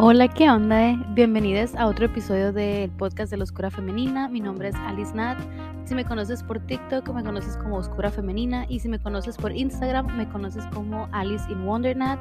Hola, 0.00 0.28
¿qué 0.28 0.48
onda? 0.48 0.94
Bienvenidos 1.08 1.74
a 1.74 1.88
otro 1.88 2.06
episodio 2.06 2.52
del 2.52 2.88
podcast 2.88 3.32
de 3.32 3.36
la 3.36 3.42
Oscura 3.42 3.68
Femenina. 3.68 4.28
Mi 4.28 4.38
nombre 4.38 4.68
es 4.68 4.76
Alice 4.76 5.12
Nat. 5.12 5.40
Si 5.86 5.94
me 5.96 6.04
conoces 6.04 6.44
por 6.44 6.60
TikTok, 6.60 7.12
me 7.12 7.24
conoces 7.24 7.56
como 7.56 7.78
Oscura 7.78 8.08
Femenina. 8.12 8.64
Y 8.68 8.78
si 8.78 8.88
me 8.88 9.00
conoces 9.00 9.36
por 9.36 9.50
Instagram, 9.50 10.16
me 10.16 10.28
conoces 10.28 10.64
como 10.66 11.08
Alice 11.10 11.50
in 11.50 11.66
Wonder 11.66 11.96
Nat. 11.96 12.20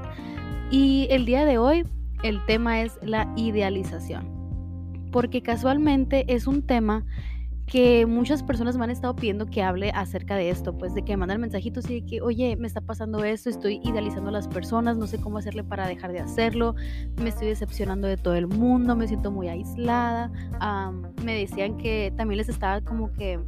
Y 0.71 1.05
el 1.11 1.25
día 1.27 1.45
de 1.45 1.59
hoy, 1.59 1.85
el 2.23 2.43
tema 2.47 2.81
es 2.81 2.97
la 3.03 3.31
idealización. 3.35 4.25
Porque 5.11 5.43
casualmente 5.43 6.25
es 6.33 6.47
un 6.47 6.63
tema 6.63 7.05
que 7.67 8.05
muchas 8.05 8.43
personas 8.43 8.77
me 8.77 8.85
han 8.85 8.89
estado 8.89 9.13
pidiendo 9.15 9.45
que 9.45 9.61
hable 9.61 9.91
acerca 9.93 10.35
de 10.35 10.49
esto, 10.49 10.77
pues 10.77 10.95
de 10.95 11.03
que 11.03 11.11
me 11.13 11.17
mandan 11.17 11.41
mensajitos 11.41 11.89
y 11.89 12.01
de 12.01 12.05
que, 12.05 12.21
oye, 12.21 12.55
me 12.55 12.65
está 12.65 12.79
pasando 12.79 13.25
esto, 13.25 13.49
estoy 13.49 13.81
idealizando 13.83 14.29
a 14.29 14.31
las 14.31 14.47
personas, 14.47 14.97
no 14.97 15.05
sé 15.05 15.19
cómo 15.19 15.37
hacerle 15.37 15.65
para 15.65 15.85
dejar 15.85 16.13
de 16.13 16.19
hacerlo, 16.19 16.75
me 17.21 17.27
estoy 17.29 17.47
decepcionando 17.47 18.07
de 18.07 18.15
todo 18.15 18.35
el 18.35 18.47
mundo, 18.47 18.95
me 18.95 19.05
siento 19.07 19.31
muy 19.31 19.49
aislada. 19.49 20.31
me 21.23 21.37
decían 21.37 21.77
que 21.77 22.13
también 22.15 22.37
les 22.37 22.47
estaba 22.47 22.79
como 22.79 23.11
que 23.11 23.39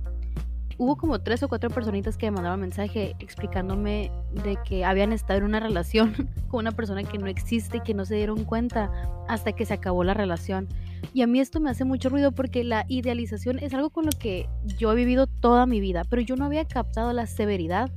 hubo 0.80 0.96
como 0.96 1.20
tres 1.20 1.44
o 1.44 1.50
cuatro 1.50 1.70
personitas 1.70 2.18
que 2.18 2.26
me 2.28 2.36
mandaban 2.36 2.62
mensaje 2.62 3.14
explicándome 3.20 4.12
de 4.44 4.58
que 4.66 4.86
habían 4.86 5.12
estado 5.12 5.40
en 5.40 5.46
una 5.46 5.60
relación 5.60 6.30
con 6.48 6.62
una 6.62 6.72
persona 6.72 7.04
que 7.04 7.18
no 7.18 7.28
existe 7.28 7.78
y 7.78 7.82
que 7.82 7.94
no 7.94 8.06
se 8.06 8.16
dieron 8.16 8.46
cuenta 8.46 8.90
hasta 9.28 9.52
que 9.52 9.66
se 9.66 9.74
acabó 9.74 10.06
la 10.06 10.14
relación. 10.14 10.70
Y 11.14 11.22
a 11.22 11.28
mí 11.28 11.42
esto 11.42 11.60
me 11.60 11.70
hace 11.70 11.84
mucho 11.84 12.08
ruido 12.10 12.32
porque 12.32 12.64
la 12.64 12.86
idealización 12.88 13.60
es 13.60 13.74
algo 13.74 13.90
con 13.90 14.06
lo 14.06 14.12
que 14.12 14.48
yo 14.78 14.92
he 14.94 14.96
vivido 14.96 15.28
toda 15.28 15.66
mi 15.66 15.82
vida, 15.82 16.04
pero 16.10 16.22
yo 16.22 16.38
no 16.38 16.46
había 16.46 16.66
captado 16.66 17.12
la 17.12 17.28
severidad 17.28 17.92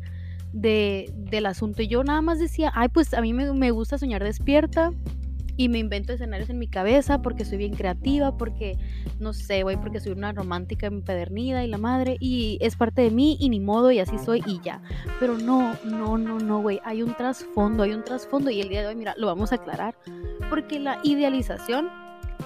de, 0.52 1.08
del 1.14 1.46
asunto. 1.46 1.82
Y 1.82 1.88
yo 1.88 2.02
nada 2.02 2.20
más 2.20 2.40
decía, 2.40 2.72
ay, 2.74 2.88
pues 2.88 3.14
a 3.14 3.20
mí 3.20 3.32
me, 3.32 3.52
me 3.52 3.70
gusta 3.70 3.96
soñar 3.96 4.24
despierta, 4.24 4.90
y 5.56 5.68
me 5.68 5.78
invento 5.78 6.12
escenarios 6.12 6.50
en 6.50 6.58
mi 6.58 6.68
cabeza 6.68 7.22
porque 7.22 7.44
soy 7.44 7.58
bien 7.58 7.74
creativa, 7.74 8.36
porque 8.36 8.78
no 9.18 9.32
sé, 9.32 9.62
güey, 9.62 9.76
porque 9.76 10.00
soy 10.00 10.12
una 10.12 10.32
romántica 10.32 10.86
empedernida 10.86 11.64
y 11.64 11.68
la 11.68 11.78
madre 11.78 12.16
y 12.20 12.58
es 12.60 12.76
parte 12.76 13.02
de 13.02 13.10
mí 13.10 13.36
y 13.40 13.48
ni 13.48 13.60
modo 13.60 13.90
y 13.90 13.98
así 13.98 14.18
soy 14.18 14.42
y 14.46 14.60
ya. 14.62 14.82
Pero 15.20 15.38
no, 15.38 15.74
no, 15.84 16.18
no, 16.18 16.38
no, 16.38 16.60
güey, 16.60 16.80
hay 16.84 17.02
un 17.02 17.14
trasfondo, 17.14 17.82
hay 17.82 17.92
un 17.92 18.04
trasfondo 18.04 18.50
y 18.50 18.60
el 18.60 18.68
día 18.68 18.82
de 18.82 18.88
hoy, 18.88 18.96
mira, 18.96 19.14
lo 19.16 19.26
vamos 19.26 19.52
a 19.52 19.56
aclarar, 19.56 19.94
porque 20.50 20.80
la 20.80 20.98
idealización 21.02 21.88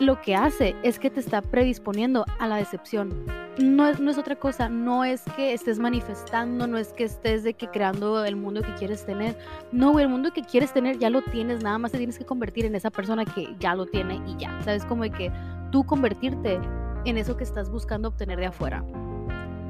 lo 0.01 0.21
que 0.21 0.35
hace 0.35 0.75
es 0.83 0.99
que 0.99 1.11
te 1.11 1.21
está 1.21 1.41
predisponiendo 1.43 2.27
a 2.39 2.47
la 2.47 2.57
decepción. 2.57 3.46
No 3.59 3.87
es, 3.87 4.01
no 4.01 4.11
es 4.11 4.19
otra 4.19 4.37
cosa, 4.37 4.69
no 4.69 5.05
es 5.05 5.23
que 5.35 5.55
estés 5.55 5.79
manifestando, 5.79 6.67
no 6.67 6.77
es 6.77 6.93
que 6.93 7.05
estés 7.05 7.43
de 7.43 7.55
que 7.55 7.69
creando 7.69 8.23
el 8.25 8.37
mundo 8.37 8.61
que 8.61 8.75
quieres 8.75 9.07
tener. 9.07 9.39
No, 9.73 9.99
el 9.99 10.11
mundo 10.11 10.31
que 10.33 10.43
quieres 10.43 10.75
tener 10.75 10.99
ya 10.99 11.09
lo 11.09 11.23
tienes, 11.23 11.63
nada 11.63 11.79
más 11.79 11.93
te 11.93 11.99
tienes 11.99 12.19
que 12.19 12.27
convertir 12.27 12.67
en 12.67 12.75
esa 12.75 12.91
persona 12.91 13.25
que 13.25 13.55
ya 13.59 13.75
lo 13.75 13.87
tiene 13.87 14.21
y 14.27 14.37
ya. 14.37 14.61
Sabes 14.63 14.85
como 14.85 15.05
de 15.05 15.11
que 15.11 15.33
tú 15.71 15.85
convertirte 15.85 16.61
en 17.07 17.17
eso 17.17 17.37
que 17.37 17.45
estás 17.45 17.71
buscando 17.71 18.09
obtener 18.09 18.39
de 18.39 18.47
afuera. 18.47 18.85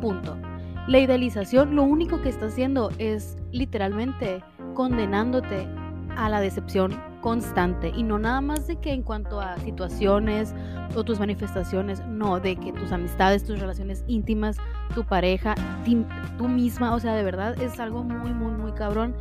Punto. 0.00 0.37
La 0.89 0.98
idealización 0.98 1.77
lo 1.77 1.84
único 1.84 2.21
que 2.23 2.28
está 2.28 2.47
haciendo 2.47 2.91
es 2.98 3.37
literalmente 3.53 4.43
condenándote 4.75 5.69
a 6.17 6.28
la 6.28 6.41
decepción 6.41 6.97
constante 7.27 7.92
y 7.92 8.05
no 8.05 8.20
nada 8.20 8.41
más 8.41 8.69
de 8.69 8.77
que 8.77 8.92
en 8.92 9.02
cuanto 9.02 9.41
a 9.41 9.58
situaciones 9.58 10.55
o 10.94 11.02
tus 11.02 11.19
manifestaciones, 11.19 12.00
no, 12.06 12.38
de 12.38 12.55
que 12.55 12.72
tus 12.72 12.92
amistades, 12.92 13.42
tus 13.42 13.58
relaciones 13.58 14.05
íntimas, 14.06 14.58
tu 14.94 15.02
pareja, 15.02 15.56
tú 16.38 16.47
misma, 16.47 16.94
o 16.94 17.00
sea, 17.00 17.16
de 17.16 17.24
verdad 17.24 17.60
es 17.60 17.80
algo 17.80 18.04
muy, 18.04 18.32
muy, 18.32 18.52
muy 18.52 18.70
cabrón. 18.70 19.16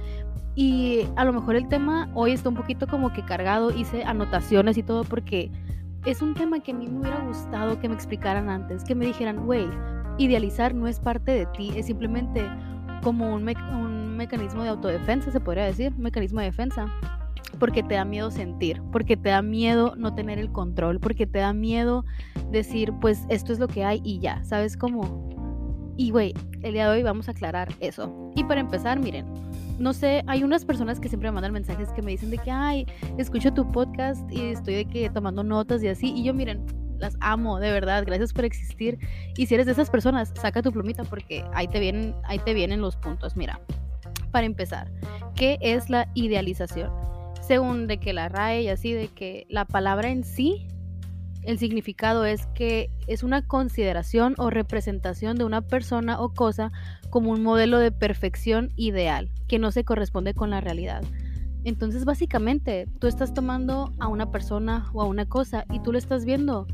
Y 0.54 1.08
a 1.16 1.26
lo 1.26 1.34
mejor 1.34 1.56
el 1.56 1.68
tema 1.68 2.08
hoy 2.14 2.34
está 2.34 2.50
un 2.50 2.56
poquito 2.56 2.86
como 2.86 3.12
que 3.12 3.26
cargado, 3.26 3.72
hice 3.72 4.04
anotaciones 4.04 4.78
y 4.78 4.84
todo 4.84 5.04
porque 5.04 5.50
es 6.06 6.22
un 6.22 6.36
tema 6.36 6.60
que 6.60 6.74
a 6.74 6.76
mí 6.76 6.86
me 6.86 7.00
hubiera 7.00 7.26
gustado 7.26 7.80
que 7.80 7.90
me 7.90 7.96
explicaran 7.96 8.52
antes, 8.52 8.84
que 8.84 8.94
me 8.94 9.08
dijeran, 9.08 9.48
güey, 9.48 9.68
idealizar 10.20 10.76
no 10.76 10.88
es 10.88 11.00
parte 11.00 11.32
de 11.32 11.48
ti, 11.48 11.74
es 11.76 11.88
simplemente 11.88 12.48
como 13.02 13.34
un, 13.34 13.50
un 13.50 14.16
mecanismo 14.16 14.62
de 14.62 14.70
autodefensa, 14.70 15.32
se 15.32 15.40
podría 15.40 15.66
decir, 15.66 15.92
mecanismo 15.98 16.42
de 16.42 16.46
defensa 16.46 16.86
porque 17.56 17.84
te 17.84 17.96
da 17.96 18.06
miedo 18.06 18.32
sentir, 18.32 18.82
porque 18.92 19.18
te 19.18 19.30
da 19.30 19.42
miedo 19.42 19.96
no 19.96 20.14
tener 20.14 20.40
el 20.40 20.52
control, 20.52 21.00
porque 21.00 21.28
te 21.28 21.40
da 21.40 21.54
miedo 21.54 22.06
decir, 22.52 22.94
pues 23.02 23.26
esto 23.30 23.54
es 23.54 23.60
lo 23.60 23.68
que 23.68 23.84
hay 23.84 24.02
y 24.04 24.20
ya, 24.20 24.44
¿sabes 24.44 24.78
cómo? 24.78 25.30
Y 25.98 26.12
güey, 26.12 26.34
el 26.62 26.74
día 26.74 26.90
de 26.90 26.98
hoy 26.98 27.04
vamos 27.04 27.28
a 27.28 27.32
aclarar 27.32 27.70
eso. 27.80 28.32
Y 28.36 28.44
para 28.44 28.60
empezar, 28.60 29.00
miren, 29.00 29.26
no 29.80 29.94
sé, 29.94 30.24
hay 30.28 30.44
unas 30.44 30.66
personas 30.66 31.00
que 31.00 31.10
siempre 31.10 31.30
me 31.30 31.36
mandan 31.36 31.54
mensajes 31.54 31.92
que 31.92 32.02
me 32.02 32.12
dicen 32.12 32.30
de 32.30 32.38
que, 32.38 32.52
ay, 32.52 32.86
escucho 33.18 33.54
tu 33.54 33.70
podcast 33.72 34.30
y 34.32 34.42
estoy 34.42 34.76
de 34.76 34.86
que 34.86 35.10
tomando 35.10 35.44
notas 35.44 35.84
y 35.84 35.88
así. 35.88 36.14
Y 36.16 36.24
yo, 36.24 36.34
miren, 36.34 36.66
las 36.98 37.18
amo, 37.20 37.60
de 37.60 37.72
verdad, 37.72 38.04
gracias 38.06 38.34
por 38.34 38.46
existir. 38.46 38.98
Y 39.38 39.46
si 39.46 39.56
eres 39.56 39.66
de 39.66 39.74
esas 39.74 39.90
personas, 39.90 40.34
saca 40.36 40.62
tu 40.62 40.72
plumita 40.72 41.04
porque 41.04 41.44
ahí 41.54 41.68
te 41.68 41.80
vienen, 41.80 42.16
ahí 42.24 42.40
te 42.40 42.54
vienen 42.54 42.82
los 42.82 42.96
puntos. 42.96 43.36
Mira, 43.36 43.60
para 44.32 44.46
empezar, 44.46 44.92
¿qué 45.36 45.58
es 45.62 45.90
la 45.90 46.10
idealización? 46.14 47.05
Según 47.48 47.88
de 47.88 48.00
que 48.00 48.14
la 48.14 48.30
RAE 48.30 48.64
y 48.64 48.70
así, 48.70 48.94
de 48.94 49.08
que 49.08 49.46
la 49.50 49.66
palabra 49.66 50.10
en 50.10 50.24
sí, 50.24 50.68
el 51.44 51.60
significado 51.60 52.26
es 52.26 52.48
que 52.48 52.90
es 53.08 53.22
una 53.22 53.46
consideración 53.46 54.34
o 54.38 54.50
representación 54.50 55.38
de 55.38 55.44
una 55.44 55.62
persona 55.62 56.20
o 56.20 56.34
cosa 56.34 56.72
como 57.12 57.32
un 57.32 57.44
modelo 57.44 57.78
de 57.78 57.92
perfección 57.92 58.72
ideal, 58.76 59.30
que 59.48 59.60
no 59.60 59.72
se 59.72 59.84
corresponde 59.84 60.34
con 60.34 60.50
la 60.50 60.60
realidad. 60.60 61.04
Entonces, 61.64 62.04
básicamente, 62.04 62.88
tú 63.00 63.08
estás 63.08 63.34
tomando 63.34 63.92
a 64.00 64.08
una 64.08 64.32
persona 64.32 64.90
o 64.94 65.02
a 65.02 65.06
una 65.06 65.28
cosa 65.28 65.66
y 65.72 65.80
tú 65.80 65.92
lo 65.92 65.98
estás 65.98 66.26
viendo 66.26 66.68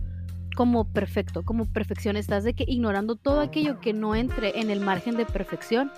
como 0.56 0.86
perfecto, 0.86 1.44
como 1.44 1.66
perfección. 1.66 2.16
Estás 2.16 2.44
de 2.44 2.54
que 2.54 2.66
ignorando 2.68 3.16
todo 3.16 3.42
aquello 3.42 3.80
que 3.80 3.94
no 3.94 4.16
entre 4.16 4.60
en 4.60 4.70
el 4.70 4.80
margen 4.80 5.16
de 5.18 5.26
perfección. 5.26 5.92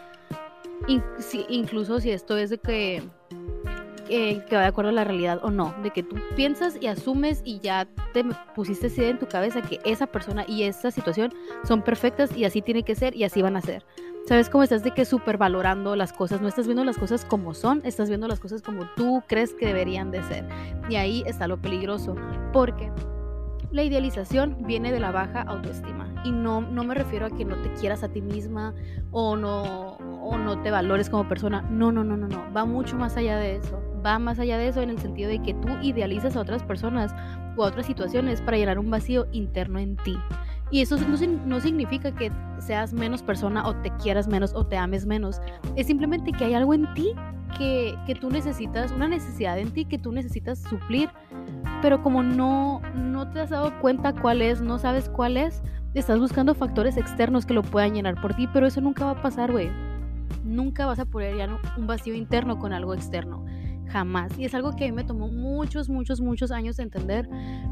incluso 1.49 1.99
si 1.99 2.11
esto 2.11 2.37
es 2.37 2.49
de 2.49 2.57
que 2.57 3.03
que 4.47 4.55
va 4.55 4.61
de 4.61 4.67
acuerdo 4.67 4.89
a 4.89 4.93
la 4.93 5.03
realidad 5.03 5.39
o 5.43 5.49
no, 5.49 5.73
de 5.81 5.89
que 5.89 6.03
tú 6.03 6.15
piensas 6.35 6.77
y 6.79 6.87
asumes 6.87 7.41
y 7.43 7.59
ya 7.59 7.87
te 8.13 8.23
pusiste 8.55 8.87
así 8.87 9.03
en 9.03 9.19
tu 9.19 9.27
cabeza 9.27 9.61
que 9.61 9.79
esa 9.85 10.07
persona 10.07 10.45
y 10.47 10.63
esa 10.63 10.91
situación 10.91 11.33
son 11.63 11.81
perfectas 11.81 12.35
y 12.35 12.45
así 12.45 12.61
tiene 12.61 12.83
que 12.83 12.95
ser 12.95 13.15
y 13.15 13.23
así 13.23 13.41
van 13.41 13.55
a 13.55 13.61
ser. 13.61 13.85
¿Sabes 14.27 14.49
cómo 14.49 14.63
estás 14.63 14.83
de 14.83 14.91
que 14.91 15.03
valorando 15.37 15.95
las 15.97 16.13
cosas? 16.13 16.41
No 16.41 16.47
estás 16.47 16.65
viendo 16.65 16.85
las 16.85 16.97
cosas 16.97 17.25
como 17.25 17.53
son, 17.53 17.81
estás 17.83 18.07
viendo 18.07 18.27
las 18.27 18.39
cosas 18.39 18.61
como 18.61 18.87
tú 18.95 19.21
crees 19.27 19.53
que 19.53 19.65
deberían 19.65 20.11
de 20.11 20.23
ser. 20.23 20.47
Y 20.89 20.95
ahí 20.95 21.23
está 21.25 21.47
lo 21.47 21.61
peligroso, 21.61 22.15
porque 22.53 22.89
la 23.73 23.83
idealización 23.83 24.57
viene 24.61 24.91
de 24.91 24.99
la 24.99 25.11
baja 25.11 25.41
autoestima. 25.41 26.13
Y 26.23 26.31
no, 26.31 26.61
no 26.61 26.83
me 26.83 26.93
refiero 26.93 27.25
a 27.25 27.31
que 27.31 27.43
no 27.43 27.57
te 27.57 27.73
quieras 27.73 28.03
a 28.03 28.09
ti 28.09 28.21
misma 28.21 28.75
o 29.11 29.35
no, 29.35 29.97
o 30.21 30.37
no 30.37 30.61
te 30.61 30.69
valores 30.69 31.09
como 31.09 31.27
persona. 31.27 31.63
No, 31.63 31.91
no, 31.91 32.03
no, 32.03 32.15
no, 32.15 32.27
no. 32.27 32.53
Va 32.55 32.65
mucho 32.65 32.95
más 32.95 33.17
allá 33.17 33.37
de 33.37 33.55
eso. 33.55 33.81
Va 34.05 34.19
más 34.19 34.37
allá 34.37 34.57
de 34.59 34.67
eso 34.67 34.81
en 34.81 34.91
el 34.91 34.99
sentido 34.99 35.29
de 35.29 35.41
que 35.41 35.55
tú 35.55 35.69
idealizas 35.81 36.35
a 36.35 36.41
otras 36.41 36.61
personas 36.63 37.15
o 37.57 37.63
a 37.63 37.67
otras 37.67 37.87
situaciones 37.87 38.41
para 38.41 38.57
llenar 38.57 38.77
un 38.77 38.91
vacío 38.91 39.27
interno 39.31 39.79
en 39.79 39.97
ti. 39.97 40.17
Y 40.69 40.81
eso 40.81 40.97
no, 40.97 41.17
no, 41.45 41.59
significa 41.59 42.13
que 42.13 42.31
seas 42.59 42.93
menos 42.93 43.23
persona 43.23 43.67
o 43.67 43.75
te 43.75 43.89
quieras 43.97 44.27
menos 44.27 44.53
o 44.53 44.65
te 44.65 44.77
ames 44.77 45.05
menos. 45.05 45.41
Es 45.75 45.87
simplemente 45.87 46.31
que 46.31 46.45
hay 46.45 46.53
algo 46.53 46.75
en 46.75 46.91
ti 46.93 47.13
que, 47.57 47.95
que 48.05 48.15
tú 48.15 48.29
necesitas, 48.29 48.91
una 48.91 49.07
necesidad 49.07 49.57
en 49.57 49.71
ti 49.71 49.85
que 49.85 49.97
tú 49.97 50.11
necesitas 50.11 50.59
suplir 50.59 51.09
pero 51.83 52.01
como 52.01 52.23
no, 52.23 52.81
no 52.95 53.29
te 53.29 53.41
has 53.41 53.49
dado 53.49 53.77
cuenta 53.81 54.13
cuál 54.13 54.41
es, 54.41 54.61
no 54.61 54.79
sabes 54.79 55.09
cuál 55.09 55.35
es, 55.35 55.61
estás 55.93 56.17
buscando 56.17 56.55
factores 56.55 56.95
externos 56.95 57.45
que 57.45 57.53
lo 57.53 57.61
puedan 57.61 57.93
llenar 57.93 58.21
por 58.21 58.33
ti, 58.35 58.47
pero 58.47 58.65
eso 58.65 58.79
nunca 58.79 59.03
va 59.03 59.11
a 59.11 59.21
pasar, 59.21 59.51
güey. 59.51 59.69
Nunca 60.45 60.85
vas 60.85 60.99
a 60.99 61.05
poder 61.05 61.35
llenar 61.35 61.59
un 61.75 61.85
vacío 61.85 62.13
interno 62.13 62.57
con 62.57 62.71
algo 62.71 62.93
externo. 62.93 63.43
Jamás. 63.89 64.39
Y 64.39 64.45
es 64.45 64.55
algo 64.55 64.77
que 64.77 64.85
a 64.85 64.87
mí 64.87 64.93
me 64.93 65.03
tomó 65.03 65.27
muchos, 65.27 65.89
muchos, 65.89 66.21
muchos 66.21 66.51
años 66.51 66.77
de 66.77 66.83
entender, 66.83 67.27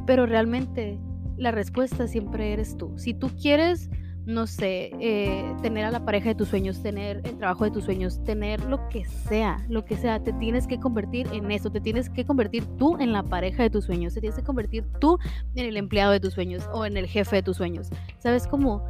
pero 0.06 0.26
realmente 0.26 1.00
la 1.38 1.52
respuesta 1.52 2.06
siempre 2.06 2.52
eres 2.52 2.76
tú. 2.76 2.92
Si 2.98 3.14
tú 3.14 3.30
quieres 3.42 3.90
no 4.26 4.46
sé, 4.46 4.92
eh, 5.00 5.56
tener 5.62 5.86
a 5.86 5.92
la 5.92 6.06
pareja 6.06 6.30
de 6.30 6.36
tus 6.36 6.50
sueños, 6.50 6.82
tener 6.82 7.22
el 7.24 7.38
trabajo 7.38 7.64
de 7.66 7.72
tus 7.72 7.86
sueños, 7.86 8.24
tener 8.24 8.64
lo 8.66 8.88
que 8.90 9.06
sea, 9.06 9.66
lo 9.68 9.84
que 9.84 9.98
sea, 9.98 10.24
te 10.24 10.32
tienes 10.34 10.68
que 10.68 10.80
convertir 10.80 11.28
en 11.34 11.50
eso, 11.52 11.72
te 11.72 11.82
tienes 11.82 12.10
que 12.10 12.26
convertir 12.26 12.66
tú 12.78 12.98
en 13.00 13.14
la 13.14 13.24
pareja 13.24 13.64
de 13.64 13.70
tus 13.70 13.86
sueños, 13.86 14.14
te 14.14 14.22
tienes 14.22 14.38
que 14.38 14.46
convertir 14.46 14.86
tú 15.00 15.18
en 15.56 15.66
el 15.66 15.78
empleado 15.78 16.12
de 16.12 16.20
tus 16.20 16.34
sueños 16.34 16.70
o 16.74 16.86
en 16.86 16.98
el 16.98 17.08
jefe 17.08 17.38
de 17.38 17.44
tus 17.44 17.58
sueños. 17.58 17.90
¿Sabes 18.20 18.48
cómo? 18.48 18.86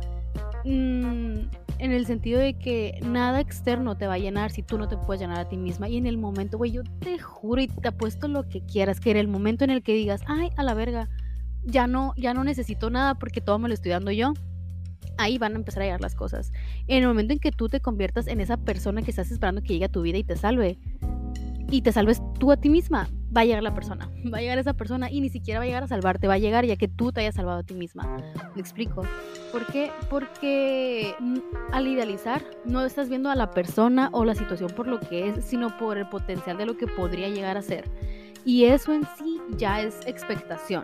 Mm, 0.65 1.47
en 1.79 1.91
el 1.91 2.05
sentido 2.05 2.39
de 2.39 2.53
que 2.53 2.99
nada 3.03 3.39
externo 3.39 3.97
te 3.97 4.07
va 4.07 4.15
a 4.15 4.19
llenar 4.19 4.51
si 4.51 4.63
tú 4.63 4.77
no 4.77 4.87
te 4.87 4.97
puedes 4.97 5.21
llenar 5.21 5.39
a 5.39 5.49
ti 5.49 5.57
misma. 5.57 5.87
Y 5.87 5.97
en 5.97 6.07
el 6.07 6.17
momento, 6.17 6.57
güey, 6.57 6.71
yo 6.71 6.83
te 6.99 7.19
juro 7.19 7.61
y 7.61 7.67
te 7.67 7.87
apuesto 7.87 8.27
lo 8.27 8.47
que 8.47 8.61
quieras, 8.65 8.99
que 8.99 9.11
en 9.11 9.17
el 9.17 9.27
momento 9.27 9.63
en 9.63 9.71
el 9.71 9.81
que 9.81 9.93
digas, 9.93 10.21
ay, 10.27 10.49
a 10.57 10.63
la 10.63 10.73
verga, 10.73 11.09
ya 11.63 11.87
no, 11.87 12.13
ya 12.17 12.33
no 12.33 12.43
necesito 12.43 12.89
nada 12.89 13.15
porque 13.15 13.39
todo 13.39 13.57
me 13.59 13.67
lo 13.67 13.73
estoy 13.73 13.91
dando 13.91 14.11
yo 14.11 14.33
ahí 15.17 15.37
van 15.37 15.53
a 15.53 15.55
empezar 15.55 15.83
a 15.83 15.85
llegar 15.85 16.01
las 16.01 16.15
cosas. 16.15 16.51
En 16.87 17.03
el 17.03 17.07
momento 17.07 17.33
en 17.33 17.39
que 17.39 17.51
tú 17.51 17.69
te 17.69 17.79
conviertas 17.79 18.27
en 18.27 18.41
esa 18.41 18.57
persona 18.57 19.01
que 19.01 19.11
estás 19.11 19.31
esperando 19.31 19.61
que 19.61 19.73
llegue 19.73 19.85
a 19.85 19.91
tu 19.91 20.01
vida 20.01 20.17
y 20.17 20.23
te 20.23 20.35
salve, 20.35 20.77
y 21.71 21.81
te 21.81 21.91
salves 21.93 22.21
tú 22.37 22.51
a 22.51 22.57
ti 22.57 22.69
misma, 22.69 23.07
va 23.35 23.41
a 23.41 23.45
llegar 23.45 23.63
la 23.63 23.73
persona, 23.73 24.11
va 24.31 24.39
a 24.39 24.41
llegar 24.41 24.57
esa 24.57 24.73
persona 24.73 25.09
y 25.09 25.21
ni 25.21 25.29
siquiera 25.29 25.59
va 25.59 25.63
a 25.63 25.67
llegar 25.67 25.83
a 25.83 25.87
salvarte, 25.87 26.27
va 26.27 26.33
a 26.33 26.37
llegar 26.37 26.65
ya 26.65 26.75
que 26.75 26.89
tú 26.89 27.13
te 27.13 27.21
hayas 27.21 27.35
salvado 27.35 27.59
a 27.59 27.63
ti 27.63 27.73
misma. 27.73 28.17
¿Me 28.53 28.61
explico? 28.61 29.03
¿Por 29.53 29.65
qué? 29.67 29.89
Porque 30.09 31.15
al 31.71 31.87
idealizar 31.87 32.43
no 32.65 32.83
estás 32.83 33.07
viendo 33.07 33.29
a 33.29 33.35
la 33.35 33.51
persona 33.51 34.09
o 34.11 34.25
la 34.25 34.35
situación 34.35 34.71
por 34.75 34.87
lo 34.87 34.99
que 34.99 35.29
es, 35.29 35.45
sino 35.45 35.77
por 35.77 35.97
el 35.97 36.09
potencial 36.09 36.57
de 36.57 36.65
lo 36.65 36.77
que 36.77 36.87
podría 36.87 37.29
llegar 37.29 37.57
a 37.57 37.61
ser. 37.61 37.89
Y 38.43 38.65
eso 38.65 38.93
en 38.93 39.03
sí 39.17 39.39
ya 39.57 39.81
es 39.81 39.95
expectación. 40.05 40.83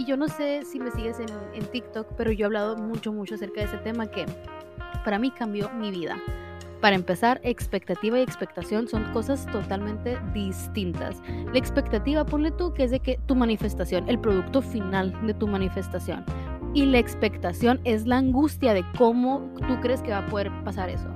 Y 0.00 0.06
yo 0.06 0.16
no 0.16 0.28
sé 0.28 0.62
si 0.64 0.80
me 0.80 0.90
sigues 0.90 1.20
en, 1.20 1.28
en 1.52 1.62
TikTok, 1.62 2.14
pero 2.16 2.32
yo 2.32 2.44
he 2.44 2.46
hablado 2.46 2.74
mucho, 2.74 3.12
mucho 3.12 3.34
acerca 3.34 3.60
de 3.60 3.66
ese 3.66 3.76
tema 3.76 4.06
que 4.06 4.24
para 5.04 5.18
mí 5.18 5.30
cambió 5.30 5.68
mi 5.74 5.90
vida. 5.90 6.16
Para 6.80 6.96
empezar, 6.96 7.38
expectativa 7.44 8.18
y 8.18 8.22
expectación 8.22 8.88
son 8.88 9.04
cosas 9.12 9.44
totalmente 9.52 10.18
distintas. 10.32 11.20
La 11.52 11.58
expectativa, 11.58 12.24
ponle 12.24 12.50
tú, 12.50 12.72
que 12.72 12.84
es 12.84 12.92
de 12.92 13.00
que 13.00 13.20
tu 13.26 13.34
manifestación, 13.34 14.08
el 14.08 14.18
producto 14.18 14.62
final 14.62 15.14
de 15.26 15.34
tu 15.34 15.46
manifestación. 15.46 16.24
Y 16.72 16.86
la 16.86 16.98
expectación 16.98 17.78
es 17.84 18.06
la 18.06 18.16
angustia 18.16 18.72
de 18.72 18.82
cómo 18.96 19.52
tú 19.68 19.80
crees 19.82 20.00
que 20.00 20.12
va 20.12 20.20
a 20.20 20.26
poder 20.28 20.50
pasar 20.64 20.88
eso. 20.88 21.10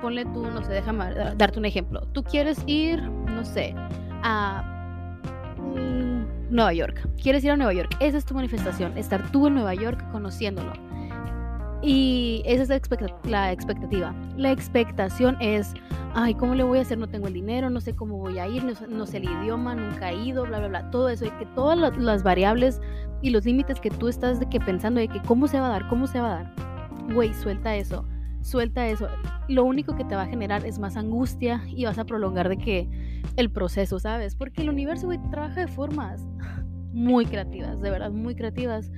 Ponle 0.00 0.24
tú, 0.26 0.42
no 0.42 0.62
sé, 0.62 0.72
déjame 0.72 1.12
darte 1.34 1.58
un 1.58 1.64
ejemplo. 1.64 2.02
Tú 2.12 2.22
quieres 2.22 2.62
ir, 2.66 3.02
no 3.02 3.44
sé, 3.44 3.74
a 4.22 4.76
Nueva 6.50 6.72
York. 6.72 7.08
Quieres 7.22 7.44
ir 7.44 7.50
a 7.50 7.56
Nueva 7.56 7.72
York. 7.72 7.96
Esa 8.00 8.18
es 8.18 8.24
tu 8.24 8.34
manifestación, 8.34 8.96
estar 8.98 9.30
tú 9.30 9.46
en 9.46 9.54
Nueva 9.54 9.74
York 9.74 10.04
conociéndolo 10.12 10.72
y 11.82 12.42
esa 12.44 12.62
es 12.62 12.68
la, 12.68 12.76
expectativa. 13.52 14.14
La 14.36 14.52
expectación 14.52 15.36
es, 15.40 15.72
ay, 16.14 16.34
¿cómo 16.34 16.54
le 16.54 16.62
voy 16.62 16.78
a 16.78 16.82
hacer? 16.82 16.98
No 16.98 17.08
tengo 17.08 17.26
el 17.26 17.32
dinero, 17.32 17.70
no 17.70 17.80
sé 17.80 17.94
cómo 17.94 18.18
voy 18.18 18.38
a 18.38 18.46
ir, 18.46 18.64
no, 18.64 19.06
sé 19.06 19.16
el 19.16 19.24
idioma, 19.24 19.74
nunca 19.74 20.10
he 20.10 20.16
ido, 20.16 20.44
bla, 20.44 20.58
bla, 20.58 20.68
bla. 20.68 20.90
Todo 20.90 21.08
eso, 21.08 21.24
y 21.24 21.30
que 21.30 21.46
todas 21.46 21.78
las, 21.96 22.22
variables 22.22 22.80
y 23.22 23.30
los 23.30 23.44
límites 23.44 23.80
que 23.80 23.90
tú 23.90 24.08
estás 24.08 24.40
de 24.40 24.48
que 24.48 24.60
pensando 24.60 25.00
de 25.00 25.08
que 25.08 25.22
cómo 25.22 25.48
se 25.48 25.58
va 25.58 25.66
a 25.66 25.70
dar, 25.70 25.88
cómo 25.88 26.06
se 26.06 26.20
va 26.20 26.26
a 26.26 26.34
dar. 26.42 26.54
Güey, 27.14 27.32
suelta 27.32 27.74
eso, 27.74 28.04
suelta 28.42 28.86
eso. 28.86 29.08
Lo 29.48 29.64
único 29.64 29.96
que 29.96 30.04
te 30.04 30.14
va 30.14 30.22
a 30.22 30.26
generar 30.26 30.66
es 30.66 30.78
más 30.78 30.96
angustia 30.96 31.62
y 31.66 31.86
vas 31.86 31.98
a 31.98 32.04
prolongar 32.04 32.50
de 32.50 32.58
que 32.58 32.88
el 33.36 33.50
proceso, 33.50 33.98
¿sabes? 33.98 34.34
Porque 34.34 34.62
el 34.62 34.68
universo, 34.68 35.06
güey, 35.06 35.18
trabaja 35.30 35.60
de 35.60 35.68
formas 35.68 36.22
muy 36.92 37.26
creativas, 37.26 37.80
de 37.80 37.90
verdad, 37.90 38.10
muy 38.10 38.34
creativas 38.34 38.90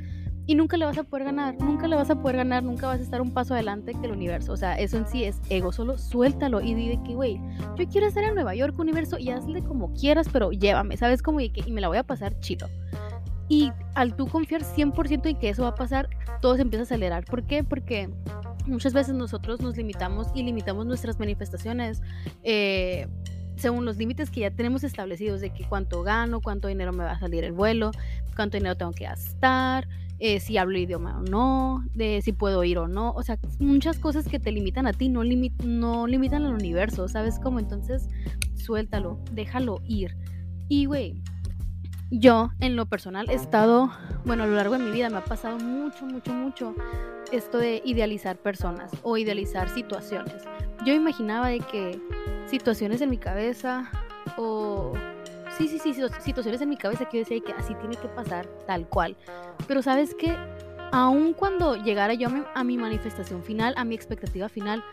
y 0.44 0.54
nunca 0.56 0.76
le 0.76 0.84
vas 0.84 0.98
a 0.98 1.04
poder 1.04 1.26
ganar, 1.26 1.54
nunca 1.60 1.86
le 1.86 1.94
vas 1.94 2.10
a 2.10 2.20
poder 2.20 2.38
ganar, 2.38 2.64
nunca 2.64 2.88
vas 2.88 2.98
a 2.98 3.02
estar 3.02 3.20
un 3.20 3.32
paso 3.32 3.54
adelante 3.54 3.92
que 3.94 4.06
el 4.06 4.12
universo. 4.12 4.52
O 4.52 4.56
sea, 4.56 4.74
eso 4.74 4.96
en 4.96 5.06
sí 5.06 5.24
es 5.24 5.40
ego, 5.50 5.70
solo 5.72 5.98
suéltalo 5.98 6.60
y 6.60 6.74
di 6.74 6.98
que, 7.04 7.14
güey, 7.14 7.40
yo 7.76 7.88
quiero 7.88 8.06
estar 8.08 8.24
en 8.24 8.34
Nueva 8.34 8.54
York, 8.54 8.76
universo, 8.78 9.18
y 9.18 9.30
hazle 9.30 9.62
como 9.62 9.92
quieras, 9.94 10.28
pero 10.32 10.50
llévame, 10.50 10.96
¿sabes? 10.96 11.22
Como 11.22 11.40
y, 11.40 11.50
que, 11.50 11.62
y 11.64 11.72
me 11.72 11.80
la 11.80 11.88
voy 11.88 11.98
a 11.98 12.02
pasar 12.02 12.38
chido. 12.40 12.68
Y 13.48 13.70
al 13.94 14.16
tú 14.16 14.26
confiar 14.26 14.62
100% 14.62 15.26
en 15.26 15.36
que 15.36 15.48
eso 15.48 15.62
va 15.62 15.70
a 15.70 15.74
pasar, 15.74 16.08
todo 16.40 16.56
se 16.56 16.62
empieza 16.62 16.82
a 16.82 16.84
acelerar. 16.84 17.24
¿Por 17.24 17.44
qué? 17.44 17.62
Porque 17.62 18.10
muchas 18.66 18.92
veces 18.92 19.14
nosotros 19.14 19.60
nos 19.60 19.76
limitamos 19.76 20.28
y 20.34 20.42
limitamos 20.42 20.86
nuestras 20.86 21.18
manifestaciones. 21.18 22.02
Eh, 22.42 23.06
según 23.62 23.84
los 23.84 23.96
límites 23.96 24.30
que 24.30 24.40
ya 24.40 24.50
tenemos 24.50 24.82
establecidos 24.82 25.40
de 25.40 25.50
que 25.50 25.64
cuánto 25.64 26.02
gano, 26.02 26.40
cuánto 26.40 26.66
dinero 26.68 26.92
me 26.92 27.04
va 27.04 27.12
a 27.12 27.18
salir 27.20 27.44
el 27.44 27.52
vuelo, 27.52 27.92
cuánto 28.34 28.56
dinero 28.56 28.76
tengo 28.76 28.92
que 28.92 29.04
gastar, 29.04 29.88
eh, 30.18 30.40
si 30.40 30.58
hablo 30.58 30.76
idioma 30.78 31.18
o 31.18 31.22
no, 31.22 31.84
de 31.94 32.20
si 32.22 32.32
puedo 32.32 32.62
ir 32.64 32.78
o 32.78 32.88
no. 32.88 33.12
O 33.12 33.22
sea, 33.22 33.38
muchas 33.60 33.98
cosas 33.98 34.26
que 34.26 34.40
te 34.40 34.50
limitan 34.50 34.86
a 34.86 34.92
ti 34.92 35.08
no, 35.08 35.22
no 35.64 36.06
limitan 36.06 36.44
al 36.44 36.54
universo, 36.54 37.08
¿sabes 37.08 37.38
cómo? 37.38 37.60
Entonces, 37.60 38.08
suéltalo, 38.56 39.20
déjalo 39.30 39.80
ir. 39.86 40.16
Y, 40.68 40.86
güey, 40.86 41.22
yo 42.10 42.50
en 42.58 42.74
lo 42.74 42.86
personal 42.86 43.30
he 43.30 43.34
estado, 43.34 43.90
bueno, 44.24 44.42
a 44.42 44.46
lo 44.46 44.56
largo 44.56 44.76
de 44.76 44.84
mi 44.84 44.90
vida 44.90 45.08
me 45.08 45.18
ha 45.18 45.24
pasado 45.24 45.58
mucho, 45.58 46.04
mucho, 46.04 46.34
mucho 46.34 46.74
esto 47.30 47.58
de 47.58 47.80
idealizar 47.84 48.36
personas 48.38 48.90
o 49.02 49.16
idealizar 49.18 49.68
situaciones. 49.68 50.42
Yo 50.84 50.92
imaginaba 50.92 51.48
de 51.48 51.60
que 51.60 52.00
situaciones 52.52 53.00
en 53.00 53.08
mi 53.08 53.16
cabeza 53.16 53.90
o 54.36 54.92
sí, 55.56 55.68
sí, 55.68 55.78
sí, 55.78 55.94
situaciones 56.20 56.60
en 56.60 56.68
mi 56.68 56.76
cabeza 56.76 57.06
que 57.06 57.16
yo 57.16 57.24
decía 57.24 57.40
que 57.40 57.52
así 57.54 57.74
tiene 57.76 57.96
que 57.96 58.08
pasar, 58.08 58.46
tal 58.66 58.86
cual. 58.86 59.16
Pero 59.66 59.80
sabes 59.80 60.14
que, 60.14 60.36
aun 60.92 61.32
cuando 61.32 61.76
llegara 61.76 62.12
yo 62.12 62.28
a 62.54 62.62
mi, 62.62 62.76
manifestación 62.76 63.42
final, 63.42 63.72
a 63.78 63.84
mi 63.84 63.94
expectativa 63.94 64.50
final, 64.50 64.84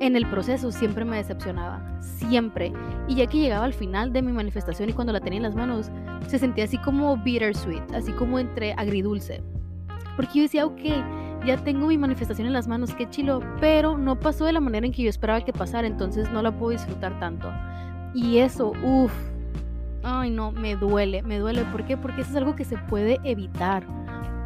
en 0.00 0.16
el 0.16 0.26
proceso 0.26 0.72
siempre 0.72 1.04
me 1.04 1.16
decepcionaba, 1.16 1.80
siempre. 2.00 2.72
Y 3.06 3.14
ya 3.14 3.28
que 3.28 3.38
llegaba 3.38 3.64
al 3.64 3.74
final 3.74 4.12
de 4.12 4.20
mi 4.20 4.32
manifestación 4.32 4.88
y 4.88 4.92
cuando 4.92 5.12
la 5.12 5.20
tenía 5.20 5.36
en 5.36 5.44
las 5.44 5.54
manos, 5.54 5.92
se 6.26 6.40
sentía 6.40 6.64
así 6.64 6.78
como 6.78 7.16
bittersweet, 7.16 7.92
así 7.94 8.10
como 8.10 8.40
entre 8.40 8.72
agridulce. 8.72 9.40
Porque 10.16 10.32
yo 10.34 10.42
decía, 10.42 10.66
ok, 10.66 10.80
ya 11.44 11.56
tengo 11.58 11.86
mi 11.86 11.98
manifestación 11.98 12.46
en 12.46 12.52
las 12.52 12.68
manos, 12.68 12.94
qué 12.94 13.08
chilo, 13.08 13.40
pero 13.60 13.98
no 13.98 14.18
pasó 14.18 14.44
de 14.44 14.52
la 14.52 14.60
manera 14.60 14.86
en 14.86 14.92
que 14.92 15.02
yo 15.02 15.10
esperaba 15.10 15.44
que 15.44 15.52
pasara, 15.52 15.86
entonces 15.86 16.30
no 16.32 16.42
la 16.42 16.52
puedo 16.52 16.72
disfrutar 16.72 17.18
tanto. 17.18 17.52
Y 18.14 18.38
eso, 18.38 18.72
uff, 18.82 19.12
ay 20.02 20.30
no, 20.30 20.52
me 20.52 20.76
duele, 20.76 21.22
me 21.22 21.38
duele. 21.38 21.64
¿Por 21.64 21.84
qué? 21.84 21.96
Porque 21.96 22.22
eso 22.22 22.30
es 22.30 22.36
algo 22.36 22.56
que 22.56 22.64
se 22.64 22.76
puede 22.76 23.18
evitar. 23.24 23.84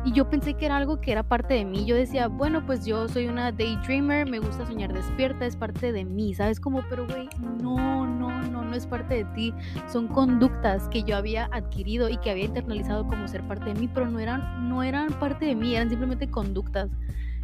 Y 0.09 0.13
yo 0.13 0.31
pensé 0.31 0.55
que 0.55 0.65
era 0.65 0.79
algo 0.79 1.03
que 1.03 1.13
era 1.13 1.23
parte 1.23 1.53
de 1.53 1.67
mí. 1.67 1.85
Yo 1.85 1.95
decía, 1.95 2.29
bueno, 2.29 2.65
pues 2.65 2.87
yo 2.87 3.09
soy 3.09 3.29
una 3.29 3.53
daydreamer, 3.53 4.27
me 4.27 4.39
gusta 4.39 4.65
soñar 4.65 4.91
despierta, 4.91 5.45
es 5.45 5.55
parte 5.55 5.93
de 5.93 6.07
mí, 6.07 6.33
¿sabes? 6.33 6.61
Como, 6.61 6.81
pero 6.89 7.07
güey, 7.07 7.29
no, 7.63 8.07
no, 8.07 8.41
no, 8.41 8.65
no 8.65 8.75
es 8.75 8.87
parte 8.87 9.17
de 9.17 9.25
ti. 9.35 9.53
Son 9.87 10.09
conductas 10.09 10.89
que 10.89 11.03
yo 11.03 11.15
había 11.15 11.51
adquirido 11.53 12.09
y 12.09 12.17
que 12.17 12.31
había 12.31 12.47
internalizado 12.47 13.07
como 13.07 13.29
ser 13.29 13.47
parte 13.47 13.67
de 13.67 13.79
mí, 13.79 13.87
pero 13.93 14.09
no 14.09 14.19
eran, 14.19 14.71
no 14.71 14.83
eran 14.83 15.09
parte 15.21 15.45
de 15.45 15.55
mí, 15.55 15.75
eran 15.75 15.91
simplemente 15.91 16.31
conductas. 16.31 16.89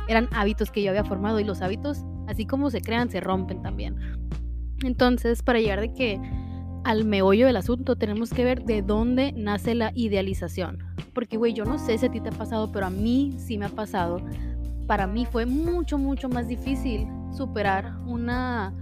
Eran 0.09 0.31
hábitos 0.33 0.71
que 0.71 0.83
yo 0.83 0.89
había 0.89 1.05
formado 1.05 1.41
y 1.41 1.45
los 1.45 1.61
hábitos, 1.61 2.07
así 2.29 2.47
como 2.47 2.71
se 2.71 2.81
crean, 2.81 3.11
se 3.11 3.21
rompen 3.21 3.61
también. 3.61 3.99
Entonces, 4.83 5.43
para 5.43 5.61
llegar 5.61 5.83
de 5.83 5.93
que 5.93 6.19
al 6.83 7.05
meollo 7.05 7.47
del 7.47 7.57
asunto, 7.57 7.97
tenemos 7.97 8.31
que 8.31 8.43
ver 8.43 8.65
de 8.65 8.81
dónde 8.81 9.33
nace 9.37 9.75
la 9.75 9.93
idealización. 9.95 10.94
Porque, 11.15 11.37
güey, 11.37 11.53
yo 11.53 11.65
no 11.65 11.79
sé 11.79 11.97
si 11.97 12.07
a 12.07 12.11
ti 12.11 12.21
te 12.21 12.29
ha 12.29 12.33
pasado, 12.33 12.73
pero 12.73 12.87
a 12.87 12.91
mí 12.91 13.35
sí 13.39 13.57
me 13.57 13.67
ha 13.67 13.71
pasado. 13.71 14.21
Para 14.87 15.07
mí 15.07 15.27
fue 15.27 15.47
mucho, 15.47 15.97
mucho 15.97 16.29
más 16.29 16.49
difícil 16.49 17.07
superar 17.35 17.97
una, 18.07 18.75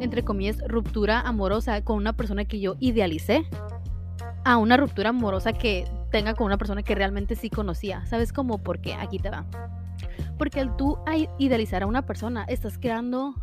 entre 0.00 0.24
comillas, 0.24 0.58
ruptura 0.66 1.20
amorosa 1.20 1.82
con 1.84 1.96
una 1.96 2.14
persona 2.14 2.44
que 2.44 2.60
yo 2.60 2.76
idealicé 2.80 3.46
a 4.44 4.56
una 4.56 4.76
ruptura 4.76 5.10
amorosa 5.10 5.52
que 5.52 5.86
tenga 6.10 6.34
con 6.34 6.46
una 6.46 6.58
persona 6.58 6.82
que 6.82 6.94
realmente 6.94 7.36
sí 7.36 7.50
conocía. 7.50 8.06
¿Sabes 8.06 8.32
cómo? 8.32 8.58
Porque 8.58 8.94
aquí 8.94 9.18
te 9.18 9.30
va. 9.30 9.44
Porque 10.38 10.60
al 10.60 10.76
tú 10.76 10.98
idealizar 11.38 11.82
a 11.82 11.86
una 11.86 12.06
persona, 12.06 12.44
estás 12.44 12.78
creando 12.78 13.34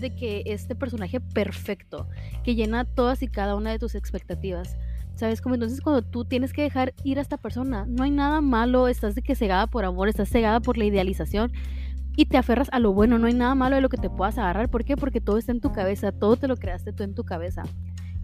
de 0.00 0.14
que 0.14 0.42
este 0.46 0.74
personaje 0.74 1.20
perfecto, 1.20 2.08
que 2.44 2.54
llena 2.54 2.84
todas 2.84 3.22
y 3.22 3.28
cada 3.28 3.54
una 3.54 3.70
de 3.70 3.78
tus 3.78 3.94
expectativas. 3.94 4.76
¿Sabes? 5.20 5.42
Como 5.42 5.54
entonces 5.54 5.82
cuando 5.82 6.00
tú 6.00 6.24
tienes 6.24 6.54
que 6.54 6.62
dejar 6.62 6.94
ir 7.04 7.18
a 7.18 7.20
esta 7.20 7.36
persona, 7.36 7.84
no 7.86 8.04
hay 8.04 8.10
nada 8.10 8.40
malo, 8.40 8.88
estás 8.88 9.14
de 9.14 9.20
que 9.20 9.34
cegada 9.34 9.66
por 9.66 9.84
amor, 9.84 10.08
estás 10.08 10.30
cegada 10.30 10.60
por 10.60 10.78
la 10.78 10.86
idealización 10.86 11.52
y 12.16 12.24
te 12.24 12.38
aferras 12.38 12.70
a 12.72 12.78
lo 12.78 12.94
bueno, 12.94 13.18
no 13.18 13.26
hay 13.26 13.34
nada 13.34 13.54
malo 13.54 13.76
de 13.76 13.82
lo 13.82 13.90
que 13.90 13.98
te 13.98 14.08
puedas 14.08 14.38
agarrar. 14.38 14.70
¿Por 14.70 14.82
qué? 14.82 14.96
Porque 14.96 15.20
todo 15.20 15.36
está 15.36 15.52
en 15.52 15.60
tu 15.60 15.72
cabeza, 15.72 16.10
todo 16.10 16.36
te 16.36 16.48
lo 16.48 16.56
creaste 16.56 16.94
tú 16.94 17.02
en 17.02 17.14
tu 17.14 17.24
cabeza. 17.24 17.64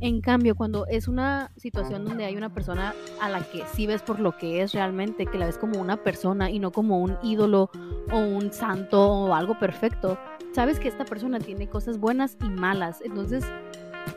En 0.01 0.23
cambio, 0.23 0.55
cuando 0.55 0.87
es 0.87 1.07
una 1.07 1.51
situación 1.57 2.07
donde 2.07 2.25
hay 2.25 2.35
una 2.35 2.55
persona 2.55 2.95
a 3.21 3.29
la 3.29 3.41
que 3.43 3.65
sí 3.75 3.87
ves 3.87 4.01
por 4.01 4.19
lo 4.19 4.39
que 4.39 4.63
es 4.63 4.73
realmente, 4.73 5.27
que 5.27 5.37
la 5.37 5.45
ves 5.45 5.59
como 5.59 5.79
una 5.79 5.99
persona 5.99 6.51
y 6.51 6.61
no 6.61 6.73
como 6.73 6.99
un 6.99 7.19
ídolo 7.23 7.71
o 8.11 8.19
un 8.19 8.55
santo 8.55 9.07
o 9.07 9.35
algo 9.35 9.59
perfecto, 9.59 10.19
sabes 10.55 10.81
que 10.81 10.89
esta 10.89 11.05
persona 11.05 11.41
tiene 11.41 11.69
cosas 11.69 11.99
buenas 11.99 12.39
y 12.43 12.49
malas. 12.49 13.03
Entonces 13.03 13.45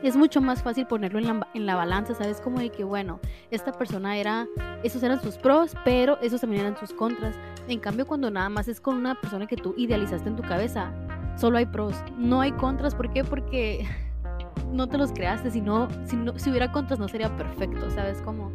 es 0.03 0.15
mucho 0.15 0.41
más 0.41 0.63
fácil 0.63 0.86
ponerlo 0.86 1.19
en 1.19 1.65
la, 1.65 1.75
balanza, 1.75 2.13
¿sabes? 2.13 2.41
Como 2.41 2.60
de 2.60 2.69
que, 2.69 2.84
bueno, 2.84 3.19
esta 3.51 3.72
persona 3.72 4.17
era, 4.17 4.48
esos 4.84 5.03
eran 5.03 5.22
sus 5.22 5.38
pros, 5.38 5.75
pero 5.84 6.19
esos 6.22 6.41
también 6.41 6.62
eran 6.62 6.77
sus 6.77 6.93
contras. 6.93 7.36
En 7.67 7.79
cambio, 7.79 8.08
cuando 8.08 8.31
nada 8.31 8.50
más 8.50 8.67
es 8.67 8.79
con 8.79 8.96
una 8.96 9.19
persona 9.19 9.48
que 9.48 9.55
tú 9.55 9.74
idealizaste 9.77 10.29
en 10.29 10.36
tu 10.36 10.43
cabeza, 10.43 10.93
solo 11.36 11.58
hay 11.58 11.65
pros, 11.65 11.96
no 12.17 12.41
hay 12.41 12.51
contras. 12.53 12.96
¿Por 12.96 13.12
qué? 13.12 13.24
Porque 13.24 13.88
no 14.72 14.88
te 14.88 14.98
los 14.98 15.12
creaste, 15.12 15.51
si, 15.51 15.62
no, 15.62 15.88
si, 16.05 16.50
hubiera 16.50 16.72
contras 16.72 17.00
no 17.00 17.08
sería 17.08 17.36
perfecto, 17.36 17.89
¿sabes? 17.89 18.22
Como... 18.22 18.51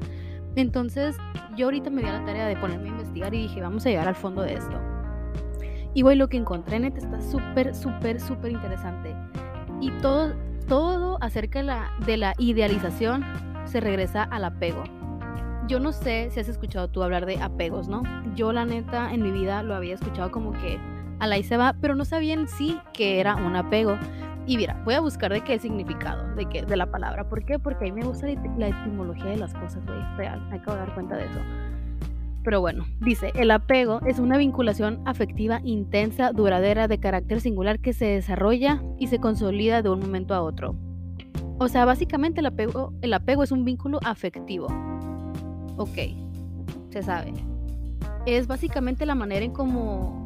Entonces, 0.56 1.16
yo 1.56 1.66
ahorita 1.66 1.90
me 1.90 2.02
di 2.02 2.08
a 2.08 2.20
la 2.20 2.24
tarea 2.24 2.46
de 2.46 2.56
ponerme 2.56 2.88
a 2.88 2.92
investigar 2.92 3.34
y 3.34 3.42
dije, 3.42 3.60
vamos 3.60 3.84
a 3.86 3.88
llegar 3.88 4.06
al 4.06 4.14
fondo 4.14 4.42
de 4.42 4.54
esto. 4.54 4.80
Y 5.94 6.02
güey, 6.02 6.16
lo 6.16 6.28
que 6.28 6.36
encontré 6.36 6.76
en 6.76 6.84
está 6.84 7.20
súper, 7.20 7.74
súper, 7.74 8.20
súper 8.20 8.52
interesante. 8.52 9.14
Y 9.80 9.90
todo, 10.00 10.32
todo 10.66 11.18
acerca 11.20 11.60
de 11.60 11.64
la, 11.64 11.90
de 12.06 12.16
la 12.16 12.34
idealización 12.38 13.24
se 13.64 13.80
regresa 13.80 14.22
al 14.22 14.44
apego. 14.44 14.84
Yo 15.66 15.80
no 15.80 15.92
sé 15.92 16.28
si 16.30 16.40
has 16.40 16.48
escuchado 16.48 16.88
tú 16.88 17.02
hablar 17.02 17.26
de 17.26 17.40
apegos, 17.40 17.88
¿no? 17.88 18.02
Yo 18.34 18.52
la 18.52 18.66
neta 18.66 19.12
en 19.12 19.22
mi 19.22 19.30
vida 19.30 19.62
lo 19.62 19.74
había 19.74 19.94
escuchado 19.94 20.30
como 20.30 20.52
que 20.52 20.78
a 21.20 21.26
la 21.26 21.42
se 21.42 21.56
va, 21.56 21.74
pero 21.80 21.94
no 21.94 22.04
sabía 22.04 22.34
en 22.34 22.48
sí 22.48 22.78
que 22.92 23.20
era 23.20 23.36
un 23.36 23.56
apego. 23.56 23.98
Y 24.46 24.58
mira, 24.58 24.80
voy 24.84 24.94
a 24.94 25.00
buscar 25.00 25.32
de 25.32 25.40
qué 25.40 25.58
significado, 25.58 26.34
de 26.34 26.46
qué, 26.46 26.62
de 26.62 26.76
la 26.76 26.90
palabra. 26.90 27.28
¿Por 27.28 27.44
qué? 27.44 27.58
Porque 27.58 27.88
a 27.88 27.92
mí 27.92 28.00
me 28.00 28.06
gusta 28.06 28.26
la 28.58 28.68
etimología 28.68 29.26
de 29.26 29.38
las 29.38 29.54
cosas, 29.54 29.84
güey, 29.86 29.98
real. 30.16 30.40
Me 30.50 30.56
acabo 30.56 30.76
de 30.76 30.84
dar 30.84 30.94
cuenta 30.94 31.16
de 31.16 31.24
eso. 31.24 31.40
Pero 32.44 32.60
bueno, 32.60 32.84
dice, 33.00 33.32
el 33.34 33.50
apego 33.50 34.00
es 34.06 34.18
una 34.18 34.36
vinculación 34.36 35.00
afectiva 35.06 35.60
intensa, 35.64 36.30
duradera, 36.30 36.88
de 36.88 37.00
carácter 37.00 37.40
singular 37.40 37.80
que 37.80 37.94
se 37.94 38.04
desarrolla 38.04 38.82
y 38.98 39.06
se 39.06 39.18
consolida 39.18 39.80
de 39.80 39.88
un 39.88 40.00
momento 40.00 40.34
a 40.34 40.42
otro. 40.42 40.76
O 41.58 41.68
sea, 41.68 41.86
básicamente 41.86 42.40
el 42.40 42.46
apego, 42.46 42.92
el 43.00 43.14
apego 43.14 43.42
es 43.42 43.50
un 43.50 43.64
vínculo 43.64 43.98
afectivo. 44.04 44.66
Ok, 45.78 45.98
se 46.90 47.02
sabe. 47.02 47.32
Es 48.26 48.46
básicamente 48.46 49.06
la 49.06 49.14
manera 49.14 49.44
en 49.44 49.52
cómo 49.52 50.22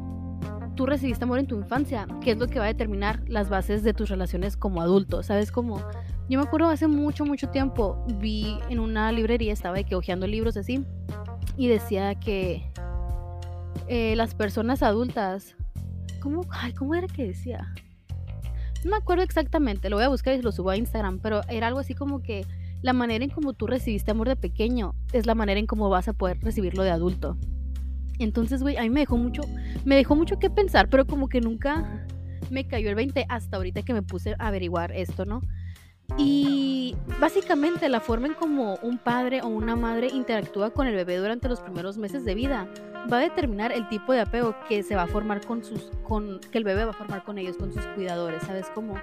tú 0.75 0.87
recibiste 0.87 1.25
amor 1.25 1.39
en 1.39 1.47
tu 1.47 1.57
infancia, 1.57 2.09
que 2.21 2.33
es 2.33 2.39
lo 2.39 2.49
que 2.49 2.59
va 2.59 2.65
a 2.65 2.69
determinar 2.69 3.23
las 3.29 3.49
bases 3.49 3.85
de 3.85 3.95
tus 3.95 4.09
relaciones 4.09 4.57
como 4.57 4.81
adulto. 4.81 5.23
¿Sabes 5.23 5.53
cómo? 5.53 5.81
Yo 6.29 6.39
me 6.39 6.45
acuerdo 6.45 6.69
hace 6.69 6.89
mucho, 6.89 7.25
mucho 7.25 7.49
tiempo, 7.49 8.05
vi 8.21 8.59
en 8.69 8.81
una 8.81 9.13
librería, 9.13 9.53
estaba 9.53 9.77
de 9.77 9.85
que 9.85 9.95
hojeando 9.95 10.27
libros 10.27 10.57
así, 10.57 10.85
y 11.57 11.69
decía 11.69 12.15
que 12.15 12.71
eh, 13.89 14.15
las 14.17 14.35
personas 14.35 14.83
adultas, 14.83 15.57
¿cómo, 16.21 16.47
¿cómo 16.77 16.95
era 16.95 17.07
que 17.07 17.27
decía? 17.27 17.75
No 18.85 18.91
me 18.91 18.97
acuerdo 18.97 19.25
exactamente, 19.25 19.91
lo 19.91 19.97
voy 19.97 20.05
a 20.05 20.09
buscar 20.09 20.35
y 20.35 20.43
lo 20.43 20.53
subo 20.53 20.71
a 20.71 20.77
Instagram, 20.77 21.19
pero 21.21 21.41
era 21.49 21.67
algo 21.67 21.81
así 21.81 21.95
como 21.95 22.23
que 22.23 22.47
la 22.81 22.93
manera 22.93 23.25
en 23.25 23.31
como 23.31 23.55
tú 23.55 23.67
recibiste 23.67 24.11
amor 24.11 24.29
de 24.29 24.37
pequeño 24.37 24.95
es 25.13 25.27
la 25.27 25.35
manera 25.35 25.59
en 25.59 25.67
cómo 25.67 25.89
vas 25.89 26.07
a 26.09 26.13
poder 26.13 26.39
recibirlo 26.41 26.85
de 26.85 26.91
adulto. 26.91 27.37
Entonces, 28.19 28.63
güey, 28.63 28.77
a 28.77 28.83
mí 28.83 28.91
me 28.91 29.01
dejó 29.01 29.17
mucho, 29.17 29.43
me 29.85 29.97
dejó 29.97 30.17
mucho 30.17 30.39
que 30.39 30.51
pensar, 30.51 30.89
pero 30.89 31.07
como 31.07 31.29
que 31.29 31.41
nunca 31.41 32.07
me 32.51 32.67
cayó 32.67 32.89
el 32.89 32.95
20 32.95 33.27
hasta 33.29 33.57
ahorita 33.57 33.83
que 33.83 33.95
me 33.95 34.03
puse 34.03 34.35
a 34.39 34.49
averiguar 34.49 34.93
esto, 34.93 35.25
¿no? 35.25 35.41
Y 36.17 36.97
básicamente 37.21 37.89
la 37.89 38.01
forma 38.01 38.29
en 38.29 38.35
como 38.35 38.77
un 38.83 38.99
padre 38.99 39.43
o 39.43 39.49
una 39.49 39.77
madre 39.77 40.09
interactúa 40.09 40.71
con 40.71 40.87
el 40.87 40.95
bebé 40.95 41.17
durante 41.17 41.49
los 41.49 41.61
primeros 41.61 41.99
meses 41.99 42.25
de 42.25 42.35
vida 42.35 42.69
va 43.13 43.19
a 43.19 43.21
determinar 43.21 43.73
el 43.73 43.89
tipo 43.89 44.13
de 44.13 44.21
apego 44.21 44.55
que 44.69 44.83
se 44.83 44.97
va 44.97 45.03
a 45.03 45.07
formar 45.07 45.45
con 45.47 45.65
sus, 45.65 45.91
con, 46.03 46.41
que 46.51 46.59
el 46.59 46.65
bebé 46.65 46.85
va 46.85 46.91
a 46.91 46.95
formar 46.95 47.25
con 47.25 47.39
ellos, 47.39 47.57
con 47.57 47.73
sus 47.73 47.85
cuidadores, 47.89 48.43
¿sabes 48.43 48.67
cómo? 48.75 48.95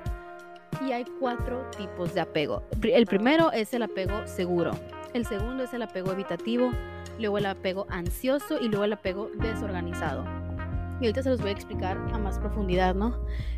Y 0.85 0.91
hay 0.91 1.05
cuatro 1.19 1.69
tipos 1.77 2.13
de 2.13 2.21
apego. 2.21 2.63
El 2.81 3.05
primero 3.05 3.51
es 3.51 3.73
el 3.73 3.83
apego 3.83 4.27
seguro. 4.27 4.71
El 5.13 5.25
segundo 5.25 5.63
es 5.63 5.73
el 5.73 5.81
apego 5.81 6.11
evitativo, 6.11 6.71
luego 7.17 7.37
el 7.37 7.45
apego 7.45 7.87
ansioso 7.89 8.59
y 8.59 8.67
luego 8.67 8.83
el 8.83 8.93
apego 8.93 9.31
desorganizado. 9.35 10.25
Y 10.99 11.05
ahorita 11.05 11.23
se 11.23 11.29
los 11.29 11.41
voy 11.41 11.49
a 11.49 11.53
explicar 11.53 11.97
a 12.13 12.17
más 12.17 12.39
profundidad, 12.39 12.95
¿no? 12.95 13.17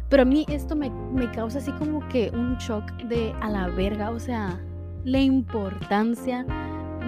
Pero 0.09 0.23
a 0.23 0.25
mí 0.25 0.45
esto 0.49 0.75
me, 0.75 0.89
me 0.89 1.29
causa 1.31 1.57
así 1.57 1.71
como 1.73 2.07
que 2.09 2.31
un 2.33 2.57
shock 2.57 2.91
de 3.03 3.33
a 3.41 3.49
la 3.49 3.67
verga, 3.67 4.11
o 4.11 4.19
sea, 4.19 4.59
la 5.03 5.19
importancia 5.19 6.45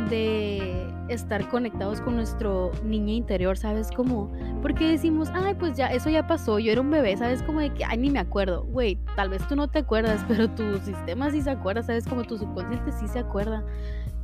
de 0.10 0.88
estar 1.10 1.48
conectados 1.50 2.02
con 2.02 2.16
nuestro 2.16 2.72
niño 2.84 3.14
interior, 3.14 3.58
¿sabes 3.58 3.90
cómo? 3.96 4.32
Porque 4.62 4.88
decimos, 4.88 5.30
ay, 5.34 5.56
pues 5.56 5.76
ya, 5.76 5.88
eso 5.88 6.10
ya 6.10 6.28
pasó, 6.28 6.60
yo 6.60 6.72
era 6.72 6.82
un 6.82 6.92
bebé, 6.92 7.18
¿sabes? 7.18 7.42
Como 7.44 7.60
de 7.60 7.74
que, 7.74 7.84
ay, 7.84 7.98
ni 7.98 8.10
me 8.10 8.20
acuerdo. 8.20 8.64
Güey, 8.66 8.98
tal 9.16 9.30
vez 9.30 9.46
tú 9.48 9.56
no 9.56 9.68
te 9.68 9.80
acuerdas, 9.80 10.24
pero 10.28 10.50
tu 10.50 10.78
sistema 10.80 11.30
sí 11.32 11.42
se 11.42 11.50
acuerda, 11.50 11.84
¿sabes? 11.84 12.06
Como 12.06 12.24
tu 12.24 12.38
subconsciente 12.38 12.92
sí 12.92 13.08
se 13.08 13.20
acuerda. 13.20 13.64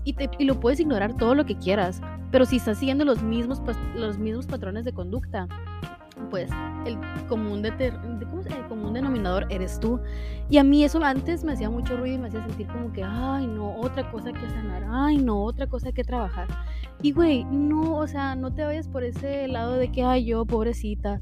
Y, 0.03 0.13
te, 0.13 0.29
y 0.37 0.45
lo 0.45 0.59
puedes 0.59 0.79
ignorar 0.79 1.17
todo 1.17 1.33
lo 1.33 1.45
que 1.45 1.57
quieras, 1.57 2.01
pero 2.31 2.45
si 2.45 2.57
estás 2.57 2.77
siguiendo 2.77 3.05
los 3.05 3.23
mismos, 3.23 3.61
los 3.95 4.19
mismos 4.19 4.45
patrones 4.45 4.85
de 4.85 4.93
conducta, 4.93 5.47
pues 6.29 6.49
el 6.85 6.97
común, 7.27 7.61
denominador 7.61 9.47
eres 9.49 9.79
tú. 9.79 9.99
Y 10.49 10.57
a 10.57 10.63
mí 10.63 10.83
eso 10.83 11.03
antes 11.03 11.43
me 11.43 11.53
hacía 11.53 11.69
mucho 11.69 11.97
ruido 11.97 12.15
y 12.15 12.19
me 12.19 12.27
hacía 12.27 12.45
sentir 12.45 12.67
como 12.67 12.91
que, 12.91 13.03
ay, 13.03 13.47
no, 13.47 13.75
otra 13.77 14.09
cosa 14.11 14.31
que 14.31 14.47
sanar, 14.49 14.85
ay, 14.89 15.17
no, 15.17 15.43
otra 15.43 15.67
cosa 15.67 15.91
que 15.91 16.03
trabajar. 16.03 16.47
Y 17.01 17.11
güey, 17.11 17.43
no, 17.45 17.95
o 17.95 18.07
sea, 18.07 18.35
no 18.35 18.53
te 18.53 18.63
vayas 18.63 18.87
por 18.87 19.03
ese 19.03 19.47
lado 19.47 19.73
de 19.75 19.91
que, 19.91 20.03
ay, 20.03 20.25
yo, 20.25 20.45
pobrecita, 20.45 21.21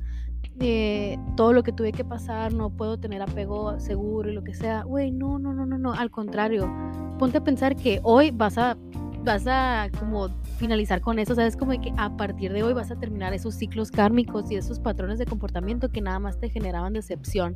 eh, 0.60 1.18
todo 1.36 1.54
lo 1.54 1.64
que 1.64 1.72
tuve 1.72 1.92
que 1.92 2.06
pasar, 2.06 2.54
no 2.54 2.70
puedo 2.70 2.98
tener 2.98 3.22
apego 3.22 3.80
seguro 3.80 4.30
y 4.30 4.34
lo 4.34 4.44
que 4.44 4.54
sea. 4.54 4.84
Güey, 4.84 5.12
no, 5.12 5.40
no, 5.40 5.54
no, 5.54 5.66
no, 5.66 5.78
no, 5.78 5.94
al 5.94 6.12
contrario, 6.12 6.72
ponte 7.18 7.40
a 7.40 7.44
pensar 7.44 7.76
que 7.76 8.00
hoy 8.04 8.32
vas 8.32 8.58
a, 8.58 8.78
vas 9.24 9.48
a 9.48 9.90
como 10.00 10.30
finalizar 10.58 11.02
con 11.02 11.20
eso, 11.20 11.36
¿sabes? 11.36 11.58
Como 11.58 11.72
que 11.82 11.92
a 11.98 12.16
partir 12.16 12.54
de 12.54 12.64
hoy 12.64 12.74
vas 12.74 12.92
a 12.92 12.96
terminar 12.96 13.34
esos 13.34 13.56
ciclos 13.56 13.90
kármicos 13.92 14.52
y 14.52 14.56
esos 14.56 14.80
patrones 14.80 15.18
de 15.18 15.26
comportamiento 15.26 15.90
que 15.90 16.02
nada 16.02 16.20
más 16.20 16.40
te 16.40 16.50
generaban 16.50 16.94
decepción. 16.94 17.56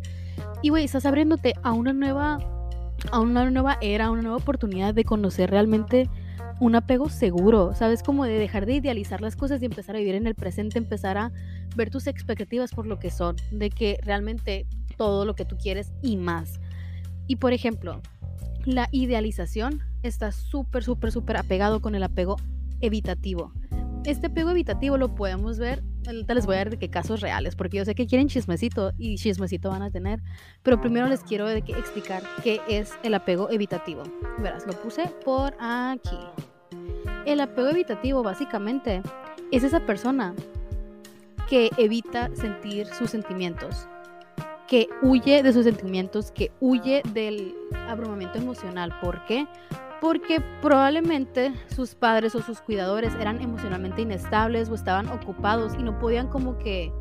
Y, 0.61 0.69
güey, 0.69 0.85
estás 0.85 1.05
abriéndote 1.05 1.53
a 1.63 1.73
una 1.73 1.93
nueva, 1.93 2.39
a 3.11 3.19
una 3.19 3.49
nueva 3.51 3.77
era, 3.81 4.05
a 4.05 4.11
una 4.11 4.23
nueva 4.23 4.37
oportunidad 4.37 4.93
de 4.93 5.03
conocer 5.03 5.51
realmente 5.51 6.09
un 6.59 6.75
apego 6.75 7.09
seguro, 7.09 7.73
¿sabes? 7.75 8.03
Como 8.03 8.25
de 8.25 8.39
dejar 8.39 8.65
de 8.65 8.73
idealizar 8.73 9.21
las 9.21 9.35
cosas 9.35 9.61
y 9.61 9.65
empezar 9.65 9.95
a 9.95 9.99
vivir 9.99 10.15
en 10.15 10.27
el 10.27 10.35
presente, 10.35 10.77
empezar 10.77 11.17
a 11.17 11.31
ver 11.75 11.89
tus 11.89 12.07
expectativas 12.07 12.71
por 12.71 12.87
lo 12.87 12.99
que 12.99 13.11
son, 13.11 13.35
de 13.51 13.69
que 13.69 13.99
realmente 14.03 14.65
todo 14.97 15.25
lo 15.25 15.35
que 15.35 15.45
tú 15.45 15.57
quieres 15.57 15.93
y 16.01 16.17
más. 16.17 16.59
Y 17.27 17.35
por 17.35 17.53
ejemplo, 17.53 18.01
la 18.65 18.89
idealización 18.91 19.81
está 20.03 20.31
súper, 20.31 20.83
súper, 20.83 21.11
súper 21.11 21.37
apegado 21.37 21.81
con 21.81 21.95
el 21.95 22.03
apego 22.03 22.37
evitativo. 22.81 23.51
Este 24.05 24.27
apego 24.27 24.51
evitativo 24.51 24.97
lo 24.97 25.15
podemos 25.15 25.59
ver, 25.59 25.83
ahorita 26.07 26.33
les 26.33 26.45
voy 26.45 26.55
a 26.55 26.59
dar 26.59 26.69
de 26.69 26.77
qué 26.77 26.89
casos 26.89 27.21
reales, 27.21 27.55
porque 27.55 27.77
yo 27.77 27.85
sé 27.85 27.95
que 27.95 28.07
quieren 28.07 28.27
chismecito 28.27 28.93
y 28.97 29.15
chismecito 29.15 29.69
van 29.69 29.81
a 29.81 29.91
tener, 29.91 30.21
pero 30.63 30.79
primero 30.79 31.07
les 31.07 31.21
quiero 31.21 31.47
que 31.63 31.73
explicar 31.73 32.23
qué 32.43 32.61
es 32.67 32.93
el 33.03 33.13
apego 33.13 33.49
evitativo. 33.49 34.03
Verás, 34.39 34.65
lo 34.65 34.73
puse 34.73 35.07
por 35.23 35.55
aquí. 35.59 36.17
El 37.25 37.41
apego 37.41 37.69
evitativo 37.69 38.23
básicamente 38.23 39.01
es 39.51 39.63
esa 39.63 39.85
persona 39.85 40.33
que 41.49 41.69
evita 41.77 42.29
sentir 42.35 42.87
sus 42.87 43.09
sentimientos, 43.09 43.87
que 44.67 44.89
huye 45.01 45.43
de 45.43 45.53
sus 45.53 45.63
sentimientos, 45.63 46.31
que 46.31 46.51
huye 46.59 47.01
del 47.13 47.55
abrumamiento 47.87 48.37
emocional. 48.37 48.93
¿Por 49.01 49.25
qué? 49.25 49.47
Porque 50.01 50.41
probablemente 50.61 51.53
sus 51.67 51.95
padres 51.95 52.35
o 52.35 52.41
sus 52.41 52.61
cuidadores 52.61 53.13
eran 53.15 53.41
emocionalmente 53.41 54.01
inestables 54.01 54.69
o 54.69 54.75
estaban 54.75 55.07
ocupados 55.09 55.73
y 55.77 55.83
no 55.83 55.97
podían 55.99 56.27
como 56.27 56.57
que... 56.57 56.91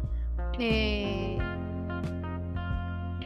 Eh, 0.59 1.39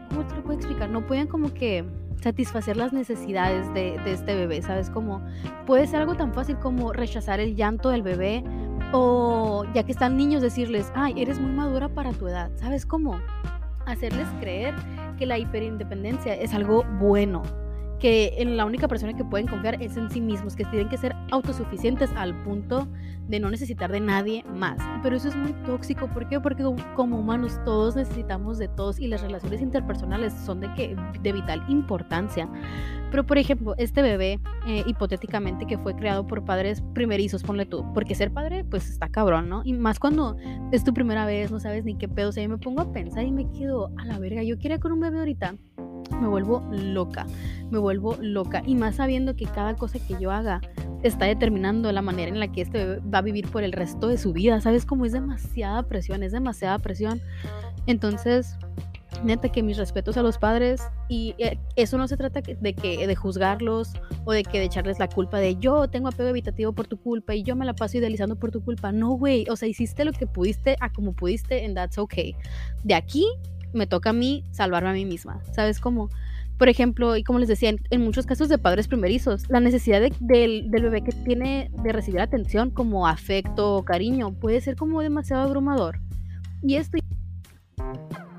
¿Cómo 0.09 0.27
te 0.27 0.35
lo 0.35 0.43
puedo 0.43 0.59
explicar? 0.59 0.91
No 0.91 1.07
podían 1.07 1.29
como 1.29 1.55
que 1.55 1.85
satisfacer 2.21 2.77
las 2.77 2.93
necesidades 2.93 3.73
de, 3.75 3.95
este 4.07 4.35
bebé, 4.35 4.61
¿sabes? 4.63 4.91
Como 4.91 5.23
puede 5.67 5.87
ser 5.87 6.01
algo 6.01 6.15
tan 6.15 6.35
fácil 6.35 6.59
como 6.59 6.93
rechazar 6.93 7.41
el 7.41 7.55
llanto 7.55 7.91
del 7.91 8.03
bebé 8.03 8.45
o 8.93 9.65
ya 9.73 9.85
que 9.85 9.93
están 9.93 10.17
niños 10.17 10.43
decirles, 10.43 10.91
ay, 10.95 11.15
eres 11.17 11.39
muy 11.39 11.53
madura 11.53 11.89
para 11.89 12.13
tu 12.13 12.27
edad, 12.27 12.51
¿sabes 12.57 12.85
cómo? 12.85 13.19
Hacerles 13.87 14.29
creer 14.41 14.75
que 15.17 15.27
la 15.27 15.39
hiperindependencia 15.39 16.35
es 16.35 16.53
algo 16.55 16.85
bueno, 16.99 17.43
que 18.01 18.35
en 18.39 18.57
la 18.57 18.65
única 18.65 18.89
persona 18.89 19.15
que 19.15 19.25
pueden 19.25 19.47
confiar 19.47 19.81
es 19.81 19.97
en 19.97 20.11
sí 20.11 20.21
mismos, 20.21 20.57
que 20.57 20.65
tienen 20.65 20.89
que 20.89 20.97
ser 20.97 21.15
autosuficientes 21.31 22.11
al 22.17 22.35
punto 22.43 22.89
de 23.29 23.39
no 23.39 23.51
necesitar 23.51 23.93
de 23.93 24.01
nadie 24.01 24.45
más. 24.53 24.79
Pero 25.03 25.17
eso 25.17 25.29
es 25.29 25.37
muy 25.37 25.53
tóxico, 25.65 26.09
¿por 26.09 26.29
qué? 26.29 26.41
Porque 26.41 26.65
como 26.97 27.19
humanos 27.19 27.61
todos 27.65 27.95
necesitamos 27.95 28.59
de 28.59 28.69
todos 28.69 28.99
y 28.99 29.07
las 29.07 29.21
relaciones 29.23 29.61
interpersonales 29.61 30.33
son 30.33 30.61
de, 30.61 30.73
que, 30.75 30.97
de 31.23 31.33
vital 31.33 31.63
importancia. 31.69 32.49
Pero 33.11 33.25
por 33.25 33.39
ejemplo, 33.39 33.75
este 33.77 34.03
bebé, 34.03 34.41
eh, 34.67 34.83
hipotéticamente, 34.87 35.67
que 35.67 35.79
fue 35.79 35.95
creado 35.95 36.27
por 36.27 36.45
padres 36.45 36.83
primerizos, 36.95 37.43
ponle 37.43 37.67
tú, 37.67 37.85
porque 37.93 38.15
ser 38.15 38.33
padre, 38.33 38.65
pues 38.65 38.89
está 38.89 39.09
cabrón, 39.09 39.49
¿no? 39.49 39.63
Y 39.65 39.75
más 39.75 39.99
cuando 39.99 40.37
es 40.73 40.85
tu 40.85 40.95
primera 40.95 41.27
vez, 41.27 41.51
no 41.53 41.61
sabes 41.61 41.85
ni 41.85 41.97
qué 41.97 42.09
pedo, 42.09 42.31
o 42.31 42.33
sea, 42.33 42.43
yo 42.43 42.49
me 42.49 42.59
pongo 42.59 42.81
a 42.81 42.93
pensar 42.93 43.25
y 43.25 43.33
me 43.33 43.51
quedo 43.51 43.91
a 43.99 44.05
la 44.07 44.19
verga, 44.19 44.43
yo 44.43 44.59
quería 44.59 44.79
con 44.79 44.93
un 44.93 45.01
bebé 45.01 45.19
ahorita 45.19 45.57
me 46.21 46.29
vuelvo 46.29 46.63
loca, 46.71 47.27
me 47.71 47.79
vuelvo 47.79 48.17
loca. 48.21 48.63
Y 48.67 48.75
más 48.75 48.97
sabiendo 48.97 49.37
que 49.37 49.47
cada 49.47 49.75
cosa 49.77 49.99
que 49.99 50.17
yo 50.21 50.31
haga 50.31 50.61
está 51.03 51.27
determinando 51.27 51.91
la 51.93 52.03
manera 52.03 52.31
en 52.31 52.41
la 52.41 52.49
que 52.53 52.63
este 52.63 52.99
va 53.01 53.19
a 53.19 53.23
vivir 53.23 53.49
por 53.49 53.63
el 53.63 53.73
resto 53.73 54.09
de 54.09 54.19
su 54.19 54.33
vida. 54.33 54.61
¿Sabes 54.61 54.85
cómo 54.85 55.07
es 55.07 55.13
demasiada 55.13 55.83
presión? 55.85 56.23
Es 56.23 56.33
demasiada 56.33 56.79
presión. 56.79 57.21
Entonces, 57.87 58.57
neta 59.25 59.51
que 59.51 59.63
mis 59.63 59.77
respetos 59.77 60.17
a 60.17 60.23
los 60.23 60.39
padres 60.39 60.83
y 61.09 61.35
eh, 61.39 61.59
eso 61.77 61.99
no 61.99 62.09
se 62.09 62.17
trata 62.17 62.41
de 62.41 62.75
que 62.75 63.07
de 63.07 63.17
juzgarlos 63.17 63.93
o 64.25 64.33
de 64.33 64.43
que 64.43 64.59
de 64.59 64.65
echarles 64.65 64.99
la 64.99 65.09
culpa 65.09 65.39
de 65.39 65.57
yo 65.57 65.89
tengo 65.89 66.09
apego 66.09 66.29
evitativo 66.29 66.73
por 66.73 66.87
tu 66.87 66.99
culpa 66.99 67.35
y 67.35 67.43
yo 67.43 67.57
me 67.57 67.65
la 67.65 67.75
paso 67.75 67.99
idealizando 67.99 68.37
por 68.37 68.51
tu 68.51 68.63
culpa. 68.63 68.93
No, 68.93 69.11
güey, 69.11 69.47
o 69.51 69.57
sea, 69.57 69.69
hiciste 69.69 70.05
lo 70.05 70.13
que 70.13 70.27
pudiste 70.27 70.77
a 70.81 70.91
como 70.93 71.13
pudiste 71.13 71.65
and 71.65 71.75
that's 71.75 71.99
okay. 71.99 72.35
De 72.85 72.95
aquí 72.95 73.27
me 73.73 73.87
toca 73.87 74.11
a 74.11 74.13
mí 74.13 74.45
salvarme 74.51 74.91
a 74.91 74.93
mí 74.93 75.05
misma. 75.05 75.43
¿Sabes 75.53 75.81
cómo? 75.81 76.11
Por 76.59 76.69
ejemplo, 76.69 77.17
y 77.17 77.25
como 77.25 77.39
les 77.39 77.49
decía, 77.49 77.75
en, 77.91 78.01
muchos 78.03 78.27
casos 78.27 78.49
de 78.51 78.59
padres 78.59 78.87
primerizos, 78.87 79.49
la 79.49 79.61
necesidad 79.61 80.03
del, 80.21 80.69
bebé 80.69 81.03
que 81.03 81.13
tiene 81.13 81.71
de 81.83 81.93
recibir 81.93 82.21
atención 82.21 82.71
como 82.71 83.07
afecto 83.07 83.77
o 83.77 83.85
cariño 83.85 84.33
puede 84.33 84.61
ser 84.61 84.77
como 84.77 85.01
demasiado 85.01 85.43
abrumador. 85.43 86.01
Y 86.63 86.75
esto 86.75 86.99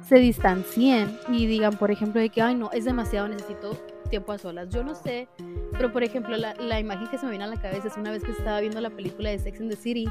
se 0.07 0.15
distancien 0.17 1.17
y 1.29 1.47
digan, 1.47 1.77
por 1.77 1.89
ejemplo, 1.89 2.21
de 2.21 2.29
que, 2.29 2.43
ay, 2.43 2.53
no, 2.53 2.69
es 2.71 2.85
demasiado, 2.85 3.27
necesito 3.27 3.75
tiempo 4.11 4.33
a 4.33 4.37
solas. 4.37 4.69
Yo 4.69 4.83
no 4.83 4.93
sé, 4.93 5.27
pero 5.71 5.91
por 5.91 6.03
ejemplo, 6.03 6.37
la, 6.37 6.53
la 6.55 6.79
imagen 6.79 7.07
que 7.07 7.17
se 7.17 7.25
me 7.25 7.31
viene 7.31 7.45
a 7.45 7.47
la 7.47 7.59
cabeza 7.59 7.87
es 7.87 7.97
una 7.97 8.11
vez 8.11 8.23
que 8.23 8.31
estaba 8.31 8.59
viendo 8.59 8.79
la 8.81 8.91
película 8.91 9.31
de 9.31 9.39
Sex 9.39 9.61
and 9.61 9.71
the 9.71 9.77
City 9.77 10.07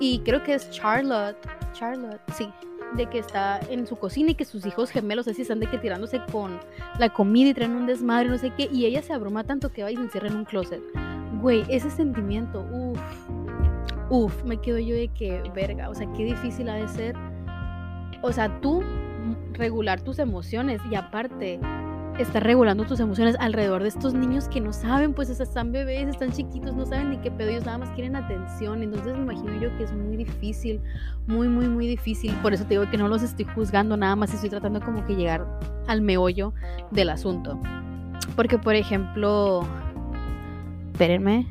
y 0.00 0.20
creo 0.20 0.42
que 0.42 0.54
es 0.54 0.70
Charlotte, 0.70 1.36
Charlotte, 1.72 2.20
sí, 2.34 2.48
de 2.92 3.06
que 3.06 3.18
está 3.18 3.60
en 3.68 3.86
su 3.86 3.96
cocina 3.96 4.30
y 4.30 4.34
que 4.34 4.44
sus 4.44 4.64
hijos 4.66 4.90
gemelos 4.90 5.26
así 5.26 5.42
están 5.42 5.60
de 5.60 5.66
que 5.66 5.78
tirándose 5.78 6.20
con 6.30 6.58
la 6.98 7.08
comida 7.08 7.48
y 7.48 7.54
traen 7.54 7.72
un 7.72 7.86
desmadre, 7.86 8.28
no 8.28 8.38
sé 8.38 8.50
qué, 8.50 8.68
y 8.72 8.86
ella 8.86 9.02
se 9.02 9.12
abruma 9.12 9.44
tanto 9.44 9.72
que 9.72 9.82
va 9.82 9.90
y 9.90 9.96
se 9.96 10.02
encierra 10.02 10.28
en 10.28 10.36
un 10.36 10.44
closet. 10.44 10.82
Güey, 11.40 11.64
ese 11.68 11.90
sentimiento, 11.90 12.64
uff, 12.70 13.00
uff, 14.10 14.44
me 14.44 14.58
quedo 14.58 14.78
yo 14.78 14.94
de 14.94 15.08
que, 15.08 15.42
verga, 15.54 15.90
o 15.90 15.94
sea, 15.94 16.06
qué 16.16 16.24
difícil 16.24 16.68
ha 16.68 16.74
de 16.74 16.88
ser. 16.88 17.16
O 18.22 18.32
sea, 18.32 18.60
tú 18.60 18.82
regular 19.52 20.00
tus 20.00 20.18
emociones 20.18 20.80
y 20.90 20.94
aparte 20.94 21.58
estar 22.18 22.44
regulando 22.44 22.84
tus 22.84 23.00
emociones 23.00 23.36
alrededor 23.40 23.82
de 23.82 23.88
estos 23.88 24.14
niños 24.14 24.48
que 24.48 24.60
no 24.60 24.72
saben, 24.72 25.14
pues 25.14 25.28
están 25.28 25.72
bebés, 25.72 26.06
están 26.08 26.32
chiquitos, 26.32 26.74
no 26.74 26.86
saben 26.86 27.10
ni 27.10 27.16
qué 27.18 27.30
pedo, 27.30 27.48
ellos 27.50 27.66
nada 27.66 27.78
más 27.78 27.90
quieren 27.90 28.16
atención. 28.16 28.82
Entonces 28.82 29.14
me 29.14 29.22
imagino 29.22 29.60
yo 29.60 29.76
que 29.76 29.84
es 29.84 29.92
muy 29.92 30.16
difícil, 30.16 30.80
muy, 31.26 31.48
muy, 31.48 31.68
muy 31.68 31.86
difícil. 31.86 32.32
Por 32.42 32.54
eso 32.54 32.64
te 32.64 32.70
digo 32.70 32.88
que 32.90 32.96
no 32.96 33.08
los 33.08 33.22
estoy 33.22 33.46
juzgando, 33.46 33.96
nada 33.96 34.16
más 34.16 34.32
estoy 34.32 34.50
tratando 34.50 34.80
como 34.80 35.04
que 35.04 35.16
llegar 35.16 35.46
al 35.86 36.02
meollo 36.02 36.54
del 36.90 37.10
asunto. 37.10 37.58
Porque, 38.36 38.58
por 38.58 38.74
ejemplo, 38.74 39.66
espérenme. 40.92 41.46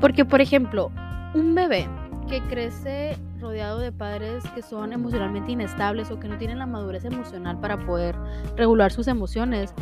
Porque, 0.00 0.24
por 0.24 0.40
ejemplo, 0.40 0.90
un 1.34 1.54
bebé 1.54 1.88
que 2.28 2.40
crece 2.42 3.16
rodeado 3.40 3.78
de 3.78 3.92
padres 3.92 4.44
que 4.54 4.62
son 4.62 4.92
emocionalmente 4.92 5.52
inestables 5.52 6.10
o 6.10 6.20
que 6.20 6.28
no 6.28 6.38
tienen 6.38 6.58
la 6.58 6.66
madurez 6.66 7.04
emocional 7.04 7.58
para 7.60 7.84
poder 7.86 8.16
regular 8.56 8.92
sus 8.92 9.08
emociones, 9.08 9.74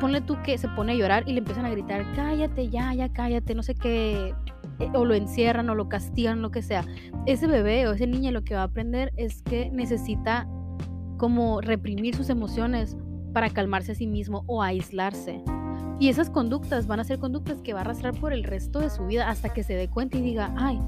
ponle 0.00 0.20
tú 0.20 0.36
que 0.42 0.58
se 0.58 0.68
pone 0.68 0.92
a 0.92 0.94
llorar 0.96 1.24
y 1.26 1.32
le 1.32 1.38
empiezan 1.38 1.64
a 1.64 1.70
gritar, 1.70 2.04
cállate 2.14 2.68
ya, 2.68 2.92
ya 2.94 3.12
cállate, 3.12 3.54
no 3.54 3.62
sé 3.62 3.74
qué, 3.74 4.34
eh, 4.78 4.90
o 4.94 5.04
lo 5.04 5.14
encierran 5.14 5.70
o 5.70 5.74
lo 5.74 5.88
castigan, 5.88 6.42
lo 6.42 6.50
que 6.50 6.62
sea. 6.62 6.84
Ese 7.26 7.46
bebé 7.46 7.86
o 7.86 7.92
ese 7.92 8.06
niño 8.06 8.30
lo 8.32 8.42
que 8.42 8.54
va 8.54 8.62
a 8.62 8.64
aprender 8.64 9.12
es 9.16 9.42
que 9.42 9.70
necesita 9.70 10.48
como 11.18 11.60
reprimir 11.60 12.16
sus 12.16 12.30
emociones 12.30 12.96
para 13.32 13.48
calmarse 13.50 13.92
a 13.92 13.94
sí 13.94 14.06
mismo 14.06 14.44
o 14.46 14.62
aislarse. 14.62 15.42
Y 16.02 16.08
esas 16.08 16.30
conductas 16.30 16.88
van 16.88 16.98
a 16.98 17.04
ser 17.04 17.20
conductas 17.20 17.62
que 17.62 17.74
va 17.74 17.78
a 17.78 17.82
arrastrar 17.82 18.12
por 18.18 18.32
el 18.32 18.42
resto 18.42 18.80
de 18.80 18.90
su 18.90 19.06
vida 19.06 19.28
hasta 19.28 19.50
que 19.50 19.62
se 19.62 19.74
dé 19.74 19.88
cuenta 19.88 20.18
y 20.18 20.20
diga, 20.20 20.52
ay, 20.58 20.80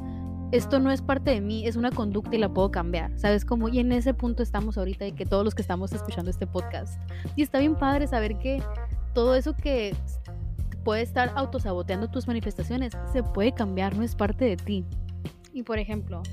esto 0.50 0.80
no 0.80 0.90
es 0.90 1.02
parte 1.02 1.30
de 1.30 1.40
mí, 1.40 1.68
es 1.68 1.76
una 1.76 1.92
conducta 1.92 2.34
y 2.34 2.40
la 2.40 2.52
puedo 2.52 2.72
cambiar. 2.72 3.16
¿Sabes 3.16 3.44
cómo? 3.44 3.68
Y 3.68 3.78
en 3.78 3.92
ese 3.92 4.12
punto 4.12 4.42
estamos 4.42 4.76
ahorita 4.76 5.04
de 5.04 5.12
que 5.12 5.24
todos 5.24 5.44
los 5.44 5.54
que 5.54 5.62
estamos 5.62 5.92
escuchando 5.92 6.32
este 6.32 6.48
podcast. 6.48 7.00
Y 7.36 7.42
está 7.42 7.60
bien 7.60 7.76
padre 7.76 8.08
saber 8.08 8.38
que 8.38 8.60
todo 9.12 9.36
eso 9.36 9.54
que 9.54 9.94
puede 10.82 11.02
estar 11.02 11.30
autosaboteando 11.36 12.10
tus 12.10 12.26
manifestaciones 12.26 12.92
se 13.12 13.22
puede 13.22 13.52
cambiar, 13.52 13.96
no 13.96 14.02
es 14.02 14.16
parte 14.16 14.44
de 14.44 14.56
ti. 14.56 14.84
Y 15.52 15.62
por 15.62 15.78
ejemplo, 15.78 16.24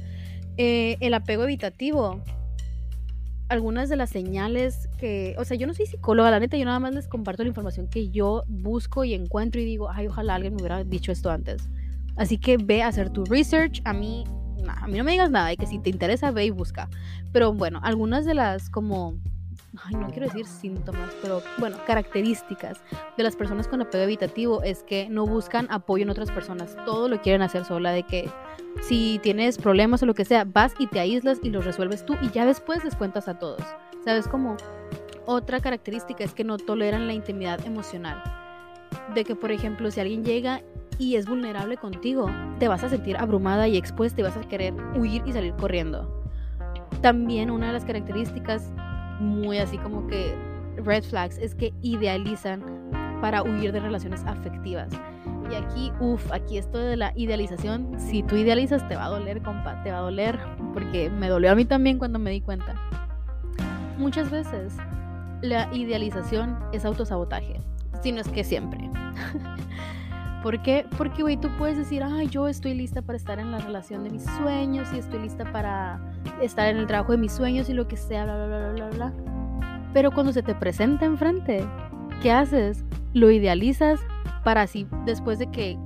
eh, 0.58 0.98
el 1.02 1.14
apego 1.14 1.44
evitativo 1.44 2.20
algunas 3.52 3.90
de 3.90 3.98
las 3.98 4.10
señales 4.10 4.88
que, 4.98 5.36
o 5.38 5.44
sea, 5.44 5.58
yo 5.58 5.68
no 5.68 5.74
soy 5.74 5.86
psicóloga, 5.86 6.32
la 6.32 6.40
neta, 6.40 6.56
yo 6.56 6.64
nada 6.64 6.80
más 6.80 6.96
les 6.96 7.10
comparto 7.10 7.44
la 7.44 7.50
información 7.50 7.90
que 7.90 8.10
yo 8.10 8.46
busco 8.48 9.04
y 9.04 9.14
encuentro 9.14 9.60
y 9.60 9.66
digo, 9.66 9.90
ay, 9.92 10.08
ojalá 10.08 10.36
alguien 10.36 10.56
me 10.56 10.62
hubiera 10.62 10.86
dicho 10.86 11.12
esto 11.12 11.30
antes. 11.30 11.70
Así 12.16 12.38
que 12.38 12.56
ve 12.56 12.82
a 12.82 12.88
hacer 12.88 13.10
tu 13.10 13.26
research, 13.26 13.82
a 13.84 13.92
mí, 13.92 14.24
a 14.66 14.88
mí 14.88 14.98
no 14.98 15.04
me 15.04 15.12
digas 15.12 15.32
nada, 15.32 15.50
de 15.50 15.58
que 15.58 15.68
si 15.68 15.80
te 15.80 15.90
interesa, 15.90 16.32
ve 16.32 16.46
y 16.46 16.50
busca. 16.50 16.90
Pero 17.34 17.52
bueno, 17.52 17.82
algunas 17.84 18.24
de 18.24 18.36
las 18.36 18.70
como 18.70 19.18
no 19.92 20.08
quiero 20.10 20.28
decir 20.28 20.46
síntomas, 20.46 21.14
pero 21.22 21.42
bueno, 21.58 21.78
características 21.88 22.82
de 23.18 23.24
las 23.24 23.36
personas 23.36 23.68
con 23.68 23.82
apego 23.82 24.04
evitativo 24.04 24.64
es 24.64 24.84
que 24.84 25.08
no 25.10 25.26
buscan 25.26 25.68
apoyo 25.70 26.04
en 26.04 26.10
otras 26.10 26.32
personas, 26.32 26.76
todo 26.86 27.08
lo 27.08 27.22
quieren 27.22 27.42
hacer 27.42 27.64
sola, 27.64 27.92
de 27.92 28.04
que 28.04 28.30
si 28.82 29.20
tienes 29.24 29.58
problemas 29.58 30.04
o 30.04 30.06
lo 30.06 30.14
que 30.14 30.26
sea, 30.26 30.44
vas 30.46 30.74
y 30.78 30.88
te 30.88 31.00
aíslas 31.00 31.40
y 31.44 31.50
los 31.50 31.66
resuelves 31.66 32.06
tú 32.06 32.18
y 32.22 32.30
ya 32.32 32.46
después 32.46 32.84
les 32.84 32.96
cuentas 32.96 33.28
a 33.28 33.40
todos. 33.40 33.62
¿Sabes 34.04 34.28
cómo? 34.28 34.58
Otra 35.26 35.60
característica 35.60 36.24
es 36.24 36.34
que 36.34 36.44
no 36.44 36.58
toleran 36.58 37.08
la 37.08 37.14
intimidad 37.14 37.66
emocional. 37.66 38.22
De 39.14 39.24
que, 39.24 39.36
por 39.36 39.52
ejemplo, 39.52 39.92
si 39.92 40.00
alguien 40.00 40.26
llega 40.26 40.62
y 40.98 41.16
es 41.16 41.28
vulnerable 41.28 41.78
contigo, 41.78 42.30
te 42.60 42.68
vas 42.68 42.84
a 42.84 42.90
sentir 42.90 43.18
abrumada 43.18 43.68
y 43.68 43.78
expuesta 43.78 44.20
y 44.20 44.24
vas 44.24 44.36
a 44.36 44.42
querer 44.42 44.74
huir 44.96 45.22
y 45.26 45.34
salir 45.34 45.54
corriendo. 45.54 46.24
También 47.02 47.52
una 47.52 47.68
de 47.68 47.74
las 47.74 47.86
características 47.86 48.72
muy 49.22 49.60
así 49.60 49.78
como 49.78 50.08
que 50.08 50.36
red 50.78 51.04
flags 51.04 51.38
es 51.38 51.56
que 51.56 51.74
idealizan 51.82 52.64
para 53.22 53.44
huir 53.44 53.72
de 53.72 53.80
relaciones 53.80 54.24
afectivas. 54.26 54.90
Y 55.50 55.56
aquí, 55.56 55.92
uff, 56.00 56.32
aquí 56.32 56.58
esto 56.58 56.78
de 56.78 56.98
la 56.98 57.14
idealización, 57.16 58.00
si 58.00 58.24
tú 58.24 58.36
idealizas 58.36 58.88
te 58.88 58.96
va 58.96 59.06
a 59.06 59.10
doler, 59.10 59.42
compa, 59.42 59.84
te 59.84 59.92
va 59.92 60.00
a 60.00 60.02
doler, 60.02 60.40
porque 60.74 61.10
me 61.10 61.30
dolió 61.30 61.52
a 61.52 61.56
mí 61.56 61.66
también 61.66 62.00
cuando 62.00 62.20
me 62.20 62.32
di 62.32 62.42
cuenta. 62.42 62.76
Muchas 63.98 64.32
veces 64.32 64.76
la 65.42 65.72
idealización 65.74 66.58
es 66.72 66.86
autosabotaje, 66.86 67.60
si 68.02 68.12
no 68.12 68.22
es 68.22 68.28
que 68.30 68.44
siempre. 68.44 68.90
¿Por 70.42 70.64
qué? 70.64 70.86
Porque, 70.98 71.22
güey, 71.22 71.38
tú 71.38 71.50
puedes 71.58 71.78
decir, 71.78 72.02
ay, 72.04 72.28
yo 72.28 72.48
estoy 72.48 72.74
lista 72.74 73.04
para 73.04 73.16
estar 73.16 73.38
en 73.38 73.52
la 73.52 73.60
relación 73.60 74.04
de 74.04 74.10
mis 74.10 74.24
sueños 74.24 74.90
y 74.94 74.98
estoy 74.98 75.22
lista 75.22 75.52
para 75.52 76.02
estar 76.42 76.68
en 76.68 76.78
el 76.78 76.88
trabajo 76.88 77.12
de 77.12 77.20
mis 77.20 77.32
sueños 77.32 77.70
y 77.70 77.74
lo 77.74 77.88
que 77.88 77.96
sea, 77.96 78.24
bla, 78.24 78.48
bla, 78.48 78.48
bla, 78.48 78.72
bla, 78.74 78.90
bla. 78.90 79.14
Pero 79.94 80.12
cuando 80.12 80.34
se 80.34 80.42
te 80.42 80.56
presenta 80.56 81.06
enfrente, 81.06 81.64
¿qué 82.24 82.32
haces? 82.32 82.84
Lo 83.14 83.30
idealizas 83.30 84.00
para 84.44 84.64
así, 84.64 84.88
después 85.06 85.38
de 85.38 85.52
que, 85.52 85.78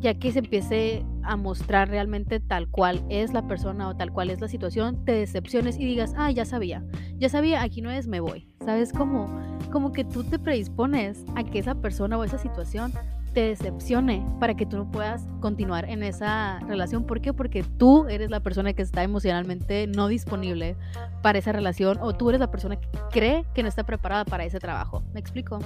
ya 0.00 0.14
que 0.14 0.32
se 0.32 0.38
empiece 0.38 1.04
a 1.22 1.36
mostrar 1.36 1.90
realmente 1.90 2.40
tal 2.40 2.68
cual 2.68 3.04
es 3.10 3.34
la 3.34 3.46
persona 3.46 3.88
o 3.88 3.96
tal 3.96 4.10
cual 4.10 4.30
es 4.30 4.40
la 4.40 4.48
situación, 4.48 5.04
te 5.04 5.12
decepciones 5.12 5.78
y 5.78 5.84
digas, 5.84 6.14
ah, 6.16 6.30
ya 6.30 6.46
sabía, 6.46 6.82
ya 7.18 7.28
sabía, 7.28 7.62
aquí 7.62 7.82
no 7.82 7.90
es, 7.90 8.06
me 8.06 8.20
voy. 8.20 8.48
¿Sabes 8.64 8.92
cómo? 8.92 9.26
Como 9.70 9.92
que 9.92 10.04
tú 10.04 10.24
te 10.24 10.38
predispones 10.38 11.24
a 11.34 11.44
que 11.44 11.58
esa 11.58 11.74
persona 11.74 12.16
o 12.16 12.24
esa 12.24 12.38
situación 12.38 12.92
te 13.36 13.48
decepcione 13.48 14.26
para 14.40 14.54
que 14.54 14.64
tú 14.64 14.78
no 14.78 14.90
puedas 14.90 15.28
continuar 15.40 15.90
en 15.90 16.02
esa 16.02 16.58
relación. 16.60 17.04
¿Por 17.04 17.20
qué? 17.20 17.34
Porque 17.34 17.62
tú 17.62 18.06
eres 18.08 18.30
la 18.30 18.40
persona 18.40 18.72
que 18.72 18.80
está 18.80 19.02
emocionalmente 19.02 19.86
no 19.88 20.08
disponible 20.08 20.74
para 21.20 21.38
esa 21.38 21.52
relación 21.52 21.98
o 22.00 22.14
tú 22.14 22.30
eres 22.30 22.40
la 22.40 22.50
persona 22.50 22.80
que 22.80 22.88
cree 23.10 23.44
que 23.52 23.62
no 23.62 23.68
está 23.68 23.84
preparada 23.84 24.24
para 24.24 24.46
ese 24.46 24.58
trabajo. 24.58 25.02
¿Me 25.12 25.20
explico? 25.20 25.58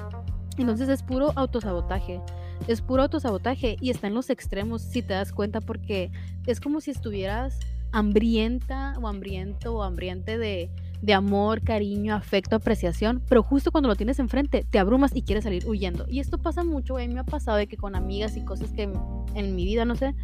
Entonces 0.59 0.89
es 0.89 1.05
puro 1.05 1.31
autosabotaje. 1.37 2.21
Es 2.67 2.83
puro 2.83 3.05
autosabotaje 3.05 3.77
y 3.81 3.91
está 3.91 4.09
en 4.09 4.15
los 4.15 4.31
extremos 4.31 4.83
si 4.83 5.01
te 5.03 5.15
das 5.15 5.31
cuenta 5.31 5.61
porque 5.61 6.11
es 6.47 6.61
como 6.61 6.81
si 6.81 6.91
estuvieras 6.91 7.57
hambrienta 7.93 8.95
o 9.01 9.07
hambriento 9.07 9.77
o 9.77 9.85
hambriente 9.85 10.39
de 10.39 10.73
de 11.03 11.15
amor, 11.15 11.63
cariño, 11.63 12.15
afecto, 12.15 12.57
apreciación, 12.57 13.23
pero 13.29 13.43
justo 13.43 13.71
cuando 13.71 13.89
lo 13.89 13.97
tienes 13.97 14.19
enfrente 14.19 14.65
te 14.69 14.79
abrumas 14.79 15.15
y 15.15 15.23
quieres 15.23 15.45
salir 15.45 15.67
huyendo. 15.67 16.07
Y 16.09 16.21
esto 16.21 16.39
pasa 16.39 16.65
mucho, 16.65 16.97
a 16.97 17.01
mí 17.01 17.09
me 17.09 17.21
ha 17.21 17.25
pasado 17.25 17.57
de 17.57 17.67
que 17.67 17.77
con 17.77 17.95
amigas 17.95 18.37
y 18.37 18.45
cosas 18.45 18.73
que 18.73 18.91
en 19.35 19.57
mi 19.57 19.65
vida, 19.65 19.85
no 19.85 19.97
sé, 19.97 20.15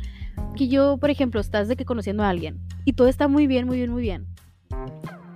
que 0.56 0.68
yo, 0.68 0.98
por 0.98 1.10
ejemplo, 1.10 1.40
estás 1.40 1.68
de 1.68 1.76
que 1.76 1.84
conociendo 1.84 2.22
a 2.22 2.28
alguien 2.28 2.60
y 2.84 2.92
todo 2.92 3.08
está 3.08 3.28
muy 3.28 3.46
bien, 3.46 3.66
muy 3.66 3.78
bien, 3.78 3.90
muy 3.90 4.02
bien. 4.02 4.26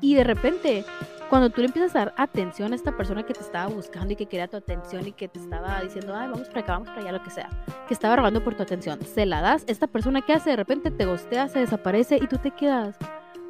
Y 0.01 0.15
de 0.15 0.25
repente, 0.25 0.85
cuando 1.29 1.51
tú 1.51 1.61
le 1.61 1.69
empiezas 1.69 1.95
a 1.95 2.01
dar 2.01 2.15
atención 2.17 2.73
a 2.73 2.77
esta 2.77 2.97
persona 2.97 3.25
que 3.25 3.35
te 3.35 3.41
estaba 3.41 3.73
buscando 3.73 4.13
y 4.13 4.17
que 4.17 4.27
quería 4.27 4.49
tu 4.49 4.57
atención 4.57 5.07
y 5.07 5.13
que 5.13 5.29
te 5.29 5.39
estaba 5.39 5.81
diciendo, 5.81 6.15
ay, 6.17 6.29
vamos 6.29 6.49
para 6.49 6.61
acá, 6.61 6.73
vamos 6.73 6.89
para 6.89 7.03
allá, 7.03 7.13
lo 7.13 7.23
que 7.23 7.31
sea, 7.31 7.49
que 7.87 7.95
estaba 7.95 8.17
robando 8.17 8.43
por 8.43 8.55
tu 8.55 8.63
atención, 8.63 8.99
se 9.03 9.27
la 9.27 9.41
das, 9.41 9.65
esta 9.67 9.87
persona 9.87 10.23
que 10.23 10.33
hace, 10.33 10.51
de 10.51 10.57
repente 10.57 10.91
te 10.91 11.07
gostea, 11.07 11.49
se 11.49 11.61
desaparece 11.61 12.17
y 12.17 12.27
tú 12.27 12.39
te 12.39 12.51
quedas 12.51 12.97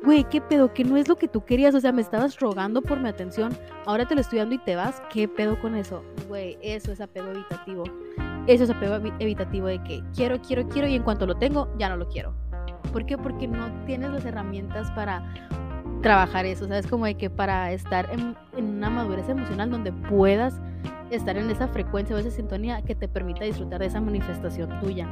güey, 0.03 0.25
¿qué 0.25 0.41
pedo? 0.41 0.73
Que 0.73 0.85
no 0.85 0.97
es 0.97 1.09
lo 1.09 1.17
que 1.17 1.29
tú 1.29 1.45
querías, 1.45 1.75
o 1.75 1.81
sea, 1.81 1.93
me 1.93 2.03
estabas 2.03 2.39
rogando 2.41 2.83
por 2.83 3.01
mi 3.01 3.09
atención, 3.09 3.57
ahora 3.87 4.07
te 4.07 4.15
lo 4.15 4.21
estoy 4.21 4.39
dando 4.39 4.55
y 4.55 4.59
te 4.59 4.77
vas, 4.77 5.03
¿qué 5.13 5.29
pedo 5.29 5.61
con 5.61 5.75
eso? 5.75 6.03
Güey, 6.29 6.59
eso 6.63 6.93
es 6.93 7.01
apego 7.01 7.31
evitativo. 7.31 7.85
Eso 8.47 8.65
es 8.65 8.71
apego 8.71 8.97
evitativo 9.19 9.67
de 9.67 9.83
que 9.83 10.03
quiero, 10.15 10.41
quiero, 10.41 10.67
quiero 10.69 10.89
y 10.89 10.95
en 10.95 11.03
cuanto 11.03 11.27
lo 11.27 11.37
tengo, 11.37 11.69
ya 11.79 11.89
no 11.89 11.97
lo 11.97 12.09
quiero. 12.09 12.35
¿Por 12.93 13.07
qué? 13.07 13.19
Porque 13.19 13.47
no 13.47 13.71
tienes 13.85 14.11
las 14.11 14.25
herramientas 14.25 14.91
para 14.93 15.23
trabajar 16.03 16.47
eso, 16.47 16.67
¿sabes? 16.67 16.87
Como 16.87 17.05
de 17.05 17.17
que 17.17 17.29
para 17.29 17.73
estar 17.73 18.09
en, 18.11 18.35
en 18.57 18.65
una 18.77 18.91
madurez 18.91 19.29
emocional 19.29 19.71
donde 19.71 19.93
puedas 19.93 20.61
estar 21.11 21.37
en 21.37 21.51
esa 21.51 21.69
frecuencia 21.69 22.17
o 22.17 22.19
esa 22.19 22.31
sintonía 22.31 22.83
que 22.83 22.95
te 22.95 23.09
permita 23.09 23.45
disfrutar 23.45 23.81
de 23.81 23.87
esa 23.87 24.01
manifestación 24.01 24.81
tuya. 24.81 25.07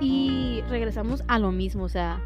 Y 0.00 0.62
regresamos 0.68 1.24
a 1.26 1.38
lo 1.38 1.50
mismo, 1.50 1.84
o 1.84 1.88
sea, 1.88 2.20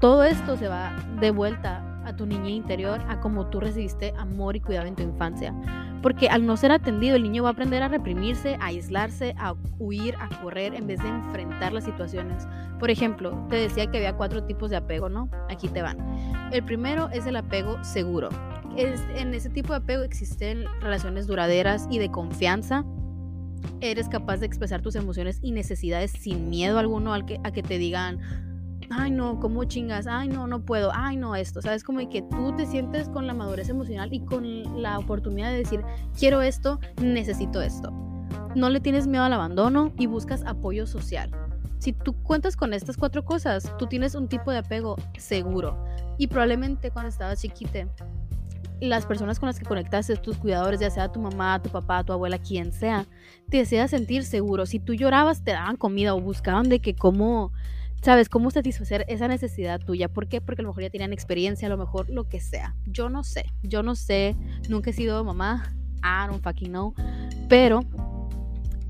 todo 0.00 0.24
esto 0.24 0.56
se 0.56 0.66
va 0.66 0.96
de 1.20 1.30
vuelta 1.30 1.84
a 2.06 2.16
tu 2.16 2.24
niña 2.24 2.48
interior, 2.48 3.00
a 3.08 3.20
cómo 3.20 3.46
tú 3.46 3.60
recibiste 3.60 4.14
amor 4.16 4.56
y 4.56 4.60
cuidado 4.60 4.86
en 4.86 4.96
tu 4.96 5.02
infancia. 5.02 5.54
Porque 6.02 6.30
al 6.30 6.46
no 6.46 6.56
ser 6.56 6.72
atendido, 6.72 7.16
el 7.16 7.22
niño 7.22 7.42
va 7.42 7.50
a 7.50 7.52
aprender 7.52 7.82
a 7.82 7.88
reprimirse, 7.88 8.56
a 8.60 8.66
aislarse, 8.66 9.34
a 9.38 9.54
huir, 9.78 10.14
a 10.18 10.28
correr, 10.40 10.74
en 10.74 10.86
vez 10.86 11.02
de 11.02 11.08
enfrentar 11.08 11.74
las 11.74 11.84
situaciones. 11.84 12.48
Por 12.78 12.90
ejemplo, 12.90 13.46
te 13.50 13.56
decía 13.56 13.90
que 13.90 13.98
había 13.98 14.16
cuatro 14.16 14.42
tipos 14.44 14.70
de 14.70 14.78
apego, 14.78 15.10
¿no? 15.10 15.30
Aquí 15.50 15.68
te 15.68 15.82
van. 15.82 15.98
El 16.50 16.64
primero 16.64 17.10
es 17.12 17.26
el 17.26 17.36
apego 17.36 17.84
seguro. 17.84 18.30
Es, 18.76 19.02
en 19.14 19.34
ese 19.34 19.50
tipo 19.50 19.74
de 19.74 19.80
apego 19.80 20.02
existen 20.02 20.64
relaciones 20.80 21.26
duraderas 21.26 21.86
y 21.90 21.98
de 21.98 22.10
confianza. 22.10 22.86
Eres 23.82 24.08
capaz 24.08 24.38
de 24.38 24.46
expresar 24.46 24.80
tus 24.80 24.94
emociones 24.94 25.38
y 25.42 25.52
necesidades 25.52 26.10
sin 26.10 26.48
miedo 26.48 26.78
alguno 26.78 27.12
al 27.12 27.26
que, 27.26 27.38
a 27.44 27.50
que 27.50 27.62
te 27.62 27.76
digan, 27.76 28.49
ay 28.90 29.10
no, 29.10 29.38
¿cómo 29.40 29.64
chingas? 29.64 30.06
Ay 30.06 30.28
no, 30.28 30.46
no 30.46 30.64
puedo, 30.64 30.90
ay 30.94 31.16
no, 31.16 31.36
esto, 31.36 31.62
¿sabes? 31.62 31.84
Como 31.84 32.06
que 32.08 32.22
tú 32.22 32.54
te 32.56 32.66
sientes 32.66 33.08
con 33.08 33.26
la 33.26 33.34
madurez 33.34 33.68
emocional 33.68 34.12
y 34.12 34.20
con 34.20 34.82
la 34.82 34.98
oportunidad 34.98 35.50
de 35.50 35.58
decir, 35.58 35.82
quiero 36.18 36.42
esto, 36.42 36.80
necesito 37.00 37.62
esto. 37.62 37.92
No 38.54 38.68
le 38.68 38.80
tienes 38.80 39.06
miedo 39.06 39.24
al 39.24 39.32
abandono 39.32 39.92
y 39.96 40.06
buscas 40.06 40.44
apoyo 40.44 40.86
social. 40.86 41.30
Si 41.78 41.92
tú 41.92 42.12
cuentas 42.12 42.56
con 42.56 42.74
estas 42.74 42.96
cuatro 42.96 43.24
cosas, 43.24 43.72
tú 43.78 43.86
tienes 43.86 44.14
un 44.14 44.28
tipo 44.28 44.50
de 44.50 44.58
apego 44.58 44.96
seguro. 45.16 45.82
Y 46.18 46.26
probablemente 46.26 46.90
cuando 46.90 47.08
estabas 47.08 47.40
chiquite, 47.40 47.88
las 48.80 49.06
personas 49.06 49.38
con 49.38 49.46
las 49.46 49.58
que 49.58 49.64
conectaste, 49.64 50.16
tus 50.16 50.36
cuidadores, 50.36 50.80
ya 50.80 50.90
sea 50.90 51.12
tu 51.12 51.20
mamá, 51.20 51.62
tu 51.62 51.70
papá, 51.70 52.02
tu 52.04 52.12
abuela, 52.12 52.38
quien 52.38 52.72
sea, 52.72 53.06
te 53.48 53.60
hacía 53.60 53.88
sentir 53.88 54.24
seguro. 54.24 54.66
Si 54.66 54.78
tú 54.78 54.94
llorabas, 54.94 55.42
te 55.42 55.52
daban 55.52 55.76
comida 55.76 56.14
o 56.14 56.20
buscaban 56.20 56.68
de 56.68 56.80
que 56.80 56.94
cómo 56.94 57.52
sabes 58.02 58.28
cómo 58.28 58.50
satisfacer 58.50 59.04
esa 59.08 59.28
necesidad 59.28 59.80
tuya. 59.80 60.08
¿Por 60.08 60.28
qué? 60.28 60.40
Porque 60.40 60.62
a 60.62 60.64
lo 60.64 60.70
mejor 60.70 60.82
ya 60.82 60.90
tenían 60.90 61.12
experiencia, 61.12 61.66
a 61.66 61.70
lo 61.70 61.76
mejor 61.76 62.08
lo 62.10 62.28
que 62.28 62.40
sea. 62.40 62.74
Yo 62.86 63.08
no 63.08 63.24
sé, 63.24 63.46
yo 63.62 63.82
no 63.82 63.94
sé, 63.94 64.36
nunca 64.68 64.90
he 64.90 64.92
sido 64.92 65.24
mamá, 65.24 65.74
I 66.02 66.28
don't 66.28 66.42
fucking 66.42 66.70
know, 66.70 66.94
pero 67.48 67.84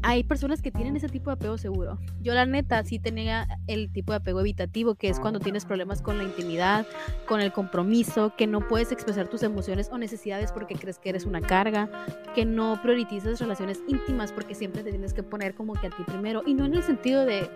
hay 0.03 0.25
personas 0.25 0.63
que 0.63 0.71
tienen 0.71 0.97
ese 0.97 1.09
tipo 1.09 1.31
de 1.31 1.35
apego 1.35 1.59
seguro. 1.59 1.99
Yo 2.21 2.35
la 2.35 2.47
neta 2.47 2.83
sí 2.85 2.99
tenía 2.99 3.47
el 3.67 3.93
tipo 3.93 4.13
de 4.13 4.19
apego 4.19 4.41
evitativo, 4.41 4.95
que 4.95 5.09
es 5.09 5.21
cuando 5.21 5.41
tienes 5.41 5.65
problemas 5.65 6.01
con 6.01 6.19
la 6.19 6.25
intimidad, 6.25 6.87
con 7.27 7.41
el 7.41 7.53
compromiso, 7.53 8.35
que 8.37 8.47
no 8.47 8.67
puedes 8.67 8.93
expresar 8.93 9.29
tus 9.29 9.43
emociones 9.43 9.89
o 9.93 9.99
necesidades 9.99 10.53
porque 10.53 10.75
crees 10.75 10.99
que 10.99 11.11
eres 11.11 11.25
una 11.25 11.41
carga, 11.41 11.89
que 12.35 12.45
no 12.45 12.81
priorizas 12.83 13.41
relaciones 13.41 13.83
íntimas 13.89 14.33
porque 14.33 14.55
siempre 14.55 14.83
te 14.83 14.91
tienes 14.91 15.13
que 15.13 15.23
poner 15.23 15.55
como 15.55 15.75
que 15.75 15.89
a 15.89 15.91
ti 15.91 16.03
primero 16.07 16.43
y 16.47 16.55
no 16.55 16.65
en 16.65 16.75
el 16.75 16.83
sentido 16.83 17.25
de 17.25 17.51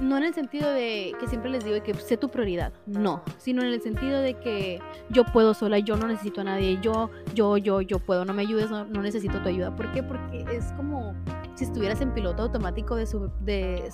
no 0.00 0.16
en 0.16 0.24
el 0.24 0.34
sentido 0.34 0.70
de 0.70 1.14
que 1.20 1.26
siempre 1.26 1.50
les 1.50 1.64
digo 1.64 1.82
que 1.82 1.94
sé 1.94 2.16
tu 2.16 2.30
prioridad, 2.30 2.72
no, 2.86 3.22
sino 3.38 3.62
en 3.62 3.68
el 3.68 3.82
sentido 3.82 4.20
de 4.20 4.34
que 4.34 4.80
yo 5.10 5.24
puedo 5.24 5.54
sola, 5.54 5.78
yo 5.78 5.96
no 5.96 6.06
necesito 6.08 6.40
a 6.40 6.44
nadie, 6.44 6.78
yo 6.80 7.10
yo 7.34 7.56
yo 7.58 7.80
yo 7.80 7.98
puedo, 7.98 8.24
no 8.24 8.32
me 8.32 8.42
ayudes, 8.42 8.70
no, 8.70 8.84
no 8.84 9.02
necesito 9.02 9.40
tu 9.42 9.48
ayuda. 9.48 9.74
¿Por 9.74 9.92
qué? 9.92 10.02
Porque 10.02 10.44
es 10.52 10.72
como 10.72 11.14
si 11.54 11.64
estuvieras 11.76 12.00
en 12.00 12.14
piloto 12.14 12.44
automático 12.44 12.96
de, 12.96 13.04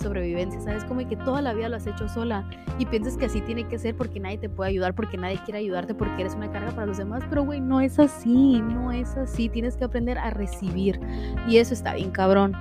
sobrevivencia, 0.01 0.61
¿sabes? 0.61 0.85
Como 0.85 1.05
que 1.05 1.17
toda 1.17 1.41
la 1.41 1.53
vida 1.53 1.67
lo 1.67 1.75
has 1.75 1.85
hecho 1.85 2.07
sola 2.07 2.49
y 2.79 2.85
piensas 2.85 3.17
que 3.17 3.25
así 3.25 3.41
tiene 3.41 3.67
que 3.67 3.77
ser 3.77 3.93
porque 3.97 4.21
nadie 4.21 4.37
te 4.37 4.47
puede 4.47 4.69
ayudar, 4.69 4.95
porque 4.95 5.17
nadie 5.17 5.37
quiere 5.43 5.59
ayudarte, 5.59 5.93
porque 5.93 6.21
eres 6.21 6.33
una 6.33 6.49
carga 6.49 6.71
para 6.71 6.85
los 6.85 6.97
demás, 6.97 7.25
pero 7.27 7.43
güey, 7.43 7.59
no 7.59 7.81
es 7.81 7.99
así, 7.99 8.61
no 8.61 8.93
es 8.93 9.17
así, 9.17 9.49
tienes 9.49 9.75
que 9.75 9.83
aprender 9.83 10.17
a 10.17 10.29
recibir 10.29 10.97
y 11.45 11.57
eso 11.57 11.73
está 11.73 11.93
bien 11.93 12.11
cabrón, 12.11 12.53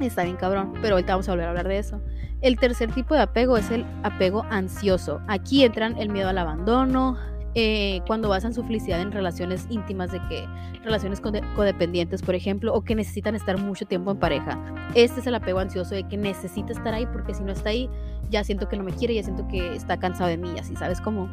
está 0.00 0.24
bien 0.24 0.36
cabrón, 0.36 0.72
pero 0.80 0.94
ahorita 0.94 1.12
vamos 1.12 1.28
a 1.28 1.32
volver 1.32 1.48
a 1.48 1.50
hablar 1.50 1.68
de 1.68 1.76
eso. 1.76 2.00
El 2.40 2.58
tercer 2.58 2.92
tipo 2.92 3.14
de 3.14 3.20
apego 3.20 3.58
es 3.58 3.70
el 3.70 3.84
apego 4.02 4.46
ansioso. 4.48 5.20
Aquí 5.28 5.64
entran 5.64 5.98
el 5.98 6.08
miedo 6.08 6.30
al 6.30 6.38
abandono, 6.38 7.18
eh, 7.54 8.00
cuando 8.06 8.28
basan 8.28 8.54
su 8.54 8.64
felicidad 8.64 9.00
en 9.00 9.12
relaciones 9.12 9.66
íntimas, 9.68 10.10
de 10.10 10.20
que 10.28 10.46
relaciones 10.82 11.20
codependientes, 11.20 12.22
por 12.22 12.34
ejemplo, 12.34 12.72
o 12.74 12.82
que 12.82 12.94
necesitan 12.94 13.34
estar 13.34 13.58
mucho 13.58 13.84
tiempo 13.84 14.10
en 14.10 14.18
pareja. 14.18 14.58
Este 14.94 15.20
es 15.20 15.26
el 15.26 15.34
apego 15.34 15.58
ansioso 15.58 15.94
de 15.94 16.04
que 16.04 16.16
necesita 16.16 16.72
estar 16.72 16.94
ahí 16.94 17.06
porque 17.06 17.34
si 17.34 17.42
no 17.42 17.52
está 17.52 17.70
ahí, 17.70 17.90
ya 18.30 18.42
siento 18.42 18.68
que 18.68 18.76
no 18.76 18.84
me 18.84 18.92
quiere, 18.92 19.14
ya 19.14 19.22
siento 19.22 19.46
que 19.48 19.74
está 19.74 19.98
cansado 19.98 20.30
de 20.30 20.38
mí, 20.38 20.50
así, 20.58 20.74
¿sabes 20.76 21.00
cómo? 21.00 21.28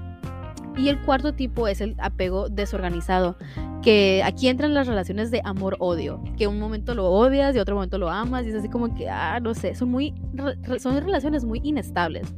Y 0.78 0.90
el 0.90 1.00
cuarto 1.02 1.34
tipo 1.34 1.68
es 1.68 1.82
el 1.82 1.96
apego 2.00 2.50
desorganizado, 2.50 3.38
que 3.82 4.22
aquí 4.24 4.48
entran 4.50 4.74
las 4.74 4.88
relaciones 4.88 5.32
de 5.32 5.42
amor-odio, 5.44 6.22
que 6.38 6.48
un 6.48 6.60
momento 6.60 6.96
lo 6.96 7.10
odias 7.10 7.56
y 7.56 7.60
otro 7.60 7.76
momento 7.76 7.98
lo 7.98 8.10
amas, 8.10 8.46
y 8.46 8.50
es 8.50 8.56
así 8.56 8.70
como 8.70 8.94
que, 8.94 9.10
ah, 9.10 9.40
no 9.42 9.54
sé, 9.54 9.76
son 9.76 9.90
muy, 9.90 10.14
son 10.80 10.98
relaciones 11.02 11.44
muy 11.44 11.60
inestables 11.64 12.34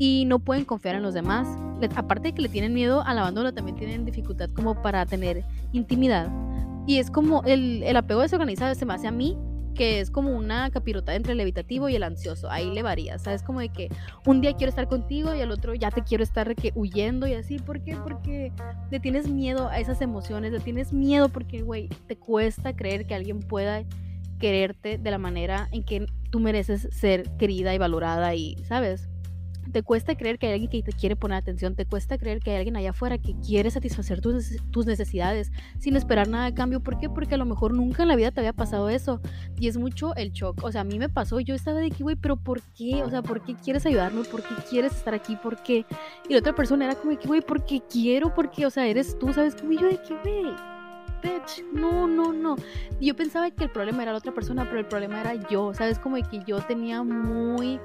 y 0.00 0.24
no 0.24 0.38
pueden 0.38 0.64
confiar 0.64 0.94
en 0.94 1.02
los 1.02 1.12
demás. 1.12 1.46
Aparte 1.94 2.28
de 2.28 2.32
que 2.32 2.40
le 2.40 2.48
tienen 2.48 2.72
miedo 2.72 3.02
al 3.04 3.18
abandono, 3.18 3.52
también 3.52 3.76
tienen 3.76 4.06
dificultad 4.06 4.48
como 4.48 4.80
para 4.80 5.04
tener 5.04 5.44
intimidad. 5.72 6.30
Y 6.86 6.96
es 6.96 7.10
como 7.10 7.42
el, 7.44 7.82
el 7.82 7.96
apego 7.98 8.22
desorganizado 8.22 8.74
se 8.74 8.86
me 8.86 8.94
hace 8.94 9.06
a 9.06 9.10
mí 9.10 9.36
que 9.74 10.00
es 10.00 10.10
como 10.10 10.34
una 10.34 10.70
capirota 10.70 11.14
entre 11.14 11.34
el 11.34 11.40
evitativo 11.40 11.90
y 11.90 11.96
el 11.96 12.02
ansioso. 12.02 12.50
Ahí 12.50 12.72
le 12.72 12.82
varía, 12.82 13.18
¿sabes? 13.18 13.42
Como 13.42 13.60
de 13.60 13.68
que 13.68 13.88
un 14.24 14.40
día 14.40 14.54
quiero 14.54 14.70
estar 14.70 14.88
contigo 14.88 15.34
y 15.34 15.42
al 15.42 15.50
otro 15.50 15.74
ya 15.74 15.90
te 15.90 16.02
quiero 16.02 16.24
estar 16.24 16.54
que 16.56 16.72
huyendo 16.74 17.26
y 17.26 17.34
así. 17.34 17.58
¿Por 17.58 17.82
qué? 17.82 17.96
Porque 18.02 18.52
le 18.90 19.00
tienes 19.00 19.28
miedo 19.28 19.68
a 19.68 19.80
esas 19.80 20.00
emociones, 20.00 20.52
le 20.52 20.60
tienes 20.60 20.94
miedo 20.94 21.28
porque, 21.28 21.60
güey, 21.60 21.88
te 22.06 22.16
cuesta 22.16 22.74
creer 22.74 23.06
que 23.06 23.14
alguien 23.14 23.40
pueda 23.40 23.84
quererte 24.38 24.96
de 24.96 25.10
la 25.10 25.18
manera 25.18 25.68
en 25.72 25.84
que 25.84 26.06
tú 26.30 26.40
mereces 26.40 26.88
ser 26.90 27.28
querida 27.36 27.74
y 27.74 27.78
valorada 27.78 28.34
y, 28.34 28.56
¿sabes? 28.64 29.10
Te 29.70 29.82
cuesta 29.82 30.16
creer 30.16 30.38
que 30.38 30.46
hay 30.46 30.52
alguien 30.54 30.70
que 30.70 30.82
te 30.82 30.92
quiere 30.92 31.16
poner 31.16 31.38
atención, 31.38 31.74
te 31.74 31.86
cuesta 31.86 32.18
creer 32.18 32.40
que 32.40 32.50
hay 32.50 32.56
alguien 32.56 32.76
allá 32.76 32.90
afuera 32.90 33.18
que 33.18 33.34
quiere 33.40 33.70
satisfacer 33.70 34.20
tus, 34.20 34.56
tus 34.70 34.86
necesidades 34.86 35.52
sin 35.78 35.96
esperar 35.96 36.28
nada 36.28 36.46
de 36.46 36.54
cambio. 36.54 36.80
¿Por 36.80 36.98
qué? 36.98 37.08
Porque 37.08 37.34
a 37.34 37.38
lo 37.38 37.46
mejor 37.46 37.72
nunca 37.74 38.02
en 38.02 38.08
la 38.08 38.16
vida 38.16 38.30
te 38.30 38.40
había 38.40 38.52
pasado 38.52 38.88
eso. 38.88 39.20
Y 39.58 39.68
es 39.68 39.76
mucho 39.76 40.14
el 40.16 40.32
shock. 40.32 40.62
O 40.62 40.72
sea, 40.72 40.82
a 40.82 40.84
mí 40.84 40.98
me 40.98 41.08
pasó, 41.08 41.40
yo 41.40 41.54
estaba 41.54 41.80
de 41.80 41.86
aquí, 41.86 42.02
güey, 42.02 42.16
pero 42.16 42.36
¿por 42.36 42.60
qué? 42.76 43.02
O 43.02 43.10
sea, 43.10 43.22
¿por 43.22 43.42
qué 43.42 43.54
quieres 43.54 43.86
ayudarme? 43.86 44.24
¿Por 44.24 44.42
qué 44.42 44.54
quieres 44.68 44.94
estar 44.94 45.14
aquí? 45.14 45.36
¿Por 45.36 45.62
qué? 45.62 45.84
Y 46.28 46.32
la 46.32 46.40
otra 46.40 46.54
persona 46.54 46.84
era 46.84 46.94
como 46.94 47.12
de 47.12 47.18
que, 47.18 47.28
güey, 47.28 47.40
porque 47.40 47.82
quiero, 47.90 48.34
porque, 48.34 48.66
o 48.66 48.70
sea, 48.70 48.86
eres 48.86 49.18
tú, 49.18 49.32
¿sabes? 49.32 49.54
Como 49.54 49.72
yo 49.72 49.86
de 49.86 50.00
que, 50.02 50.14
güey. 50.22 50.54
Bitch, 51.22 51.64
no, 51.72 52.06
no, 52.06 52.32
no. 52.32 52.56
Yo 53.00 53.14
pensaba 53.14 53.50
que 53.50 53.64
el 53.64 53.70
problema 53.70 54.02
era 54.02 54.12
la 54.12 54.18
otra 54.18 54.32
persona, 54.32 54.64
pero 54.64 54.78
el 54.78 54.86
problema 54.86 55.20
era 55.20 55.34
yo, 55.48 55.74
¿sabes? 55.74 55.98
Como 55.98 56.16
de 56.16 56.22
que 56.22 56.40
yo 56.46 56.60
tenía 56.60 57.02
muy 57.02 57.78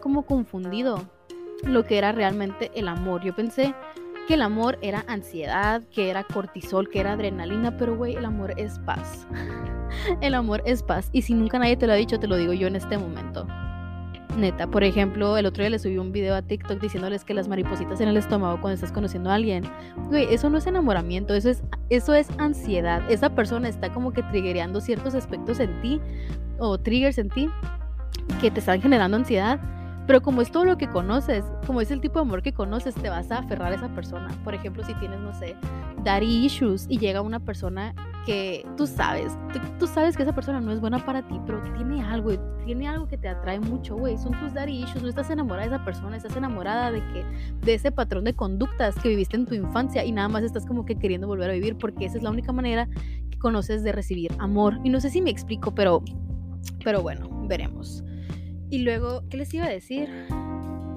como 0.00 0.26
confundido 0.26 1.08
lo 1.62 1.84
que 1.84 1.98
era 1.98 2.12
realmente 2.12 2.70
el 2.74 2.88
amor. 2.88 3.22
Yo 3.22 3.34
pensé 3.34 3.74
que 4.26 4.34
el 4.34 4.42
amor 4.42 4.78
era 4.82 5.04
ansiedad, 5.08 5.82
que 5.90 6.10
era 6.10 6.24
cortisol, 6.24 6.88
que 6.88 7.00
era 7.00 7.12
adrenalina, 7.12 7.76
pero 7.76 7.96
güey, 7.96 8.14
el 8.14 8.24
amor 8.24 8.54
es 8.56 8.78
paz. 8.80 9.26
el 10.20 10.34
amor 10.34 10.62
es 10.64 10.82
paz. 10.82 11.08
Y 11.12 11.22
si 11.22 11.34
nunca 11.34 11.58
nadie 11.58 11.76
te 11.76 11.86
lo 11.86 11.92
ha 11.92 11.96
dicho, 11.96 12.18
te 12.18 12.28
lo 12.28 12.36
digo 12.36 12.52
yo 12.52 12.66
en 12.66 12.76
este 12.76 12.98
momento. 12.98 13.46
Neta, 14.36 14.66
por 14.66 14.82
ejemplo, 14.82 15.36
el 15.36 15.44
otro 15.44 15.62
día 15.62 15.68
le 15.68 15.78
subí 15.78 15.98
un 15.98 16.10
video 16.10 16.34
a 16.34 16.40
TikTok 16.40 16.80
diciéndoles 16.80 17.22
que 17.22 17.34
las 17.34 17.48
maripositas 17.48 18.00
en 18.00 18.08
el 18.08 18.16
estómago 18.16 18.60
cuando 18.60 18.74
estás 18.76 18.90
conociendo 18.90 19.30
a 19.30 19.34
alguien. 19.34 19.64
Güey, 20.08 20.32
eso 20.32 20.48
no 20.48 20.56
es 20.56 20.66
enamoramiento, 20.66 21.34
eso 21.34 21.50
es, 21.50 21.62
eso 21.90 22.14
es 22.14 22.28
ansiedad. 22.38 23.02
Esa 23.10 23.34
persona 23.34 23.68
está 23.68 23.92
como 23.92 24.12
que 24.12 24.22
triggereando 24.22 24.80
ciertos 24.80 25.14
aspectos 25.14 25.60
en 25.60 25.78
ti 25.82 26.00
o 26.58 26.78
triggers 26.78 27.18
en 27.18 27.28
ti 27.28 27.50
que 28.40 28.50
te 28.50 28.60
están 28.60 28.80
generando 28.80 29.18
ansiedad 29.18 29.60
pero 30.06 30.20
como 30.20 30.42
es 30.42 30.50
todo 30.50 30.64
lo 30.64 30.76
que 30.76 30.88
conoces, 30.88 31.44
como 31.66 31.80
es 31.80 31.90
el 31.90 32.00
tipo 32.00 32.14
de 32.14 32.22
amor 32.22 32.42
que 32.42 32.52
conoces, 32.52 32.94
te 32.94 33.08
vas 33.08 33.30
a 33.30 33.38
aferrar 33.38 33.72
a 33.72 33.76
esa 33.76 33.88
persona. 33.94 34.28
Por 34.44 34.54
ejemplo, 34.54 34.84
si 34.84 34.94
tienes, 34.94 35.20
no 35.20 35.32
sé, 35.34 35.54
daddy 36.04 36.44
issues 36.46 36.86
y 36.88 36.98
llega 36.98 37.20
una 37.20 37.40
persona 37.40 37.94
que 38.26 38.66
tú 38.76 38.86
sabes, 38.86 39.36
tú, 39.78 39.86
sabes 39.86 40.16
que 40.16 40.22
esa 40.22 40.34
persona 40.34 40.60
no 40.60 40.72
es 40.72 40.80
buena 40.80 41.04
para 41.04 41.26
ti, 41.26 41.40
pero 41.46 41.62
tiene 41.74 42.02
algo, 42.02 42.32
tiene 42.64 42.88
algo 42.88 43.06
que 43.06 43.18
te 43.18 43.28
atrae 43.28 43.60
mucho, 43.60 43.96
güey. 43.96 44.18
Son 44.18 44.32
tus 44.40 44.54
daddy 44.54 44.82
issues, 44.82 45.02
no 45.02 45.08
estás 45.08 45.30
enamorada 45.30 45.68
de 45.68 45.74
esa 45.74 45.84
persona, 45.84 46.16
estás 46.16 46.36
enamorada 46.36 46.90
de 46.90 47.00
que 47.12 47.24
de 47.64 47.74
ese 47.74 47.92
patrón 47.92 48.24
de 48.24 48.34
conductas 48.34 48.96
que 48.96 49.08
viviste 49.08 49.36
en 49.36 49.46
tu 49.46 49.54
infancia 49.54 50.04
y 50.04 50.12
nada 50.12 50.28
más 50.28 50.42
estás 50.42 50.66
como 50.66 50.84
que 50.84 50.96
queriendo 50.96 51.26
volver 51.26 51.50
a 51.50 51.52
vivir 51.54 51.76
porque 51.76 52.06
esa 52.06 52.18
es 52.18 52.22
la 52.22 52.30
única 52.30 52.52
manera 52.52 52.88
que 53.30 53.38
conoces 53.38 53.82
de 53.82 53.92
recibir 53.92 54.32
amor. 54.38 54.78
Y 54.84 54.90
no 54.90 55.00
sé 55.00 55.10
si 55.10 55.20
me 55.20 55.30
explico, 55.30 55.74
pero 55.74 56.02
pero 56.84 57.02
bueno, 57.02 57.28
veremos. 57.48 58.04
Y 58.72 58.78
luego, 58.78 59.22
¿qué 59.28 59.36
les 59.36 59.52
iba 59.52 59.66
a 59.66 59.68
decir? 59.68 60.08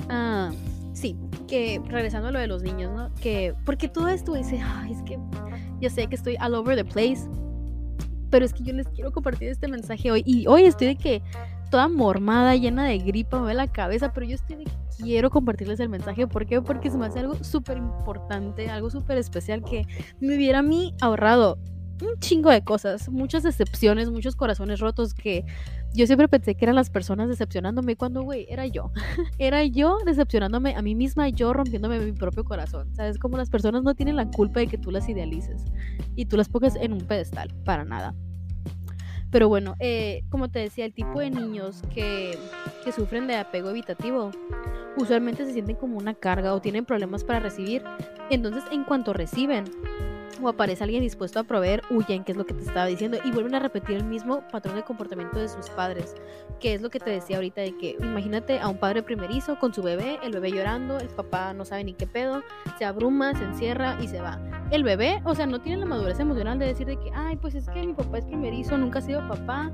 Ah, 0.07 0.49
sí, 0.93 1.17
que 1.45 1.81
regresando 1.85 2.29
a 2.29 2.31
lo 2.31 2.39
de 2.39 2.47
los 2.47 2.63
niños, 2.63 2.93
¿no? 2.95 3.13
Que, 3.15 3.53
porque 3.65 3.89
todo 3.89 4.07
esto 4.07 4.33
dice, 4.33 4.61
ay, 4.63 4.93
es 4.93 5.01
que 5.01 5.19
yo 5.81 5.89
sé 5.89 6.07
que 6.07 6.15
estoy 6.15 6.37
all 6.39 6.55
over 6.55 6.77
the 6.77 6.85
place, 6.85 7.29
pero 8.29 8.45
es 8.45 8.53
que 8.53 8.63
yo 8.63 8.71
les 8.71 8.87
quiero 8.87 9.11
compartir 9.11 9.49
este 9.49 9.67
mensaje 9.67 10.09
hoy. 10.09 10.23
Y 10.25 10.47
hoy 10.47 10.63
estoy 10.63 10.87
de 10.87 10.95
que 10.95 11.21
toda 11.69 11.89
mormada, 11.89 12.55
llena 12.55 12.85
de 12.85 12.97
gripa, 12.97 13.41
me 13.41 13.47
ve 13.47 13.53
la 13.55 13.67
cabeza, 13.67 14.13
pero 14.13 14.25
yo 14.25 14.35
estoy 14.35 14.55
de 14.55 14.63
que 14.63 14.71
quiero 14.97 15.29
compartirles 15.29 15.81
el 15.81 15.89
mensaje. 15.89 16.27
¿Por 16.27 16.45
qué? 16.45 16.61
Porque 16.61 16.89
se 16.89 16.97
me 16.97 17.07
hace 17.07 17.19
algo 17.19 17.35
súper 17.43 17.77
importante, 17.77 18.69
algo 18.69 18.89
súper 18.89 19.17
especial 19.17 19.61
que 19.61 19.85
me 20.21 20.37
hubiera 20.37 20.59
a 20.59 20.63
mí 20.63 20.93
ahorrado 21.01 21.59
un 22.01 22.19
chingo 22.19 22.49
de 22.49 22.63
cosas, 22.63 23.09
muchas 23.09 23.43
decepciones, 23.43 24.09
muchos 24.11 24.35
corazones 24.35 24.79
rotos 24.79 25.13
que 25.13 25.45
yo 25.95 26.07
siempre 26.07 26.27
pensé 26.27 26.55
que 26.55 26.65
eran 26.65 26.75
las 26.75 26.89
personas 26.89 27.29
decepcionándome 27.29 27.95
cuando, 27.95 28.21
güey, 28.21 28.45
era 28.49 28.65
yo. 28.65 28.91
era 29.39 29.63
yo 29.63 29.97
decepcionándome 30.05 30.75
a 30.75 30.81
mí 30.81 30.95
misma, 30.95 31.29
yo 31.29 31.53
rompiéndome 31.53 31.99
mi 31.99 32.11
propio 32.11 32.43
corazón. 32.43 32.93
¿Sabes? 32.95 33.17
Como 33.17 33.37
las 33.37 33.49
personas 33.49 33.83
no 33.83 33.95
tienen 33.95 34.15
la 34.15 34.29
culpa 34.29 34.59
de 34.59 34.67
que 34.67 34.77
tú 34.77 34.91
las 34.91 35.07
idealices 35.09 35.65
y 36.15 36.25
tú 36.25 36.37
las 36.37 36.49
pongas 36.49 36.75
en 36.75 36.93
un 36.93 37.01
pedestal, 37.01 37.53
para 37.63 37.85
nada. 37.85 38.13
Pero 39.31 39.49
bueno, 39.49 39.75
eh, 39.79 40.23
como 40.29 40.49
te 40.49 40.59
decía, 40.59 40.85
el 40.85 40.93
tipo 40.93 41.19
de 41.19 41.29
niños 41.29 41.81
que, 41.93 42.37
que 42.83 42.91
sufren 42.91 43.27
de 43.27 43.35
apego 43.35 43.69
evitativo 43.69 44.31
usualmente 44.97 45.45
se 45.45 45.53
sienten 45.53 45.75
como 45.75 45.97
una 45.97 46.13
carga 46.13 46.53
o 46.53 46.61
tienen 46.61 46.85
problemas 46.85 47.23
para 47.23 47.39
recibir. 47.39 47.83
Entonces, 48.29 48.63
en 48.71 48.83
cuanto 48.83 49.13
reciben, 49.13 49.65
o 50.41 50.47
aparece 50.47 50.83
alguien 50.83 51.01
dispuesto 51.01 51.39
a 51.39 51.43
proveer, 51.43 51.81
huyen, 51.89 52.23
que 52.23 52.31
es 52.31 52.37
lo 52.37 52.45
que 52.45 52.53
te 52.53 52.61
estaba 52.61 52.85
diciendo, 52.85 53.17
y 53.23 53.31
vuelven 53.31 53.55
a 53.55 53.59
repetir 53.59 53.97
el 53.97 54.03
mismo 54.03 54.43
patrón 54.51 54.75
de 54.75 54.83
comportamiento 54.83 55.39
de 55.39 55.47
sus 55.47 55.69
padres, 55.69 56.15
que 56.59 56.73
es 56.73 56.81
lo 56.81 56.89
que 56.89 56.99
te 56.99 57.09
decía 57.09 57.37
ahorita 57.37 57.61
de 57.61 57.77
que 57.77 57.97
imagínate 57.99 58.59
a 58.59 58.67
un 58.67 58.77
padre 58.77 59.03
primerizo 59.03 59.57
con 59.59 59.73
su 59.73 59.81
bebé, 59.81 60.19
el 60.23 60.31
bebé 60.31 60.51
llorando, 60.51 60.99
el 60.99 61.09
papá 61.09 61.53
no 61.53 61.65
sabe 61.65 61.83
ni 61.83 61.93
qué 61.93 62.07
pedo, 62.07 62.43
se 62.77 62.85
abruma, 62.85 63.33
se 63.35 63.43
encierra 63.43 63.97
y 64.01 64.07
se 64.07 64.21
va. 64.21 64.39
El 64.71 64.83
bebé, 64.83 65.21
o 65.25 65.35
sea, 65.35 65.45
no 65.45 65.61
tiene 65.61 65.79
la 65.79 65.85
madurez 65.85 66.19
emocional 66.19 66.57
de 66.59 66.67
decir 66.67 66.87
de 66.87 66.97
que, 66.97 67.11
ay, 67.13 67.35
pues 67.35 67.55
es 67.55 67.67
que 67.69 67.85
mi 67.85 67.93
papá 67.93 68.17
es 68.17 68.25
primerizo, 68.25 68.77
nunca 68.77 68.99
ha 68.99 69.01
sido 69.01 69.27
papá, 69.27 69.71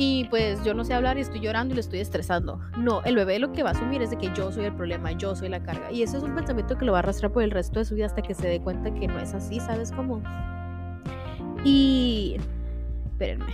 y 0.00 0.26
pues 0.26 0.62
yo 0.62 0.74
no 0.74 0.84
sé 0.84 0.94
hablar 0.94 1.18
y 1.18 1.22
estoy 1.22 1.40
llorando 1.40 1.72
y 1.72 1.74
le 1.74 1.80
estoy 1.80 1.98
estresando. 1.98 2.60
No, 2.78 3.02
el 3.02 3.16
bebé 3.16 3.40
lo 3.40 3.50
que 3.50 3.64
va 3.64 3.70
a 3.70 3.72
asumir 3.72 4.00
es 4.00 4.10
de 4.10 4.16
que 4.16 4.30
yo 4.32 4.52
soy 4.52 4.64
el 4.66 4.72
problema, 4.72 5.10
yo 5.10 5.34
soy 5.34 5.48
la 5.48 5.60
carga. 5.60 5.90
Y 5.90 6.04
eso 6.04 6.16
es 6.16 6.22
un 6.22 6.36
pensamiento 6.36 6.78
que 6.78 6.84
lo 6.84 6.92
va 6.92 6.98
a 6.98 7.00
arrastrar 7.00 7.32
por 7.32 7.42
el 7.42 7.50
resto 7.50 7.80
de 7.80 7.84
su 7.84 7.96
vida 7.96 8.06
hasta 8.06 8.22
que 8.22 8.32
se 8.32 8.46
dé 8.46 8.60
cuenta 8.60 8.94
que 8.94 9.08
no 9.08 9.18
es 9.18 9.34
así, 9.34 9.58
¿sabes 9.58 9.90
Y... 11.64 12.36
Espérenme. 13.06 13.46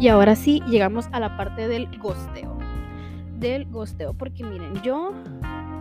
Y 0.00 0.08
ahora 0.08 0.36
sí, 0.36 0.62
llegamos 0.68 1.08
a 1.10 1.18
la 1.18 1.36
parte 1.36 1.66
del 1.66 1.88
gosteo. 1.98 2.56
Del 3.38 3.66
gosteo, 3.66 4.14
porque 4.14 4.44
miren, 4.44 4.80
yo 4.82 5.12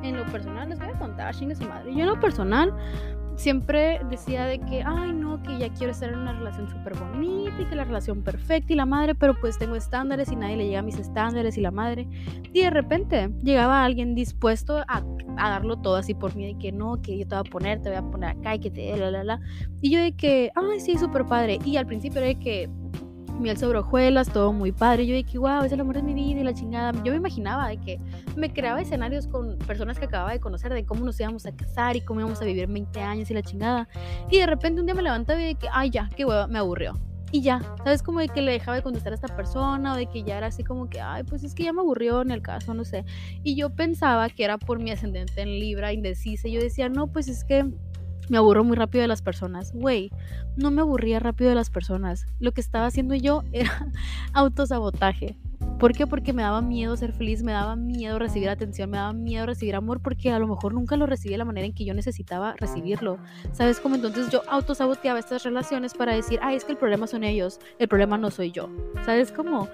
en 0.01 0.17
lo 0.17 0.25
personal, 0.25 0.69
les 0.69 0.79
voy 0.79 0.87
a 0.89 0.93
contar, 0.93 1.35
chingue 1.35 1.55
su 1.55 1.65
madre. 1.65 1.93
Yo 1.93 2.01
en 2.01 2.07
lo 2.07 2.19
personal 2.19 2.73
siempre 3.37 4.01
decía 4.09 4.45
de 4.45 4.59
que, 4.59 4.83
ay, 4.83 5.13
no, 5.13 5.41
que 5.43 5.57
ya 5.57 5.69
quiero 5.69 5.91
estar 5.91 6.09
en 6.09 6.19
una 6.19 6.33
relación 6.33 6.67
súper 6.69 6.95
bonita 6.95 7.61
y 7.61 7.65
que 7.65 7.75
la 7.75 7.85
relación 7.85 8.23
perfecta 8.23 8.73
y 8.73 8.75
la 8.75 8.85
madre, 8.85 9.15
pero 9.15 9.35
pues 9.39 9.57
tengo 9.57 9.75
estándares 9.75 10.31
y 10.31 10.35
nadie 10.35 10.57
le 10.57 10.65
llega 10.65 10.79
a 10.79 10.83
mis 10.83 10.97
estándares 10.97 11.57
y 11.57 11.61
la 11.61 11.71
madre. 11.71 12.07
Y 12.51 12.61
de 12.61 12.69
repente 12.69 13.29
llegaba 13.43 13.85
alguien 13.85 14.15
dispuesto 14.15 14.79
a, 14.87 15.03
a 15.37 15.49
darlo 15.49 15.77
todo 15.77 15.95
así 15.95 16.13
por 16.13 16.35
mí, 16.35 16.53
de 16.53 16.59
que 16.59 16.71
no, 16.71 17.01
que 17.01 17.17
yo 17.17 17.27
te 17.27 17.35
voy 17.35 17.47
a 17.47 17.51
poner, 17.51 17.81
te 17.81 17.89
voy 17.89 17.97
a 17.99 18.01
poner 18.01 18.29
acá 18.31 18.55
y 18.55 18.59
que 18.59 18.71
te, 18.71 18.97
la, 18.97 19.11
la, 19.11 19.23
la. 19.23 19.39
Y 19.81 19.91
yo 19.91 19.99
de 19.99 20.13
que, 20.13 20.51
ay, 20.55 20.79
sí, 20.79 20.97
súper 20.97 21.25
padre. 21.25 21.59
Y 21.63 21.77
al 21.77 21.85
principio 21.85 22.19
era 22.19 22.27
de 22.27 22.39
que, 22.39 22.69
miel 23.39 23.57
sobre 23.57 23.79
hojuelas, 23.79 24.31
todo 24.31 24.53
muy 24.53 24.71
padre. 24.71 25.05
Yo 25.05 25.15
dije, 25.15 25.37
wow, 25.37 25.63
es 25.63 25.71
el 25.71 25.79
amor 25.79 25.95
de 25.95 26.03
mi 26.03 26.13
vida 26.13 26.41
y 26.41 26.43
la 26.43 26.53
chingada. 26.53 26.91
Yo 27.03 27.11
me 27.11 27.17
imaginaba 27.17 27.67
de 27.69 27.77
que 27.77 27.99
me 28.35 28.51
creaba 28.51 28.81
escenarios 28.81 29.27
con 29.27 29.57
personas 29.59 29.99
que 29.99 30.05
acababa 30.05 30.31
de 30.31 30.39
conocer, 30.39 30.73
de 30.73 30.85
cómo 30.85 31.05
nos 31.05 31.19
íbamos 31.19 31.45
a 31.45 31.55
casar 31.55 31.95
y 31.95 32.01
cómo 32.01 32.19
íbamos 32.19 32.41
a 32.41 32.45
vivir 32.45 32.67
20 32.67 33.01
años 33.01 33.31
y 33.31 33.33
la 33.33 33.41
chingada. 33.41 33.87
Y 34.29 34.37
de 34.39 34.45
repente 34.45 34.81
un 34.81 34.87
día 34.87 34.95
me 34.95 35.01
levantaba 35.01 35.41
y 35.41 35.55
que, 35.55 35.67
ay, 35.71 35.89
ya, 35.89 36.09
qué 36.15 36.25
hueva, 36.25 36.47
me 36.47 36.59
aburrió. 36.59 36.93
Y 37.31 37.41
ya, 37.41 37.59
¿sabes? 37.83 38.03
Como 38.03 38.19
de 38.19 38.29
que 38.29 38.41
le 38.41 38.53
dejaba 38.53 38.77
de 38.77 38.83
contestar 38.83 39.11
a 39.11 39.15
esta 39.15 39.27
persona 39.35 39.93
o 39.93 39.97
de 39.97 40.05
que 40.05 40.23
ya 40.23 40.37
era 40.37 40.47
así 40.47 40.63
como 40.63 40.89
que, 40.89 41.01
ay, 41.01 41.23
pues 41.23 41.43
es 41.43 41.53
que 41.53 41.63
ya 41.63 41.73
me 41.73 41.81
aburrió 41.81 42.21
en 42.21 42.31
el 42.31 42.41
caso, 42.41 42.73
no 42.73 42.85
sé. 42.85 43.03
Y 43.43 43.55
yo 43.55 43.69
pensaba 43.69 44.29
que 44.29 44.45
era 44.45 44.57
por 44.57 44.79
mi 44.79 44.91
ascendente 44.91 45.41
en 45.41 45.59
Libra, 45.59 45.91
indecisa. 45.91 46.47
Y 46.47 46.53
yo 46.53 46.61
decía, 46.61 46.87
no, 46.87 47.07
pues 47.07 47.27
es 47.27 47.43
que 47.43 47.69
me 48.29 48.37
aburro 48.37 48.63
muy 48.63 48.75
rápido 48.75 49.01
de 49.01 49.07
las 49.07 49.21
personas. 49.21 49.73
Güey, 49.73 50.11
no 50.55 50.71
me 50.71 50.81
aburría 50.81 51.19
rápido 51.19 51.49
de 51.49 51.55
las 51.55 51.69
personas. 51.69 52.25
Lo 52.39 52.51
que 52.51 52.61
estaba 52.61 52.85
haciendo 52.85 53.15
yo 53.15 53.43
era 53.51 53.91
autosabotaje. 54.33 55.37
¿Por 55.79 55.93
qué? 55.93 56.07
Porque 56.07 56.33
me 56.33 56.41
daba 56.41 56.61
miedo 56.61 56.97
ser 56.97 57.13
feliz, 57.13 57.43
me 57.43 57.51
daba 57.51 57.75
miedo 57.75 58.17
recibir 58.17 58.49
atención, 58.49 58.89
me 58.89 58.97
daba 58.97 59.13
miedo 59.13 59.45
recibir 59.45 59.75
amor, 59.75 60.01
porque 60.01 60.31
a 60.31 60.39
lo 60.39 60.47
mejor 60.47 60.73
nunca 60.73 60.97
lo 60.97 61.05
recibí 61.05 61.33
de 61.33 61.37
la 61.37 61.45
manera 61.45 61.67
en 61.67 61.73
que 61.73 61.85
yo 61.85 61.93
necesitaba 61.93 62.55
recibirlo. 62.57 63.19
¿Sabes 63.51 63.79
cómo? 63.79 63.95
Entonces 63.95 64.31
yo 64.31 64.41
autosaboteaba 64.49 65.19
estas 65.19 65.43
relaciones 65.43 65.93
para 65.93 66.15
decir, 66.15 66.39
ay, 66.41 66.55
es 66.55 66.63
que 66.63 66.71
el 66.71 66.79
problema 66.79 67.05
son 67.05 67.23
ellos, 67.23 67.59
el 67.77 67.87
problema 67.87 68.17
no 68.17 68.31
soy 68.31 68.51
yo. 68.51 68.69
¿Sabes 69.05 69.31
cómo? 69.31 69.67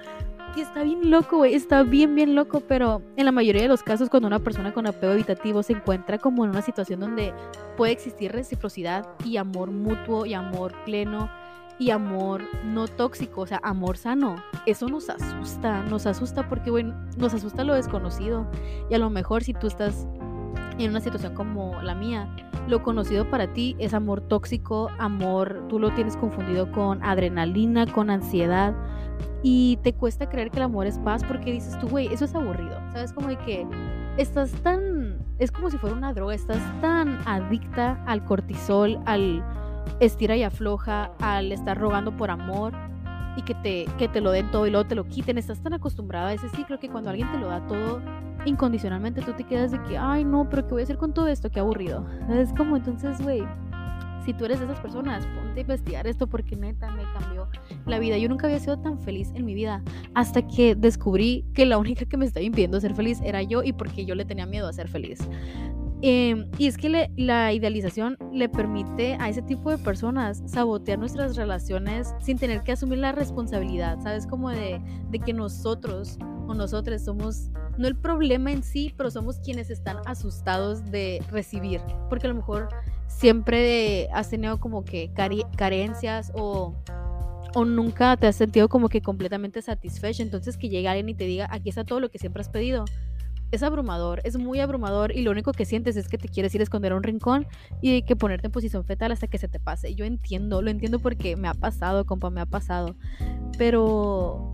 Y 0.56 0.62
está 0.62 0.84
bien 0.84 1.10
loco, 1.10 1.38
güey, 1.38 1.56
está 1.56 1.82
bien, 1.82 2.13
bien 2.13 2.36
loco, 2.36 2.60
pero 2.60 3.02
en 3.16 3.26
la 3.26 3.32
mayoría 3.32 3.63
de 3.63 3.68
los 3.68 3.82
casos 3.82 4.10
cuando 4.10 4.28
una 4.28 4.39
persona 4.39 4.72
con 4.72 4.86
apego 4.86 5.13
evitativo 5.13 5.63
se 5.63 5.74
encuentra 5.74 6.20
como 6.20 6.44
en 6.44 6.52
una 6.52 6.62
situación 6.62 7.00
donde 7.00 7.34
puede 7.76 7.92
existir 7.92 8.32
reciprocidad 8.32 9.08
y 9.26 9.38
amor 9.38 9.72
mutuo 9.72 10.28
y 10.28 10.36
amor 10.36 10.74
pleno 10.86 11.28
y 11.80 11.89
amor 11.89 12.44
no 12.63 12.88
tóxico, 12.88 13.42
o 13.42 13.48
sea, 13.48 13.60
amor 13.63 13.98
sano. 13.98 14.36
Eso 14.68 14.88
nos 14.88 15.10
asusta, 15.10 15.82
nos 15.84 16.06
asusta 16.06 16.48
porque, 16.48 16.70
bueno, 16.70 16.96
nos 17.18 17.34
asusta 17.34 17.63
lo 17.63 17.74
desconocido. 17.74 18.46
Y 18.92 18.94
a 18.94 19.00
lo 19.00 19.10
mejor 19.10 19.44
si 19.44 19.54
tú 19.54 19.68
estás 19.68 20.08
en 20.78 20.89
una 20.89 21.00
situación 21.02 21.34
como 21.34 21.82
la 21.82 21.96
mía, 21.96 22.28
lo 22.68 22.82
conocido 22.82 23.30
para 23.30 23.52
ti 23.54 23.76
es 23.80 23.94
amor 23.94 24.22
tóxico, 24.22 24.89
amor, 24.98 25.66
tú 25.70 25.80
lo 25.80 25.94
tienes 25.94 26.16
confundido 26.16 26.72
con 26.72 27.04
adrenalina, 27.04 27.86
con 27.86 28.10
ansiedad, 28.10 28.74
y 29.44 29.78
te 29.84 29.94
cuesta 29.94 30.30
creer 30.30 30.50
que 30.50 30.58
el 30.58 30.63
amor 30.63 30.88
es 30.88 30.98
paz 31.00 31.24
porque 31.26 31.52
dices 31.52 31.78
tú, 31.80 31.89
güey, 31.89 32.08
eso 32.08 32.24
es 32.24 32.34
aburrido. 32.34 32.80
¿Sabes? 32.94 33.12
Como 33.12 33.28
de 33.28 33.38
que 33.38 33.68
estás 34.18 34.52
tan. 34.63 35.18
Es 35.38 35.52
como 35.52 35.70
si 35.70 35.78
fuera 35.78 35.96
una 35.96 36.13
droga, 36.13 36.34
estás 36.34 36.62
tan 36.80 37.20
adicta 37.26 38.02
al 38.06 38.24
cortisol, 38.24 39.00
al 39.06 39.44
estira 40.00 40.38
y 40.38 40.44
afloja, 40.44 41.12
al 41.20 41.52
estar 41.52 41.78
rogando 41.78 42.16
por 42.16 42.32
amor 42.32 42.72
y 43.36 43.42
que 43.42 43.54
te, 43.56 43.86
que 43.98 44.08
te 44.08 44.22
lo 44.22 44.32
den 44.32 44.50
todo 44.50 44.66
y 44.66 44.70
luego 44.70 44.88
te 44.88 44.96
lo 44.96 45.08
quiten. 45.08 45.38
Estás 45.38 45.62
tan 45.62 45.74
acostumbrada 45.74 46.30
a 46.30 46.34
ese 46.34 46.48
ciclo 46.50 46.80
que 46.80 46.89
cuando 46.89 47.10
alguien 47.10 47.30
te 47.34 47.38
lo 47.38 47.48
da 47.48 47.68
todo 47.68 48.02
incondicionalmente, 48.45 49.21
tú 49.21 49.34
te 49.34 49.43
quedas 49.43 49.71
de 49.71 49.82
que, 49.84 49.97
ay, 49.97 50.23
no, 50.23 50.49
pero 50.49 50.65
¿qué 50.65 50.73
voy 50.73 50.82
a 50.82 50.84
hacer 50.84 50.97
con 50.97 51.13
todo 51.13 51.27
esto? 51.27 51.49
Qué 51.49 51.60
aburrido. 51.60 52.06
Es 52.29 52.53
como 52.53 52.75
entonces, 52.75 53.21
güey 53.21 53.43
si 54.23 54.34
tú 54.34 54.45
eres 54.45 54.60
de 54.60 54.65
esas 54.65 54.79
personas, 54.79 55.25
ponte 55.27 55.60
a 55.60 55.62
investigar 55.62 56.08
esto 56.08 56.27
porque 56.27 56.56
neta 56.56 56.89
me 56.91 57.03
cambió 57.13 57.47
la 57.86 57.99
vida. 57.99 58.17
Yo 58.17 58.29
nunca 58.29 58.47
había 58.47 58.60
sido 58.60 58.79
tan 58.79 58.99
feliz 58.99 59.32
en 59.36 59.45
mi 59.45 59.53
vida 59.53 59.84
hasta 60.13 60.47
que 60.47 60.75
descubrí 60.75 61.45
que 61.53 61.65
la 61.65 61.77
única 61.77 62.06
que 62.06 62.17
me 62.17 62.25
estaba 62.25 62.43
impidiendo 62.43 62.79
ser 62.79 62.95
feliz 62.95 63.19
era 63.23 63.41
yo 63.43 63.63
y 63.63 63.73
porque 63.73 64.06
yo 64.06 64.15
le 64.15 64.25
tenía 64.25 64.45
miedo 64.45 64.67
a 64.67 64.73
ser 64.73 64.88
feliz. 64.88 65.19
Em, 66.01 66.49
y 66.58 66.67
es 66.67 66.77
que 66.77 67.10
la 67.15 67.53
idealización 67.53 68.17
le 68.34 68.49
permite 68.49 69.15
a 69.21 69.29
ese 69.29 69.41
tipo 69.41 69.69
de 69.69 69.77
personas 69.77 70.43
sabotear 70.45 70.99
nuestras 70.99 71.38
relaciones 71.38 72.13
sin 72.19 72.38
tener 72.38 72.62
que 72.63 72.73
asumir 72.73 72.97
la 72.99 73.13
responsabilidad, 73.13 73.99
¿sabes? 74.01 74.27
Como 74.27 74.49
de, 74.49 74.82
de 75.10 75.19
que 75.19 75.32
nosotros 75.32 76.17
o 76.45 76.53
nosotros 76.53 77.01
somos, 77.01 77.51
no 77.78 77.88
el 77.88 77.96
problema 77.96 78.52
en 78.52 78.64
sí, 78.64 78.94
pero 78.96 79.10
somos 79.10 79.38
quienes 79.40 79.70
están 79.70 79.98
asustados 80.06 80.92
de 80.92 81.24
recibir, 81.32 81.82
porque 82.10 82.28
a 82.28 82.30
lo 82.30 82.36
mejor 82.36 82.70
siempre 83.08 84.10
has 84.14 84.30
tenido 84.30 84.60
como 84.60 84.84
que 84.84 85.12
carencias 85.14 86.32
o, 86.36 86.76
o 87.56 87.66
nunca 87.66 88.18
te 88.18 88.28
has 88.28 88.36
sentido 88.36 88.70
como 88.70 88.90
que 88.90 89.02
completamente 89.02 89.62
satisfecho. 89.62 90.24
Entonces 90.24 90.58
que 90.58 90.70
llegue 90.70 90.88
alguien 90.88 91.10
y 91.10 91.16
te 91.16 91.26
diga, 91.26 91.48
aquí 91.50 91.70
está 91.70 91.84
todo 91.84 92.00
lo 92.00 92.10
que 92.10 92.20
siempre 92.20 92.42
has 92.42 92.50
pedido. 92.50 92.86
Es 93.52 93.62
abrumador, 93.62 94.20
es 94.24 94.36
muy 94.38 94.60
abrumador 94.60 95.16
y 95.16 95.22
lo 95.22 95.30
único 95.30 95.52
que 95.52 95.66
sientes 95.66 95.96
es 95.96 96.08
que 96.08 96.18
te 96.18 96.28
quieres 96.28 96.56
ir 96.56 96.62
a 96.62 96.64
esconder 96.64 96.92
a 96.92 96.96
un 96.96 97.04
rincón 97.04 97.46
y 97.82 98.02
que 98.02 98.16
ponerte 98.16 98.48
en 98.48 98.52
posición 98.52 98.84
fetal 98.84 99.12
hasta 99.12 99.28
que 99.28 99.38
se 99.38 99.48
te 99.48 99.60
pase. 99.60 99.94
Yo 99.94 100.06
entiendo, 100.06 100.64
lo 100.64 100.72
entiendo 100.72 100.98
porque 100.98 101.36
me 101.36 101.48
ha 101.48 101.54
pasado, 101.54 102.06
compa, 102.06 102.32
me 102.32 102.42
ha 102.42 102.48
pasado. 102.48 102.96
Pero 103.60 104.52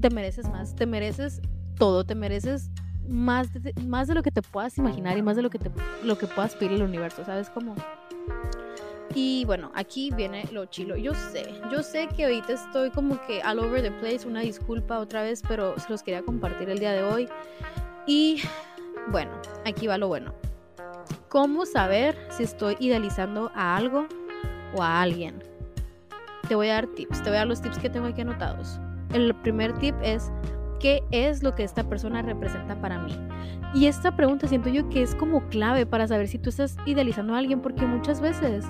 te 0.00 0.10
mereces 0.10 0.48
más, 0.48 0.74
te 0.74 0.86
mereces 0.86 1.40
todo, 1.80 2.04
te 2.04 2.14
mereces 2.14 2.70
más 3.08 3.52
de, 3.54 3.72
más 3.86 4.06
de 4.06 4.14
lo 4.14 4.22
que 4.22 4.30
te 4.30 4.42
puedas 4.42 4.76
imaginar 4.76 5.16
y 5.16 5.22
más 5.22 5.34
de 5.34 5.42
lo 5.42 5.48
que, 5.48 5.58
te, 5.58 5.70
lo 6.04 6.18
que 6.18 6.26
puedas 6.26 6.54
pedir 6.54 6.74
al 6.74 6.82
universo, 6.82 7.24
¿sabes 7.24 7.48
cómo? 7.48 7.74
Y 9.14 9.44
bueno, 9.46 9.72
aquí 9.74 10.12
viene 10.14 10.44
lo 10.52 10.66
chilo. 10.66 10.96
Yo 10.96 11.14
sé, 11.14 11.52
yo 11.72 11.82
sé 11.82 12.06
que 12.14 12.24
ahorita 12.24 12.52
estoy 12.52 12.90
como 12.90 13.18
que 13.26 13.42
all 13.42 13.58
over 13.58 13.82
the 13.82 13.90
place, 13.92 14.28
una 14.28 14.40
disculpa 14.40 14.98
otra 14.98 15.22
vez, 15.22 15.42
pero 15.48 15.76
se 15.80 15.88
los 15.88 16.02
quería 16.02 16.22
compartir 16.22 16.68
el 16.68 16.78
día 16.78 16.92
de 16.92 17.02
hoy. 17.02 17.28
Y 18.06 18.42
bueno, 19.10 19.32
aquí 19.64 19.86
va 19.86 19.96
lo 19.96 20.06
bueno. 20.06 20.34
¿Cómo 21.30 21.64
saber 21.64 22.16
si 22.30 22.42
estoy 22.42 22.76
idealizando 22.78 23.50
a 23.54 23.76
algo 23.76 24.06
o 24.76 24.82
a 24.82 25.00
alguien? 25.00 25.42
Te 26.46 26.54
voy 26.54 26.68
a 26.68 26.74
dar 26.74 26.86
tips, 26.88 27.22
te 27.22 27.30
voy 27.30 27.36
a 27.36 27.40
dar 27.40 27.48
los 27.48 27.62
tips 27.62 27.78
que 27.78 27.88
tengo 27.88 28.06
aquí 28.06 28.20
anotados. 28.20 28.78
El 29.12 29.34
primer 29.34 29.72
tip 29.78 29.94
es 30.02 30.30
qué 30.80 31.04
es 31.10 31.42
lo 31.42 31.54
que 31.54 31.62
esta 31.62 31.84
persona 31.84 32.22
representa 32.22 32.80
para 32.80 32.98
mí. 32.98 33.16
Y 33.72 33.86
esta 33.86 34.16
pregunta 34.16 34.48
siento 34.48 34.68
yo 34.68 34.88
que 34.88 35.02
es 35.02 35.14
como 35.14 35.48
clave 35.48 35.86
para 35.86 36.08
saber 36.08 36.26
si 36.26 36.38
tú 36.38 36.50
estás 36.50 36.76
idealizando 36.86 37.34
a 37.34 37.38
alguien, 37.38 37.60
porque 37.60 37.86
muchas 37.86 38.20
veces 38.20 38.64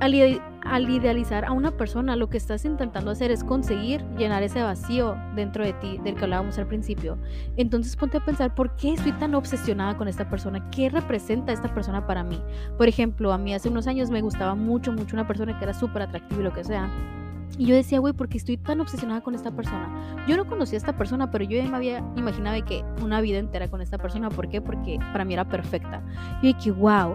al, 0.00 0.90
idealizar 0.90 1.44
a 1.44 1.52
una 1.52 1.70
persona 1.76 2.16
lo 2.16 2.28
que 2.28 2.36
estás 2.36 2.64
intentando 2.64 3.10
hacer 3.10 3.30
es 3.30 3.44
conseguir 3.44 4.04
llenar 4.16 4.42
ese 4.42 4.62
vacío 4.62 5.16
dentro 5.34 5.64
de 5.64 5.72
ti 5.74 5.98
del 6.02 6.14
que 6.14 6.24
hablábamos 6.24 6.58
al 6.58 6.66
principio. 6.66 7.18
Entonces 7.56 7.96
ponte 7.96 8.18
a 8.18 8.24
pensar, 8.24 8.54
¿por 8.54 8.76
qué 8.76 8.94
estoy 8.94 9.12
tan 9.12 9.34
obsesionada 9.34 9.96
con 9.96 10.08
esta 10.08 10.28
persona? 10.28 10.70
¿Qué 10.70 10.88
representa 10.88 11.52
esta 11.52 11.72
persona 11.72 12.06
para 12.06 12.22
mí? 12.22 12.40
Por 12.76 12.88
ejemplo, 12.88 13.32
a 13.32 13.38
mí 13.38 13.54
hace 13.54 13.68
unos 13.68 13.86
años 13.86 14.10
me 14.10 14.20
gustaba 14.20 14.54
mucho, 14.54 14.92
mucho 14.92 15.16
una 15.16 15.26
persona 15.26 15.58
que 15.58 15.64
era 15.64 15.74
súper 15.74 16.02
atractiva 16.02 16.40
y 16.40 16.44
lo 16.44 16.52
que 16.52 16.64
sea 16.64 16.90
Y 17.56 17.66
yo 17.66 17.74
decía, 17.74 18.00
güey, 18.00 18.12
porque 18.12 18.36
estoy 18.36 18.56
tan 18.56 18.80
obsesionada 18.80 19.20
con 19.22 19.34
esta 19.34 19.54
persona. 19.54 20.24
Yo 20.26 20.36
no 20.36 20.46
conocía 20.46 20.76
a 20.76 20.78
esta 20.78 20.96
persona, 20.96 21.30
pero 21.30 21.44
yo 21.44 21.56
ya 21.56 21.68
me 21.68 21.76
había 21.76 21.98
imaginado 22.16 22.64
que 22.64 22.84
una 23.02 23.20
vida 23.20 23.38
entera 23.38 23.68
con 23.68 23.80
esta 23.80 23.98
persona. 23.98 24.28
¿Por 24.28 24.48
qué? 24.48 24.60
Porque 24.60 24.98
para 25.12 25.24
mí 25.24 25.34
era 25.34 25.48
perfecta. 25.48 26.02
Y 26.42 26.52
dije, 26.52 26.72
wow. 26.72 27.14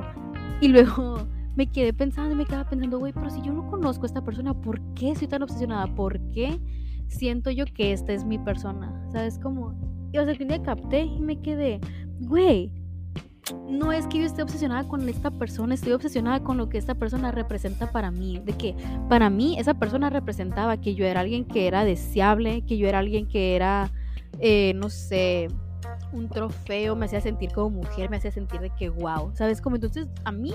Y 0.61 0.69
luego 0.69 1.27
me 1.55 1.67
quedé 1.67 1.93
pensando 1.93 2.31
y 2.31 2.35
me 2.35 2.45
quedaba 2.45 2.69
pensando, 2.69 2.99
güey, 2.99 3.11
pero 3.11 3.29
si 3.29 3.41
yo 3.41 3.51
no 3.51 3.67
conozco 3.69 4.03
a 4.03 4.07
esta 4.07 4.23
persona, 4.23 4.53
¿por 4.53 4.79
qué 4.93 5.11
estoy 5.11 5.27
tan 5.27 5.43
obsesionada? 5.43 5.93
¿Por 5.93 6.19
qué 6.31 6.59
siento 7.07 7.51
yo 7.51 7.65
que 7.65 7.91
esta 7.91 8.13
es 8.13 8.23
mi 8.23 8.39
persona? 8.39 9.07
¿Sabes 9.11 9.39
cómo? 9.39 9.73
Y 10.13 10.17
o 10.19 10.25
sea, 10.25 10.35
que 10.35 10.43
un 10.43 10.49
día 10.49 10.63
capté 10.63 11.01
y 11.01 11.19
me 11.19 11.41
quedé, 11.41 11.81
güey, 12.21 12.71
no 13.67 13.91
es 13.91 14.07
que 14.07 14.19
yo 14.19 14.25
esté 14.25 14.43
obsesionada 14.43 14.87
con 14.87 15.07
esta 15.07 15.31
persona, 15.31 15.73
estoy 15.73 15.93
obsesionada 15.93 16.41
con 16.41 16.57
lo 16.57 16.69
que 16.69 16.77
esta 16.77 16.95
persona 16.95 17.31
representa 17.31 17.91
para 17.91 18.11
mí. 18.11 18.39
De 18.43 18.53
que 18.53 18.75
para 19.07 19.29
mí 19.29 19.57
esa 19.59 19.73
persona 19.73 20.09
representaba 20.09 20.77
que 20.77 20.95
yo 20.95 21.05
era 21.05 21.21
alguien 21.21 21.45
que 21.45 21.67
era 21.67 21.85
deseable, 21.85 22.63
que 22.65 22.77
yo 22.77 22.87
era 22.87 22.99
alguien 22.99 23.27
que 23.27 23.55
era, 23.55 23.91
eh, 24.39 24.73
no 24.75 24.89
sé, 24.89 25.47
un 26.11 26.27
trofeo, 26.27 26.95
me 26.95 27.05
hacía 27.05 27.21
sentir 27.21 27.51
como 27.51 27.69
mujer, 27.69 28.09
me 28.09 28.17
hacía 28.17 28.31
sentir 28.31 28.59
de 28.59 28.71
que 28.71 28.89
wow, 28.89 29.31
¿sabes? 29.35 29.61
Como 29.61 29.75
entonces 29.75 30.07
a 30.23 30.31
mí, 30.31 30.53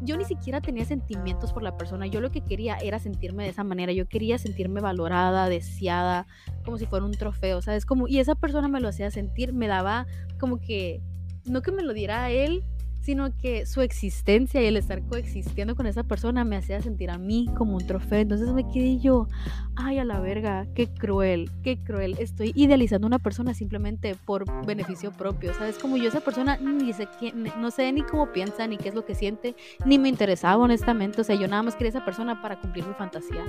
yo 0.00 0.16
ni 0.16 0.24
siquiera 0.24 0.60
tenía 0.60 0.84
sentimientos 0.84 1.52
por 1.52 1.62
la 1.62 1.76
persona, 1.76 2.06
yo 2.06 2.20
lo 2.20 2.30
que 2.30 2.40
quería 2.40 2.76
era 2.76 2.98
sentirme 2.98 3.44
de 3.44 3.50
esa 3.50 3.64
manera, 3.64 3.92
yo 3.92 4.06
quería 4.06 4.38
sentirme 4.38 4.80
valorada, 4.80 5.48
deseada, 5.48 6.26
como 6.64 6.78
si 6.78 6.86
fuera 6.86 7.04
un 7.04 7.12
trofeo, 7.12 7.62
¿sabes? 7.62 7.86
Como, 7.86 8.08
y 8.08 8.18
esa 8.18 8.34
persona 8.34 8.68
me 8.68 8.80
lo 8.80 8.88
hacía 8.88 9.10
sentir, 9.10 9.52
me 9.52 9.68
daba 9.68 10.06
como 10.38 10.60
que 10.60 11.00
no 11.48 11.62
que 11.62 11.72
me 11.72 11.82
lo 11.82 11.92
diera 11.92 12.24
a 12.24 12.30
él, 12.30 12.62
sino 13.06 13.30
que 13.38 13.66
su 13.66 13.82
existencia 13.82 14.60
y 14.60 14.66
el 14.66 14.76
estar 14.76 15.00
coexistiendo 15.02 15.76
con 15.76 15.86
esa 15.86 16.02
persona 16.02 16.44
me 16.44 16.56
hacía 16.56 16.82
sentir 16.82 17.08
a 17.08 17.18
mí 17.18 17.48
como 17.56 17.76
un 17.76 17.86
trofeo. 17.86 18.18
Entonces 18.18 18.52
me 18.52 18.68
quedé 18.68 18.98
yo, 18.98 19.28
ay, 19.76 20.00
a 20.00 20.04
la 20.04 20.18
verga, 20.18 20.66
qué 20.74 20.88
cruel, 20.88 21.48
qué 21.62 21.78
cruel. 21.78 22.16
Estoy 22.18 22.50
idealizando 22.56 23.06
a 23.06 23.10
una 23.10 23.20
persona 23.20 23.54
simplemente 23.54 24.16
por 24.24 24.44
beneficio 24.66 25.12
propio. 25.12 25.54
¿Sabes? 25.54 25.78
Como 25.78 25.96
yo 25.96 26.08
esa 26.08 26.18
persona 26.18 26.56
ni 26.56 26.92
sé 26.92 27.06
quién, 27.20 27.44
no 27.60 27.70
sé 27.70 27.92
ni 27.92 28.02
cómo 28.02 28.32
piensa, 28.32 28.66
ni 28.66 28.76
qué 28.76 28.88
es 28.88 28.94
lo 28.96 29.04
que 29.04 29.14
siente, 29.14 29.54
ni 29.84 30.00
me 30.00 30.08
interesaba 30.08 30.64
honestamente. 30.64 31.20
O 31.20 31.24
sea, 31.24 31.36
yo 31.36 31.46
nada 31.46 31.62
más 31.62 31.76
quería 31.76 31.90
esa 31.90 32.04
persona 32.04 32.42
para 32.42 32.60
cumplir 32.60 32.84
mi 32.84 32.94
fantasía. 32.94 33.44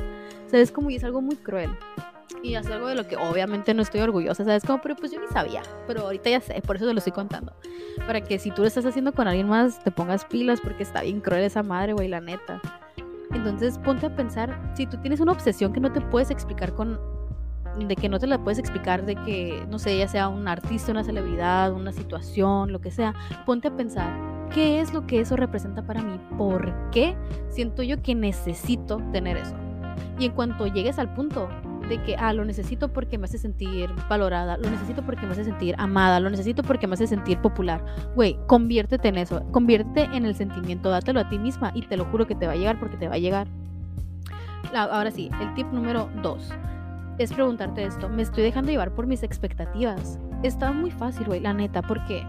¿Sabes? 0.45 0.71
Como 0.71 0.91
y 0.91 0.97
es 0.97 1.03
algo 1.03 1.19
muy 1.19 1.35
cruel 1.35 1.71
y 2.43 2.55
hacer 2.55 2.73
algo 2.73 2.87
de 2.87 2.95
lo 2.95 3.07
que 3.07 3.17
obviamente 3.17 3.73
no 3.73 3.81
estoy 3.81 4.01
orgullosa, 4.01 4.43
¿sabes? 4.43 4.63
Como, 4.63 4.81
pero 4.81 4.95
pues 4.95 5.11
yo 5.11 5.19
ni 5.19 5.27
sabía, 5.27 5.63
pero 5.85 6.01
ahorita 6.01 6.29
ya 6.29 6.41
sé, 6.41 6.61
por 6.61 6.75
eso 6.75 6.85
te 6.85 6.93
lo 6.93 6.99
estoy 6.99 7.13
contando. 7.13 7.53
Para 8.05 8.21
que 8.21 8.39
si 8.39 8.51
tú 8.51 8.61
lo 8.61 8.67
estás 8.67 8.85
haciendo 8.85 9.13
con 9.13 9.27
alguien 9.27 9.47
más, 9.47 9.83
te 9.83 9.91
pongas 9.91 10.25
pilas, 10.25 10.61
porque 10.61 10.83
está 10.83 11.01
bien 11.01 11.21
cruel 11.21 11.43
esa 11.43 11.63
madre, 11.63 11.93
güey, 11.93 12.07
la 12.07 12.21
neta. 12.21 12.61
Entonces 13.33 13.77
ponte 13.79 14.05
a 14.05 14.15
pensar, 14.15 14.57
si 14.75 14.85
tú 14.85 14.97
tienes 14.97 15.19
una 15.19 15.31
obsesión 15.31 15.73
que 15.73 15.79
no 15.79 15.91
te 15.91 16.01
puedes 16.01 16.31
explicar 16.31 16.73
con, 16.73 16.99
de 17.79 17.95
que 17.95 18.09
no 18.09 18.19
te 18.19 18.27
la 18.27 18.43
puedes 18.43 18.59
explicar, 18.59 19.05
de 19.05 19.15
que, 19.15 19.65
no 19.69 19.79
sé, 19.79 19.97
ya 19.97 20.07
sea 20.07 20.27
un 20.27 20.47
artista, 20.47 20.91
una 20.91 21.03
celebridad, 21.03 21.73
una 21.73 21.91
situación, 21.91 22.71
lo 22.71 22.79
que 22.79 22.91
sea, 22.91 23.13
ponte 23.45 23.67
a 23.67 23.75
pensar, 23.75 24.09
¿qué 24.53 24.79
es 24.79 24.93
lo 24.93 25.05
que 25.05 25.19
eso 25.19 25.35
representa 25.35 25.85
para 25.85 26.01
mí? 26.01 26.19
¿Por 26.37 26.73
qué 26.91 27.15
siento 27.49 27.83
yo 27.83 28.01
que 28.01 28.15
necesito 28.15 29.01
tener 29.11 29.37
eso? 29.37 29.55
Y 30.19 30.25
en 30.25 30.31
cuanto 30.31 30.65
llegues 30.67 30.97
al 30.97 31.13
punto 31.13 31.49
de 31.87 32.01
que, 32.03 32.15
ah, 32.17 32.33
lo 32.33 32.45
necesito 32.45 32.89
porque 32.89 33.17
me 33.17 33.25
hace 33.25 33.37
sentir 33.37 33.89
valorada, 34.09 34.57
lo 34.57 34.69
necesito 34.69 35.03
porque 35.03 35.25
me 35.25 35.31
hace 35.31 35.43
sentir 35.43 35.75
amada, 35.77 36.19
lo 36.19 36.29
necesito 36.29 36.63
porque 36.63 36.87
me 36.87 36.93
hace 36.93 37.07
sentir 37.07 37.39
popular. 37.39 37.83
Güey, 38.15 38.37
conviértete 38.47 39.07
en 39.07 39.17
eso, 39.17 39.43
conviértete 39.51 40.15
en 40.15 40.25
el 40.25 40.35
sentimiento, 40.35 40.89
dátelo 40.89 41.19
a 41.19 41.29
ti 41.29 41.39
misma 41.39 41.71
y 41.73 41.81
te 41.83 41.97
lo 41.97 42.05
juro 42.05 42.27
que 42.27 42.35
te 42.35 42.47
va 42.47 42.53
a 42.53 42.55
llegar 42.55 42.79
porque 42.79 42.97
te 42.97 43.07
va 43.07 43.15
a 43.15 43.19
llegar. 43.19 43.47
Ahora 44.73 45.11
sí, 45.11 45.29
el 45.41 45.53
tip 45.53 45.67
número 45.71 46.09
dos 46.21 46.53
es 47.17 47.33
preguntarte 47.33 47.83
esto, 47.83 48.09
¿me 48.09 48.21
estoy 48.21 48.43
dejando 48.43 48.71
llevar 48.71 48.93
por 48.93 49.07
mis 49.07 49.23
expectativas? 49.23 50.19
Está 50.43 50.71
muy 50.71 50.91
fácil, 50.91 51.25
güey, 51.25 51.39
la 51.39 51.53
neta, 51.53 51.81
porque 51.81 52.23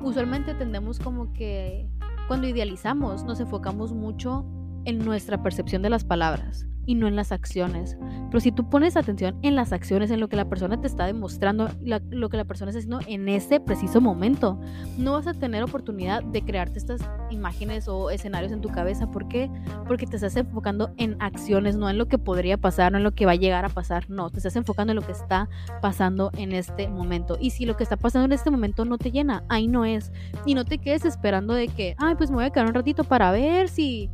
usualmente 0.00 0.54
tendemos 0.54 0.98
como 0.98 1.32
que 1.32 1.88
cuando 2.28 2.46
idealizamos 2.46 3.24
nos 3.24 3.40
enfocamos 3.40 3.92
mucho 3.92 4.44
en 4.84 4.98
nuestra 4.98 5.42
percepción 5.42 5.82
de 5.82 5.90
las 5.90 6.04
palabras 6.04 6.66
y 6.90 6.96
no 6.96 7.06
en 7.06 7.14
las 7.14 7.30
acciones. 7.30 7.96
Pero 8.30 8.40
si 8.40 8.50
tú 8.50 8.68
pones 8.68 8.96
atención 8.96 9.38
en 9.42 9.54
las 9.54 9.72
acciones, 9.72 10.10
en 10.10 10.18
lo 10.18 10.28
que 10.28 10.34
la 10.34 10.48
persona 10.48 10.80
te 10.80 10.88
está 10.88 11.06
demostrando, 11.06 11.68
lo 11.84 12.28
que 12.28 12.36
la 12.36 12.44
persona 12.44 12.70
está 12.70 12.80
haciendo 12.80 12.98
en 13.06 13.28
ese 13.28 13.60
preciso 13.60 14.00
momento, 14.00 14.58
no 14.98 15.12
vas 15.12 15.28
a 15.28 15.34
tener 15.34 15.62
oportunidad 15.62 16.24
de 16.24 16.42
crearte 16.42 16.80
estas 16.80 17.00
imágenes 17.30 17.86
o 17.86 18.10
escenarios 18.10 18.50
en 18.50 18.60
tu 18.60 18.70
cabeza. 18.70 19.08
¿Por 19.08 19.28
qué? 19.28 19.48
Porque 19.86 20.04
te 20.04 20.16
estás 20.16 20.34
enfocando 20.34 20.92
en 20.96 21.16
acciones, 21.20 21.76
no 21.76 21.88
en 21.88 21.96
lo 21.96 22.08
que 22.08 22.18
podría 22.18 22.56
pasar, 22.56 22.90
no 22.90 22.98
en 22.98 23.04
lo 23.04 23.12
que 23.12 23.24
va 23.24 23.32
a 23.32 23.36
llegar 23.36 23.64
a 23.64 23.68
pasar. 23.68 24.10
No, 24.10 24.28
te 24.28 24.38
estás 24.38 24.56
enfocando 24.56 24.90
en 24.90 24.96
lo 24.96 25.02
que 25.02 25.12
está 25.12 25.48
pasando 25.80 26.32
en 26.36 26.50
este 26.50 26.88
momento. 26.88 27.38
Y 27.40 27.50
si 27.50 27.66
lo 27.66 27.76
que 27.76 27.84
está 27.84 27.96
pasando 27.96 28.24
en 28.24 28.32
este 28.32 28.50
momento 28.50 28.84
no 28.84 28.98
te 28.98 29.12
llena, 29.12 29.44
ahí 29.48 29.68
no 29.68 29.84
es. 29.84 30.10
Y 30.44 30.54
no 30.54 30.64
te 30.64 30.78
quedes 30.78 31.04
esperando 31.04 31.54
de 31.54 31.68
que, 31.68 31.94
ay, 31.98 32.16
pues 32.16 32.30
me 32.30 32.38
voy 32.38 32.46
a 32.46 32.50
quedar 32.50 32.66
un 32.66 32.74
ratito 32.74 33.04
para 33.04 33.30
ver 33.30 33.68
si 33.68 34.10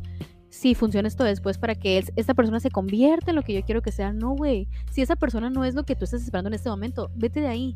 si 0.49 0.75
funciona 0.75 1.07
esto 1.07 1.23
después 1.23 1.57
para 1.57 1.75
que 1.75 2.03
esta 2.15 2.33
persona 2.33 2.59
se 2.59 2.71
convierta 2.71 3.31
en 3.31 3.35
lo 3.35 3.41
que 3.41 3.53
yo 3.53 3.63
quiero 3.63 3.81
que 3.81 3.91
sea. 3.91 4.13
No, 4.13 4.31
güey. 4.31 4.67
Si 4.91 5.01
esa 5.01 5.15
persona 5.15 5.49
no 5.49 5.65
es 5.65 5.75
lo 5.75 5.83
que 5.83 5.95
tú 5.95 6.05
estás 6.05 6.23
esperando 6.23 6.47
en 6.47 6.53
este 6.53 6.69
momento, 6.69 7.11
vete 7.15 7.41
de 7.41 7.47
ahí. 7.47 7.75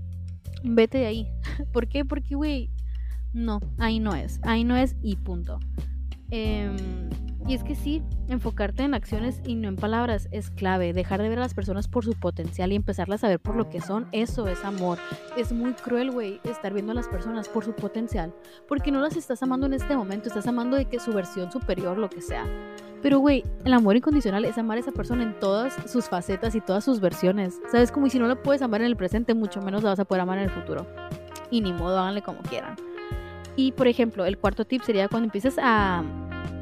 Vete 0.64 1.00
de 1.00 1.06
ahí. 1.06 1.28
¿Por 1.74 1.88
qué? 1.88 2.06
Porque, 2.06 2.36
güey, 2.36 2.70
no, 3.34 3.60
ahí 3.78 4.00
no 4.00 4.16
es. 4.16 4.40
Ahí 4.44 4.64
no 4.64 4.76
es 4.76 4.96
y 5.02 5.16
punto. 5.18 5.60
Eh, 6.32 6.72
y 7.48 7.56
es 7.56 7.64
que 7.64 7.76
sí, 7.76 8.04
enfocarte 8.28 8.84
en 8.84 8.94
acciones 8.94 9.42
y 9.46 9.56
no 9.56 9.68
en 9.68 9.76
palabras 9.76 10.28
es 10.32 10.52
clave. 10.52 10.94
Dejar 10.94 11.22
de 11.22 11.30
ver 11.30 11.40
a 11.40 11.42
las 11.42 11.54
personas 11.54 11.88
por 11.88 12.06
su 12.06 12.14
potencial 12.14 12.72
y 12.72 12.76
empezarlas 12.76 13.24
a 13.24 13.28
ver 13.28 13.40
por 13.40 13.56
lo 13.56 13.70
que 13.70 13.82
son, 13.82 14.08
eso 14.12 14.48
es 14.48 14.64
amor. 14.64 15.00
Es 15.36 15.52
muy 15.52 15.74
cruel, 15.74 16.12
güey, 16.12 16.40
estar 16.44 16.74
viendo 16.74 16.92
a 16.92 16.96
las 16.96 17.08
personas 17.08 17.50
por 17.50 17.66
su 17.66 17.74
potencial. 17.74 18.34
Porque 18.68 18.92
no 18.92 19.02
las 19.02 19.18
estás 19.18 19.42
amando 19.44 19.66
en 19.66 19.74
este 19.74 19.96
momento, 19.96 20.28
estás 20.28 20.48
amando 20.48 20.78
de 20.78 20.86
que 20.86 21.00
su 21.00 21.12
versión 21.12 21.52
superior, 21.52 21.98
lo 21.98 22.10
que 22.10 22.22
sea. 22.22 22.46
Pero, 23.02 23.18
güey, 23.18 23.44
el 23.66 23.74
amor 23.74 23.96
incondicional 23.96 24.46
es 24.46 24.60
amar 24.60 24.78
a 24.78 24.82
esa 24.82 24.92
persona 24.92 25.24
en 25.24 25.38
todas 25.40 25.76
sus 25.92 26.08
facetas 26.08 26.54
y 26.54 26.62
todas 26.62 26.86
sus 26.86 27.00
versiones. 27.00 27.60
¿Sabes? 27.72 27.92
Como 27.92 28.08
si 28.08 28.20
no 28.20 28.28
la 28.28 28.36
puedes 28.36 28.62
amar 28.62 28.82
en 28.82 28.88
el 28.88 28.96
presente, 28.96 29.34
mucho 29.34 29.62
menos 29.62 29.82
la 29.82 29.90
vas 29.90 30.00
a 30.00 30.06
poder 30.06 30.22
amar 30.22 30.38
en 30.38 30.44
el 30.46 30.52
futuro. 30.52 30.86
Y 31.50 31.62
ni 31.62 31.74
modo, 31.74 32.00
háganle 32.00 32.22
como 32.22 32.42
quieran. 32.44 32.76
Y, 33.56 33.72
por 33.74 33.88
ejemplo, 33.88 34.26
el 34.26 34.38
cuarto 34.38 34.66
tip 34.66 34.82
sería 34.82 35.08
cuando 35.08 35.26
empieces 35.26 35.58
a 35.62 36.04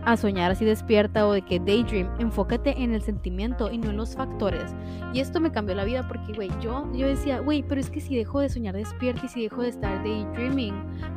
a 0.06 0.17
soñar 0.17 0.52
así 0.52 0.65
despierta 0.65 1.28
o 1.28 1.34
de 1.34 1.41
que 1.41 1.60
daydream, 1.60 2.10
enfócate 2.19 2.82
en 2.82 2.93
el 2.93 3.02
sentimiento 3.02 3.71
y 3.71 3.78
no 3.78 3.89
en 3.89 3.97
los 3.97 4.15
factores. 4.15 4.73
Y 5.13 5.19
esto 5.19 5.39
me 5.39 5.52
cambió 5.52 5.75
la 5.75 5.84
vida 5.84 6.08
porque, 6.08 6.34
güey, 6.34 6.49
yo, 6.62 6.89
yo 6.93 7.08
decía, 7.08 7.39
güey, 7.39 7.63
pero 7.63 7.82
es 7.82 7.89
que 7.89 7.99
si 7.99 8.15
dejo 8.15 8.39
de 8.39 8.49
soñar 8.49 8.75
despierta 8.75 9.25
y 9.25 9.30
si 9.30 9.43
dejo 9.43 9.62
de 9.62 9.69
estar 9.69 10.04
daydreaming, 10.04 10.73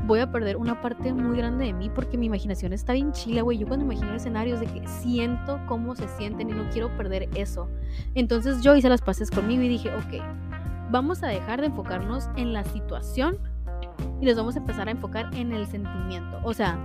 voy 0.06 0.20
a 0.20 0.30
perder 0.30 0.56
una 0.56 0.80
parte 0.80 1.12
muy 1.12 1.36
grande 1.36 1.66
de 1.66 1.72
mí 1.72 1.90
porque 1.94 2.18
mi 2.18 2.26
imaginación 2.26 2.72
está 2.72 2.92
bien 2.92 3.12
chila, 3.12 3.42
güey. 3.42 3.58
Yo 3.58 3.66
cuando 3.66 3.84
imagino 3.84 4.14
escenarios 4.14 4.60
de 4.60 4.66
que 4.66 4.86
siento 4.86 5.60
cómo 5.66 5.94
se 5.94 6.08
sienten 6.08 6.50
y 6.50 6.52
no 6.52 6.68
quiero 6.70 6.94
perder 6.96 7.28
eso. 7.34 7.68
Entonces 8.14 8.62
yo 8.62 8.74
hice 8.74 8.88
las 8.88 9.02
paces 9.02 9.30
conmigo 9.30 9.62
y 9.62 9.68
dije, 9.68 9.90
ok, 9.94 10.22
vamos 10.90 11.22
a 11.22 11.28
dejar 11.28 11.60
de 11.60 11.68
enfocarnos 11.68 12.28
en 12.36 12.52
la 12.52 12.64
situación 12.64 13.38
y 14.20 14.26
nos 14.26 14.36
vamos 14.36 14.56
a 14.56 14.58
empezar 14.58 14.88
a 14.88 14.90
enfocar 14.90 15.30
en 15.34 15.52
el 15.52 15.66
sentimiento. 15.66 16.40
O 16.44 16.54
sea, 16.54 16.78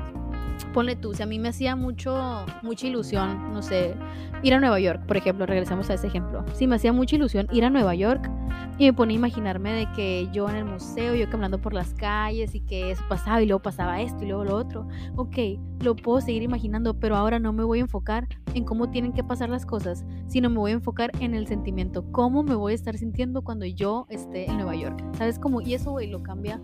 ponle 0.74 0.96
tú, 0.96 1.14
si 1.14 1.24
a 1.24 1.26
mí 1.26 1.40
me 1.40 1.50
hacía 1.50 1.76
mucho, 1.76 2.46
mucha 2.62 2.88
ilusión, 2.88 3.54
no 3.54 3.62
sé, 3.62 3.96
ir 4.44 4.54
a 4.54 4.60
Nueva 4.60 4.80
York, 4.80 5.06
por 5.06 5.18
ejemplo, 5.18 5.46
regresamos 5.46 5.90
a 5.90 5.96
ese 5.96 6.08
ejemplo. 6.08 6.46
Si 6.54 6.68
me 6.68 6.76
hacía 6.76 6.94
mucha 6.94 7.16
ilusión 7.16 7.48
ir 7.52 7.66
a 7.66 7.70
Nueva 7.70 7.96
York 7.96 8.30
y 8.78 8.86
me 8.86 8.94
ponía 8.94 9.16
a 9.16 9.20
imaginarme 9.20 9.72
de 9.74 9.92
que 9.94 10.30
yo 10.32 10.50
en 10.50 10.56
el 10.56 10.66
museo, 10.66 11.16
yo 11.16 11.30
caminando 11.30 11.60
por 11.60 11.74
las 11.74 11.94
calles 11.94 12.54
y 12.54 12.62
que 12.62 12.92
eso 12.92 13.04
pasaba 13.10 13.42
y 13.42 13.46
luego 13.46 13.62
pasaba 13.62 14.02
esto 14.02 14.24
y 14.24 14.28
luego 14.28 14.44
lo 14.44 14.56
otro. 14.56 14.88
Ok, 15.16 15.38
lo 15.82 15.96
puedo 15.96 16.22
seguir 16.22 16.44
imaginando, 16.44 16.94
pero 16.94 17.16
ahora 17.16 17.40
no 17.40 17.54
me 17.54 17.64
voy 17.64 17.80
a 17.80 17.82
enfocar 17.82 18.28
en 18.54 18.64
cómo 18.64 18.90
tienen 18.90 19.14
que 19.14 19.24
pasar 19.24 19.50
las 19.50 19.66
cosas, 19.66 20.06
sino 20.28 20.50
me 20.50 20.58
voy 20.58 20.72
a 20.72 20.76
enfocar 20.76 21.12
en 21.20 21.34
el 21.34 21.48
sentimiento, 21.48 22.12
cómo 22.12 22.44
me 22.44 22.56
voy 22.56 22.74
a 22.74 22.76
estar 22.76 22.98
sintiendo 22.98 23.44
cuando 23.44 23.66
yo 23.66 24.06
esté 24.10 24.50
en 24.50 24.58
Nueva 24.58 24.76
York. 24.76 25.04
¿Sabes 25.18 25.40
cómo? 25.40 25.62
Y 25.62 25.74
eso, 25.74 25.92
güey, 25.92 26.10
lo 26.10 26.22
cambia 26.24 26.62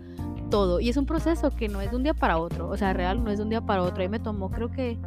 todo. 0.50 0.80
Y 0.80 0.88
es 0.88 0.96
un 0.96 1.06
proceso 1.06 1.50
que 1.50 1.68
no 1.68 1.80
es 1.80 1.90
de 1.90 1.96
un 1.96 2.02
día 2.02 2.14
para 2.14 2.38
otro. 2.38 2.68
O 2.68 2.76
sea, 2.76 2.92
real 2.92 3.22
no 3.22 3.30
es 3.30 3.38
de 3.38 3.44
un 3.44 3.50
día 3.50 3.60
para 3.60 3.82
otro. 3.82 3.93
Y 4.02 4.08
me 4.08 4.18
tomó, 4.18 4.50
creo 4.50 4.70
que, 4.70 4.98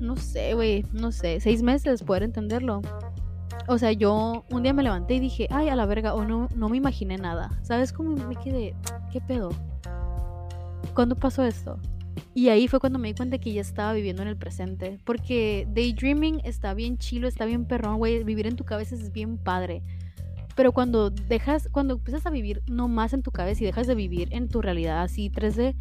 no 0.00 0.16
sé, 0.16 0.54
güey, 0.54 0.84
no 0.92 1.12
sé, 1.12 1.40
seis 1.40 1.62
meses 1.62 2.02
poder 2.02 2.22
entenderlo. 2.22 2.80
O 3.68 3.78
sea, 3.78 3.92
yo 3.92 4.44
un 4.50 4.62
día 4.62 4.72
me 4.72 4.82
levanté 4.82 5.14
y 5.14 5.20
dije, 5.20 5.46
ay, 5.50 5.68
a 5.68 5.76
la 5.76 5.86
verga, 5.86 6.14
o 6.14 6.24
no, 6.24 6.48
no 6.54 6.68
me 6.68 6.76
imaginé 6.76 7.18
nada. 7.18 7.50
¿Sabes 7.62 7.92
cómo 7.92 8.16
me 8.16 8.36
quedé? 8.36 8.74
¿Qué 9.12 9.20
pedo? 9.20 9.50
¿Cuándo 10.94 11.14
pasó 11.14 11.44
esto? 11.44 11.78
Y 12.34 12.48
ahí 12.48 12.68
fue 12.68 12.80
cuando 12.80 12.98
me 12.98 13.08
di 13.08 13.14
cuenta 13.14 13.38
que 13.38 13.52
ya 13.52 13.60
estaba 13.60 13.92
viviendo 13.92 14.22
en 14.22 14.28
el 14.28 14.36
presente. 14.36 14.98
Porque 15.04 15.68
daydreaming 15.72 16.40
está 16.44 16.74
bien 16.74 16.98
chilo, 16.98 17.28
está 17.28 17.44
bien 17.44 17.64
perrón, 17.64 17.98
güey. 17.98 18.24
Vivir 18.24 18.46
en 18.46 18.56
tu 18.56 18.64
cabeza 18.64 18.94
es 18.94 19.12
bien 19.12 19.36
padre. 19.36 19.82
Pero 20.56 20.72
cuando 20.72 21.10
dejas, 21.10 21.68
cuando 21.70 21.94
empiezas 21.94 22.26
a 22.26 22.30
vivir 22.30 22.62
no 22.66 22.88
más 22.88 23.12
en 23.12 23.22
tu 23.22 23.30
cabeza 23.30 23.62
y 23.62 23.66
dejas 23.66 23.86
de 23.86 23.94
vivir 23.94 24.28
en 24.32 24.48
tu 24.48 24.62
realidad 24.62 25.02
así 25.02 25.30
3D, 25.30 25.74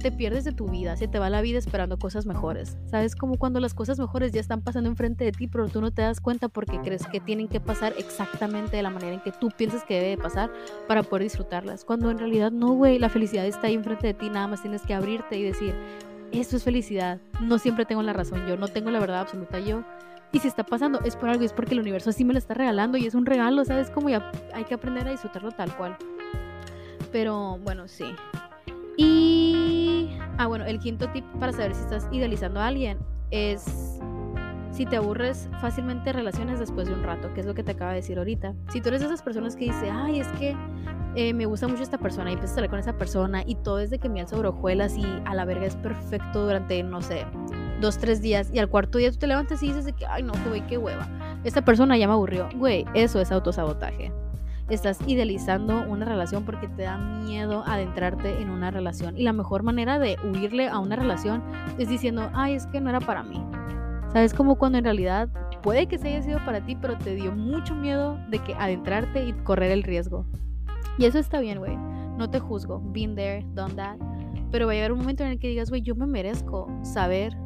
te 0.00 0.10
pierdes 0.10 0.44
de 0.44 0.52
tu 0.52 0.66
vida, 0.66 0.96
se 0.96 1.06
te 1.06 1.18
va 1.18 1.30
la 1.30 1.40
vida 1.40 1.58
esperando 1.58 1.98
cosas 1.98 2.26
mejores. 2.26 2.76
¿Sabes? 2.86 3.14
Como 3.14 3.38
cuando 3.38 3.60
las 3.60 3.74
cosas 3.74 3.98
mejores 3.98 4.32
ya 4.32 4.40
están 4.40 4.62
pasando 4.62 4.88
enfrente 4.90 5.24
de 5.24 5.32
ti, 5.32 5.46
pero 5.46 5.68
tú 5.68 5.80
no 5.80 5.92
te 5.92 6.02
das 6.02 6.20
cuenta 6.20 6.48
porque 6.48 6.80
crees 6.80 7.06
que 7.06 7.20
tienen 7.20 7.46
que 7.46 7.60
pasar 7.60 7.94
exactamente 7.98 8.76
de 8.76 8.82
la 8.82 8.90
manera 8.90 9.14
en 9.14 9.20
que 9.20 9.30
tú 9.30 9.50
piensas 9.56 9.84
que 9.84 10.00
debe 10.00 10.20
pasar 10.20 10.50
para 10.88 11.02
poder 11.02 11.24
disfrutarlas. 11.24 11.84
Cuando 11.84 12.10
en 12.10 12.18
realidad 12.18 12.50
no, 12.50 12.72
güey, 12.72 12.98
la 12.98 13.08
felicidad 13.08 13.46
está 13.46 13.68
ahí 13.68 13.74
enfrente 13.74 14.08
de 14.08 14.14
ti, 14.14 14.30
nada 14.30 14.48
más 14.48 14.62
tienes 14.62 14.82
que 14.82 14.94
abrirte 14.94 15.38
y 15.38 15.42
decir, 15.44 15.74
esto 16.32 16.56
es 16.56 16.64
felicidad. 16.64 17.20
No 17.40 17.58
siempre 17.58 17.84
tengo 17.84 18.02
la 18.02 18.12
razón 18.12 18.46
yo, 18.48 18.56
no 18.56 18.68
tengo 18.68 18.90
la 18.90 19.00
verdad 19.00 19.20
absoluta 19.20 19.60
yo. 19.60 19.84
Y 20.32 20.38
si 20.38 20.48
está 20.48 20.64
pasando 20.64 21.00
es 21.04 21.16
por 21.16 21.28
algo, 21.28 21.44
es 21.44 21.52
porque 21.52 21.74
el 21.74 21.80
universo 21.80 22.10
así 22.10 22.24
me 22.24 22.32
lo 22.32 22.38
está 22.38 22.54
regalando 22.54 22.96
y 22.96 23.06
es 23.06 23.14
un 23.14 23.26
regalo, 23.26 23.64
¿sabes? 23.64 23.90
Como 23.90 24.08
ya 24.08 24.30
hay 24.54 24.64
que 24.64 24.74
aprender 24.74 25.08
a 25.08 25.10
disfrutarlo 25.10 25.50
tal 25.50 25.76
cual. 25.76 25.96
Pero 27.10 27.58
bueno, 27.58 27.88
sí. 27.88 28.14
Y... 28.96 29.29
Ah, 30.40 30.46
bueno, 30.46 30.64
el 30.64 30.78
quinto 30.78 31.06
tip 31.10 31.22
para 31.38 31.52
saber 31.52 31.74
si 31.74 31.82
estás 31.82 32.08
idealizando 32.10 32.60
a 32.60 32.68
alguien 32.68 32.96
es 33.30 34.00
si 34.70 34.86
te 34.86 34.96
aburres 34.96 35.50
fácilmente 35.60 36.14
relaciones 36.14 36.58
después 36.58 36.88
de 36.88 36.94
un 36.94 37.02
rato, 37.02 37.30
que 37.34 37.40
es 37.40 37.46
lo 37.46 37.52
que 37.52 37.62
te 37.62 37.72
acaba 37.72 37.90
de 37.90 37.96
decir 37.96 38.16
ahorita. 38.16 38.54
Si 38.72 38.80
tú 38.80 38.88
eres 38.88 39.02
de 39.02 39.08
esas 39.08 39.20
personas 39.20 39.54
que 39.54 39.66
dice, 39.66 39.90
ay, 39.90 40.20
es 40.20 40.28
que 40.28 40.56
eh, 41.14 41.34
me 41.34 41.44
gusta 41.44 41.68
mucho 41.68 41.82
esta 41.82 41.98
persona 41.98 42.30
y 42.30 42.32
empiezas 42.32 42.52
a 42.52 42.54
salir 42.54 42.70
con 42.70 42.78
esa 42.78 42.96
persona 42.96 43.42
y 43.44 43.56
todo 43.56 43.80
es 43.80 43.90
de 43.90 43.98
que 43.98 44.08
miel 44.08 44.28
sobre 44.28 44.48
hojuelas 44.48 44.96
y 44.96 45.04
a 45.26 45.34
la 45.34 45.44
verga 45.44 45.66
es 45.66 45.76
perfecto 45.76 46.46
durante, 46.46 46.82
no 46.84 47.02
sé, 47.02 47.26
dos, 47.82 47.98
tres 47.98 48.22
días 48.22 48.48
y 48.50 48.60
al 48.60 48.70
cuarto 48.70 48.96
día 48.96 49.10
tú 49.10 49.18
te 49.18 49.26
levantas 49.26 49.62
y 49.62 49.66
dices 49.74 49.92
que, 49.92 50.06
ay, 50.06 50.22
no, 50.22 50.32
güey, 50.48 50.66
qué 50.66 50.78
hueva. 50.78 51.06
Esta 51.44 51.62
persona 51.62 51.98
ya 51.98 52.06
me 52.06 52.14
aburrió. 52.14 52.48
Güey, 52.56 52.86
eso 52.94 53.20
es 53.20 53.30
autosabotaje 53.30 54.10
estás 54.70 54.98
idealizando 55.06 55.84
una 55.88 56.04
relación 56.04 56.44
porque 56.44 56.68
te 56.68 56.82
da 56.82 56.98
miedo 56.98 57.64
adentrarte 57.66 58.40
en 58.40 58.50
una 58.50 58.70
relación. 58.70 59.16
Y 59.18 59.22
la 59.22 59.32
mejor 59.32 59.62
manera 59.62 59.98
de 59.98 60.16
huirle 60.24 60.68
a 60.68 60.78
una 60.78 60.96
relación 60.96 61.42
es 61.78 61.88
diciendo, 61.88 62.30
ay, 62.34 62.54
es 62.54 62.66
que 62.66 62.80
no 62.80 62.90
era 62.90 63.00
para 63.00 63.22
mí. 63.22 63.42
¿Sabes? 64.12 64.34
Como 64.34 64.56
cuando 64.56 64.78
en 64.78 64.84
realidad 64.84 65.28
puede 65.62 65.86
que 65.86 65.98
se 65.98 66.08
haya 66.08 66.22
sido 66.22 66.44
para 66.44 66.64
ti, 66.64 66.76
pero 66.76 66.98
te 66.98 67.14
dio 67.14 67.32
mucho 67.32 67.74
miedo 67.74 68.18
de 68.28 68.38
que 68.38 68.54
adentrarte 68.54 69.26
y 69.26 69.32
correr 69.32 69.70
el 69.70 69.82
riesgo. 69.82 70.24
Y 70.98 71.04
eso 71.04 71.18
está 71.18 71.40
bien, 71.40 71.58
güey. 71.58 71.76
No 72.16 72.28
te 72.28 72.40
juzgo. 72.40 72.82
Been 72.92 73.14
there, 73.14 73.46
done 73.54 73.74
that. 73.74 73.96
Pero 74.50 74.66
va 74.66 74.72
a 74.72 74.74
llegar 74.74 74.92
un 74.92 74.98
momento 74.98 75.22
en 75.22 75.30
el 75.30 75.38
que 75.38 75.48
digas, 75.48 75.70
güey, 75.70 75.82
yo 75.82 75.94
me 75.94 76.06
merezco 76.06 76.68
saber 76.82 77.36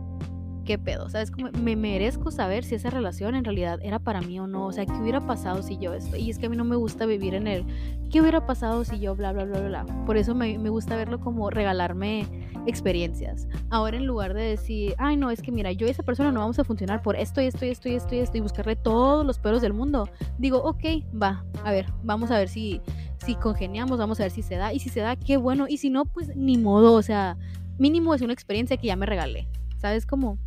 qué 0.64 0.78
pedo, 0.78 1.08
¿sabes? 1.08 1.30
Como 1.30 1.50
me 1.52 1.76
merezco 1.76 2.30
saber 2.30 2.64
si 2.64 2.74
esa 2.74 2.90
relación 2.90 3.34
en 3.34 3.44
realidad 3.44 3.78
era 3.82 3.98
para 3.98 4.20
mí 4.20 4.38
o 4.40 4.46
no, 4.46 4.66
o 4.66 4.72
sea, 4.72 4.86
qué 4.86 4.92
hubiera 4.92 5.26
pasado 5.26 5.62
si 5.62 5.78
yo 5.78 5.94
esto, 5.94 6.16
y 6.16 6.30
es 6.30 6.38
que 6.38 6.46
a 6.46 6.48
mí 6.48 6.56
no 6.56 6.64
me 6.64 6.76
gusta 6.76 7.06
vivir 7.06 7.34
en 7.34 7.46
el, 7.46 7.64
qué 8.10 8.20
hubiera 8.20 8.46
pasado 8.46 8.84
si 8.84 8.98
yo 8.98 9.14
bla, 9.14 9.32
bla, 9.32 9.44
bla, 9.44 9.60
bla. 9.60 9.86
Por 10.06 10.16
eso 10.16 10.34
me, 10.34 10.58
me 10.58 10.70
gusta 10.70 10.96
verlo 10.96 11.20
como 11.20 11.50
regalarme 11.50 12.26
experiencias. 12.66 13.46
Ahora 13.70 13.96
en 13.96 14.06
lugar 14.06 14.34
de 14.34 14.42
decir, 14.42 14.94
ay, 14.98 15.16
no, 15.16 15.30
es 15.30 15.42
que 15.42 15.52
mira, 15.52 15.72
yo 15.72 15.86
y 15.86 15.90
esa 15.90 16.02
persona 16.02 16.32
no 16.32 16.40
vamos 16.40 16.58
a 16.58 16.64
funcionar 16.64 17.02
por 17.02 17.16
esto 17.16 17.40
y 17.40 17.46
esto 17.46 17.66
y 17.66 17.70
esto 17.70 17.88
y 17.88 17.94
esto 17.94 18.14
y 18.14 18.18
esto 18.18 18.38
y 18.38 18.40
buscarle 18.40 18.76
todos 18.76 19.24
los 19.24 19.38
peros 19.38 19.62
del 19.62 19.72
mundo, 19.72 20.08
digo, 20.38 20.58
ok, 20.58 20.84
va, 21.20 21.44
a 21.64 21.70
ver, 21.70 21.86
vamos 22.02 22.30
a 22.30 22.38
ver 22.38 22.48
si, 22.48 22.80
si 23.18 23.34
congeniamos, 23.34 23.98
vamos 23.98 24.20
a 24.20 24.24
ver 24.24 24.30
si 24.30 24.42
se 24.42 24.56
da, 24.56 24.72
y 24.72 24.78
si 24.78 24.88
se 24.88 25.00
da, 25.00 25.16
qué 25.16 25.36
bueno, 25.36 25.66
y 25.68 25.78
si 25.78 25.90
no, 25.90 26.06
pues 26.06 26.34
ni 26.36 26.56
modo, 26.56 26.94
o 26.94 27.02
sea, 27.02 27.36
mínimo 27.78 28.14
es 28.14 28.22
una 28.22 28.32
experiencia 28.32 28.76
que 28.76 28.86
ya 28.86 28.96
me 28.96 29.06
regalé. 29.06 29.48
¿Sabes 29.76 30.06
cómo? 30.06 30.38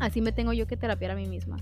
Así 0.00 0.20
me 0.20 0.32
tengo 0.32 0.52
yo 0.52 0.66
que 0.66 0.76
terapiar 0.76 1.12
a 1.12 1.14
mí 1.14 1.26
misma. 1.26 1.56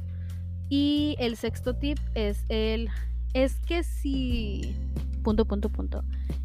Y 0.69 1.17
el 1.19 1.37
sexto 1.37 1.75
tip 1.75 1.99
es 2.15 2.45
el, 2.49 2.89
es 3.35 3.61
que 3.61 3.85
si, 3.85 4.77
punto, 5.23 5.45
punto, 5.45 5.71
punto. 5.71 6.03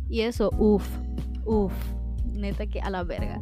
Y 0.09 0.21
eso, 0.21 0.51
uff, 0.57 0.88
uff, 1.45 1.73
neta 2.34 2.67
que 2.67 2.82
a 2.82 2.89
la 2.89 3.03
verga. 3.03 3.41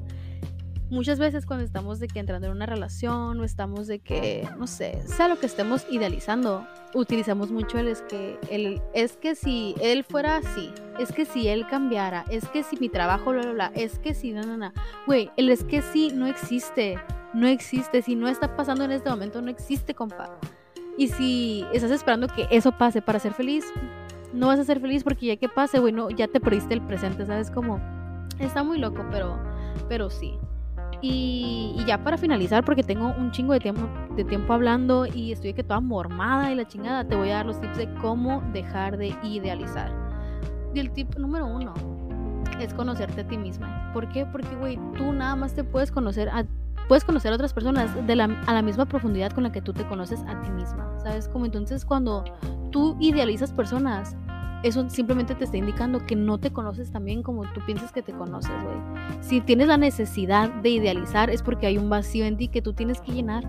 Muchas 0.89 1.19
veces 1.19 1.45
cuando 1.45 1.63
estamos 1.63 1.99
de 1.99 2.07
que 2.07 2.19
entrando 2.19 2.47
en 2.47 2.53
una 2.53 2.65
relación 2.65 3.39
o 3.39 3.43
estamos 3.43 3.87
de 3.87 3.99
que, 3.99 4.47
no 4.57 4.67
sé, 4.67 5.01
sea 5.05 5.27
lo 5.27 5.39
que 5.39 5.45
estemos 5.45 5.85
idealizando, 5.91 6.67
utilizamos 6.93 7.51
mucho 7.51 7.77
el 7.77 7.87
es 7.87 8.01
que, 8.01 8.39
el, 8.49 8.81
es 8.93 9.15
que 9.17 9.35
si 9.35 9.75
él 9.81 10.03
fuera 10.03 10.37
así, 10.37 10.71
es 10.97 11.11
que 11.11 11.25
si 11.25 11.47
él 11.47 11.67
cambiara, 11.67 12.25
es 12.29 12.47
que 12.49 12.63
si 12.63 12.77
mi 12.77 12.89
trabajo, 12.89 13.31
bla, 13.31 13.41
bla, 13.43 13.51
bla, 13.51 13.71
es 13.75 13.99
que 13.99 14.13
si, 14.13 14.31
no, 14.31 14.43
no, 14.43 14.57
no. 14.57 14.73
Güey, 15.05 15.29
el 15.37 15.49
es 15.49 15.63
que 15.63 15.81
sí 15.81 16.11
no 16.13 16.27
existe 16.27 16.97
no 17.33 17.47
existe. 17.47 18.01
Si 18.01 18.15
no 18.15 18.27
está 18.27 18.55
pasando 18.55 18.83
en 18.83 18.91
este 18.91 19.09
momento, 19.09 19.41
no 19.41 19.49
existe, 19.49 19.93
compa. 19.93 20.37
Y 20.97 21.07
si 21.07 21.65
estás 21.73 21.91
esperando 21.91 22.27
que 22.27 22.47
eso 22.51 22.71
pase 22.71 23.01
para 23.01 23.19
ser 23.19 23.33
feliz, 23.33 23.65
no 24.33 24.47
vas 24.47 24.59
a 24.59 24.63
ser 24.63 24.79
feliz 24.79 25.03
porque 25.03 25.27
ya 25.27 25.37
que 25.37 25.47
pase, 25.47 25.79
bueno, 25.79 26.09
ya 26.09 26.27
te 26.27 26.39
perdiste 26.39 26.73
el 26.73 26.81
presente, 26.81 27.25
¿sabes? 27.25 27.49
Como, 27.51 27.79
está 28.39 28.63
muy 28.63 28.79
loco, 28.79 29.05
pero, 29.11 29.37
pero 29.87 30.09
sí. 30.09 30.37
Y, 31.01 31.75
ya 31.87 32.03
para 32.03 32.17
finalizar, 32.17 32.63
porque 32.63 32.83
tengo 32.83 33.13
un 33.17 33.31
chingo 33.31 33.53
de 33.53 33.59
tiempo, 33.59 33.87
de 34.15 34.23
tiempo 34.23 34.53
hablando 34.53 35.05
y 35.05 35.31
estoy 35.31 35.53
que 35.53 35.63
toda 35.63 35.79
mormada 35.79 36.51
y 36.51 36.55
la 36.55 36.67
chingada, 36.67 37.03
te 37.03 37.15
voy 37.15 37.29
a 37.29 37.35
dar 37.35 37.45
los 37.45 37.59
tips 37.61 37.77
de 37.77 37.93
cómo 37.95 38.43
dejar 38.53 38.97
de 38.97 39.15
idealizar. 39.23 39.91
Y 40.73 40.79
el 40.79 40.91
tip 40.91 41.15
número 41.15 41.47
uno 41.47 41.73
es 42.59 42.73
conocerte 42.73 43.21
a 43.21 43.27
ti 43.27 43.37
misma. 43.37 43.91
¿Por 43.93 44.09
qué? 44.09 44.25
Porque, 44.25 44.53
güey, 44.55 44.77
tú 44.97 45.13
nada 45.13 45.35
más 45.35 45.53
te 45.53 45.63
puedes 45.63 45.91
conocer 45.91 46.29
a 46.29 46.45
puedes 46.87 47.03
conocer 47.03 47.31
a 47.31 47.35
otras 47.35 47.53
personas 47.53 47.95
de 48.07 48.15
la, 48.15 48.23
a 48.47 48.53
la 48.53 48.63
misma 48.63 48.85
profundidad 48.87 49.31
con 49.31 49.43
la 49.43 49.51
que 49.51 49.61
tú 49.61 49.73
te 49.73 49.85
conoces 49.87 50.21
a 50.27 50.41
ti 50.41 50.49
misma, 50.49 50.91
¿sabes? 50.97 51.27
Como 51.27 51.45
entonces 51.45 51.85
cuando 51.85 52.23
tú 52.71 52.97
idealizas 52.99 53.53
personas, 53.53 54.17
eso 54.63 54.89
simplemente 54.89 55.35
te 55.35 55.45
está 55.45 55.57
indicando 55.57 56.05
que 56.05 56.15
no 56.15 56.37
te 56.37 56.51
conoces 56.51 56.91
tan 56.91 57.05
bien 57.05 57.23
como 57.23 57.43
tú 57.53 57.61
piensas 57.65 57.91
que 57.91 58.01
te 58.01 58.11
conoces, 58.11 58.51
güey. 58.63 58.77
Si 59.21 59.41
tienes 59.41 59.67
la 59.67 59.77
necesidad 59.77 60.49
de 60.49 60.69
idealizar 60.69 61.29
es 61.29 61.41
porque 61.41 61.67
hay 61.67 61.77
un 61.77 61.89
vacío 61.89 62.25
en 62.25 62.37
ti 62.37 62.49
que 62.49 62.61
tú 62.61 62.73
tienes 62.73 62.99
que 63.01 63.13
llenar. 63.13 63.45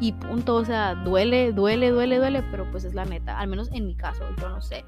Y 0.00 0.12
punto, 0.12 0.56
o 0.56 0.64
sea, 0.64 0.94
duele, 0.94 1.52
duele, 1.52 1.90
duele, 1.90 2.18
duele, 2.18 2.42
pero 2.50 2.68
pues 2.70 2.84
es 2.84 2.94
la 2.94 3.04
neta, 3.04 3.38
al 3.38 3.48
menos 3.48 3.70
en 3.72 3.86
mi 3.86 3.94
caso, 3.94 4.24
yo 4.40 4.48
no 4.48 4.60
sé. 4.60 4.84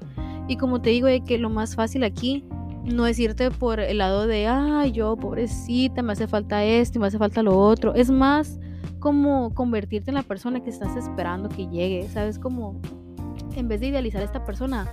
Y 0.47 0.57
como 0.57 0.81
te 0.81 0.89
digo, 0.89 1.07
de 1.07 1.23
que 1.23 1.37
lo 1.37 1.49
más 1.49 1.75
fácil 1.75 2.03
aquí 2.03 2.45
no 2.83 3.05
es 3.05 3.19
irte 3.19 3.51
por 3.51 3.79
el 3.79 3.97
lado 3.97 4.27
de, 4.27 4.47
ay, 4.47 4.91
yo, 4.91 5.15
pobrecita, 5.17 6.01
me 6.01 6.13
hace 6.13 6.27
falta 6.27 6.63
esto 6.63 6.99
me 6.99 7.07
hace 7.07 7.17
falta 7.17 7.43
lo 7.43 7.57
otro. 7.57 7.93
Es 7.95 8.09
más 8.09 8.59
como 8.99 9.53
convertirte 9.53 10.11
en 10.11 10.15
la 10.15 10.23
persona 10.23 10.61
que 10.61 10.69
estás 10.69 10.95
esperando 10.95 11.49
que 11.49 11.67
llegue, 11.67 12.07
¿sabes? 12.09 12.39
Como 12.39 12.79
en 13.55 13.67
vez 13.67 13.81
de 13.81 13.87
idealizar 13.87 14.21
a 14.21 14.25
esta 14.25 14.45
persona, 14.45 14.87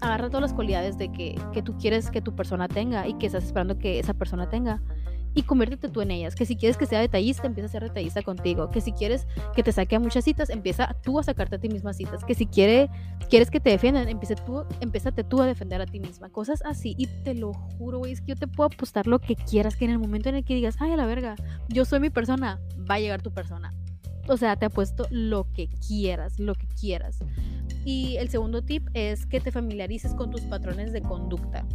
agarra 0.00 0.28
todas 0.28 0.42
las 0.42 0.54
cualidades 0.54 0.98
de 0.98 1.10
que, 1.12 1.40
que 1.52 1.62
tú 1.62 1.76
quieres 1.78 2.10
que 2.10 2.20
tu 2.20 2.34
persona 2.34 2.68
tenga 2.68 3.06
y 3.06 3.14
que 3.14 3.26
estás 3.26 3.44
esperando 3.44 3.78
que 3.78 3.98
esa 3.98 4.14
persona 4.14 4.48
tenga 4.48 4.80
y 5.34 5.42
conviértete 5.42 5.88
tú 5.88 6.00
en 6.00 6.10
ellas. 6.10 6.34
Que 6.34 6.44
si 6.44 6.56
quieres 6.56 6.76
que 6.76 6.86
sea 6.86 7.00
detallista, 7.00 7.46
empieza 7.46 7.66
a 7.66 7.70
ser 7.70 7.82
detallista 7.84 8.22
contigo. 8.22 8.70
Que 8.70 8.80
si 8.80 8.92
quieres 8.92 9.26
que 9.54 9.62
te 9.62 9.72
saque 9.72 9.96
a 9.96 10.00
muchas 10.00 10.24
citas, 10.24 10.50
empieza 10.50 10.96
tú 11.02 11.18
a 11.18 11.22
sacarte 11.22 11.56
a 11.56 11.58
ti 11.58 11.68
misma 11.68 11.92
citas. 11.92 12.24
Que 12.24 12.34
si 12.34 12.46
quiere, 12.46 12.90
quieres 13.28 13.50
que 13.50 13.60
te 13.60 13.70
defiendan, 13.70 14.08
empieza 14.08 14.34
tú, 14.34 14.64
empiezate 14.80 15.24
tú 15.24 15.40
a 15.40 15.46
defender 15.46 15.80
a 15.80 15.86
ti 15.86 16.00
misma. 16.00 16.30
Cosas 16.30 16.62
así. 16.64 16.94
Y 16.98 17.06
te 17.06 17.34
lo 17.34 17.52
juro, 17.52 17.98
güey, 17.98 18.12
es 18.12 18.20
que 18.20 18.28
yo 18.28 18.36
te 18.36 18.48
puedo 18.48 18.68
apostar 18.72 19.06
lo 19.06 19.18
que 19.20 19.36
quieras, 19.36 19.76
que 19.76 19.84
en 19.84 19.92
el 19.92 19.98
momento 19.98 20.28
en 20.28 20.36
el 20.36 20.44
que 20.44 20.54
digas, 20.54 20.76
ay, 20.80 20.92
a 20.92 20.96
la 20.96 21.06
verga, 21.06 21.36
yo 21.68 21.84
soy 21.84 22.00
mi 22.00 22.10
persona, 22.10 22.60
va 22.90 22.96
a 22.96 23.00
llegar 23.00 23.22
tu 23.22 23.32
persona. 23.32 23.72
O 24.30 24.36
sea, 24.36 24.54
te 24.54 24.66
apuesto 24.66 25.06
lo 25.10 25.46
que 25.52 25.68
quieras, 25.86 26.38
lo 26.38 26.54
que 26.54 26.68
quieras. 26.68 27.18
Y 27.84 28.16
el 28.18 28.28
segundo 28.28 28.62
tip 28.62 28.88
es 28.94 29.26
que 29.26 29.40
te 29.40 29.50
familiarices 29.50 30.14
con 30.14 30.30
tus 30.30 30.42
patrones 30.42 30.92
de 30.92 31.02
conducta. 31.02 31.66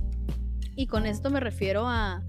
Y 0.75 0.87
con 0.87 1.05
esto 1.05 1.29
me 1.29 1.41
refiero 1.41 1.87
a 1.87 2.23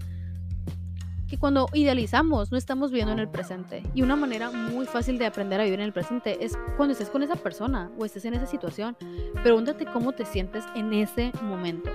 que 1.29 1.37
cuando 1.37 1.67
idealizamos 1.73 2.51
no 2.51 2.57
estamos 2.57 2.91
viviendo 2.91 3.13
en 3.13 3.19
el 3.19 3.29
presente. 3.29 3.83
Y 3.93 4.01
una 4.01 4.17
manera 4.17 4.51
muy 4.51 4.85
fácil 4.85 5.17
de 5.17 5.25
aprender 5.25 5.61
a 5.61 5.63
vivir 5.63 5.79
en 5.79 5.85
el 5.85 5.93
presente 5.93 6.43
es 6.43 6.57
cuando 6.75 6.91
estés 6.91 7.09
con 7.09 7.23
esa 7.23 7.35
persona 7.35 7.89
o 7.97 8.03
estés 8.03 8.25
en 8.25 8.33
esa 8.33 8.47
situación. 8.47 8.97
Pregúntate 9.43 9.85
cómo 9.85 10.11
te 10.11 10.25
sientes 10.25 10.65
en 10.75 10.93
ese 10.93 11.31
momento. 11.41 11.89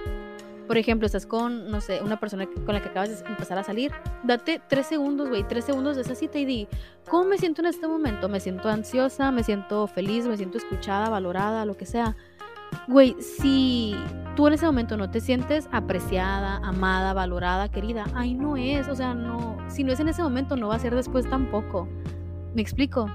Por 0.66 0.78
ejemplo, 0.78 1.06
estás 1.06 1.26
con, 1.26 1.70
no 1.70 1.80
sé, 1.80 2.00
una 2.02 2.18
persona 2.18 2.46
con 2.46 2.74
la 2.74 2.80
que 2.80 2.88
acabas 2.88 3.22
de 3.22 3.28
empezar 3.28 3.58
a 3.58 3.64
salir. 3.64 3.92
Date 4.22 4.60
tres 4.68 4.86
segundos, 4.86 5.28
güey, 5.28 5.46
tres 5.46 5.64
segundos 5.64 5.96
de 5.96 6.02
esa 6.02 6.14
cita 6.14 6.38
y 6.38 6.44
di, 6.44 6.68
¿cómo 7.08 7.24
me 7.24 7.38
siento 7.38 7.62
en 7.62 7.66
este 7.66 7.86
momento? 7.86 8.28
¿Me 8.28 8.40
siento 8.40 8.68
ansiosa? 8.68 9.30
¿Me 9.32 9.42
siento 9.42 9.86
feliz? 9.86 10.26
¿Me 10.26 10.36
siento 10.36 10.58
escuchada, 10.58 11.10
valorada, 11.10 11.64
lo 11.64 11.76
que 11.76 11.86
sea? 11.86 12.16
Güey, 12.88 13.16
si 13.20 13.94
tú 14.34 14.46
en 14.46 14.54
ese 14.54 14.66
momento 14.66 14.96
no 14.96 15.10
te 15.10 15.20
sientes 15.20 15.68
apreciada, 15.72 16.56
amada, 16.56 17.12
valorada, 17.12 17.70
querida, 17.70 18.06
ahí 18.14 18.34
no 18.34 18.56
es, 18.56 18.88
o 18.88 18.94
sea, 18.94 19.14
no, 19.14 19.58
si 19.68 19.84
no 19.84 19.92
es 19.92 20.00
en 20.00 20.08
ese 20.08 20.22
momento, 20.22 20.56
no 20.56 20.68
va 20.68 20.76
a 20.76 20.78
ser 20.78 20.94
después 20.94 21.28
tampoco. 21.28 21.86
¿Me 22.54 22.62
explico? 22.62 23.06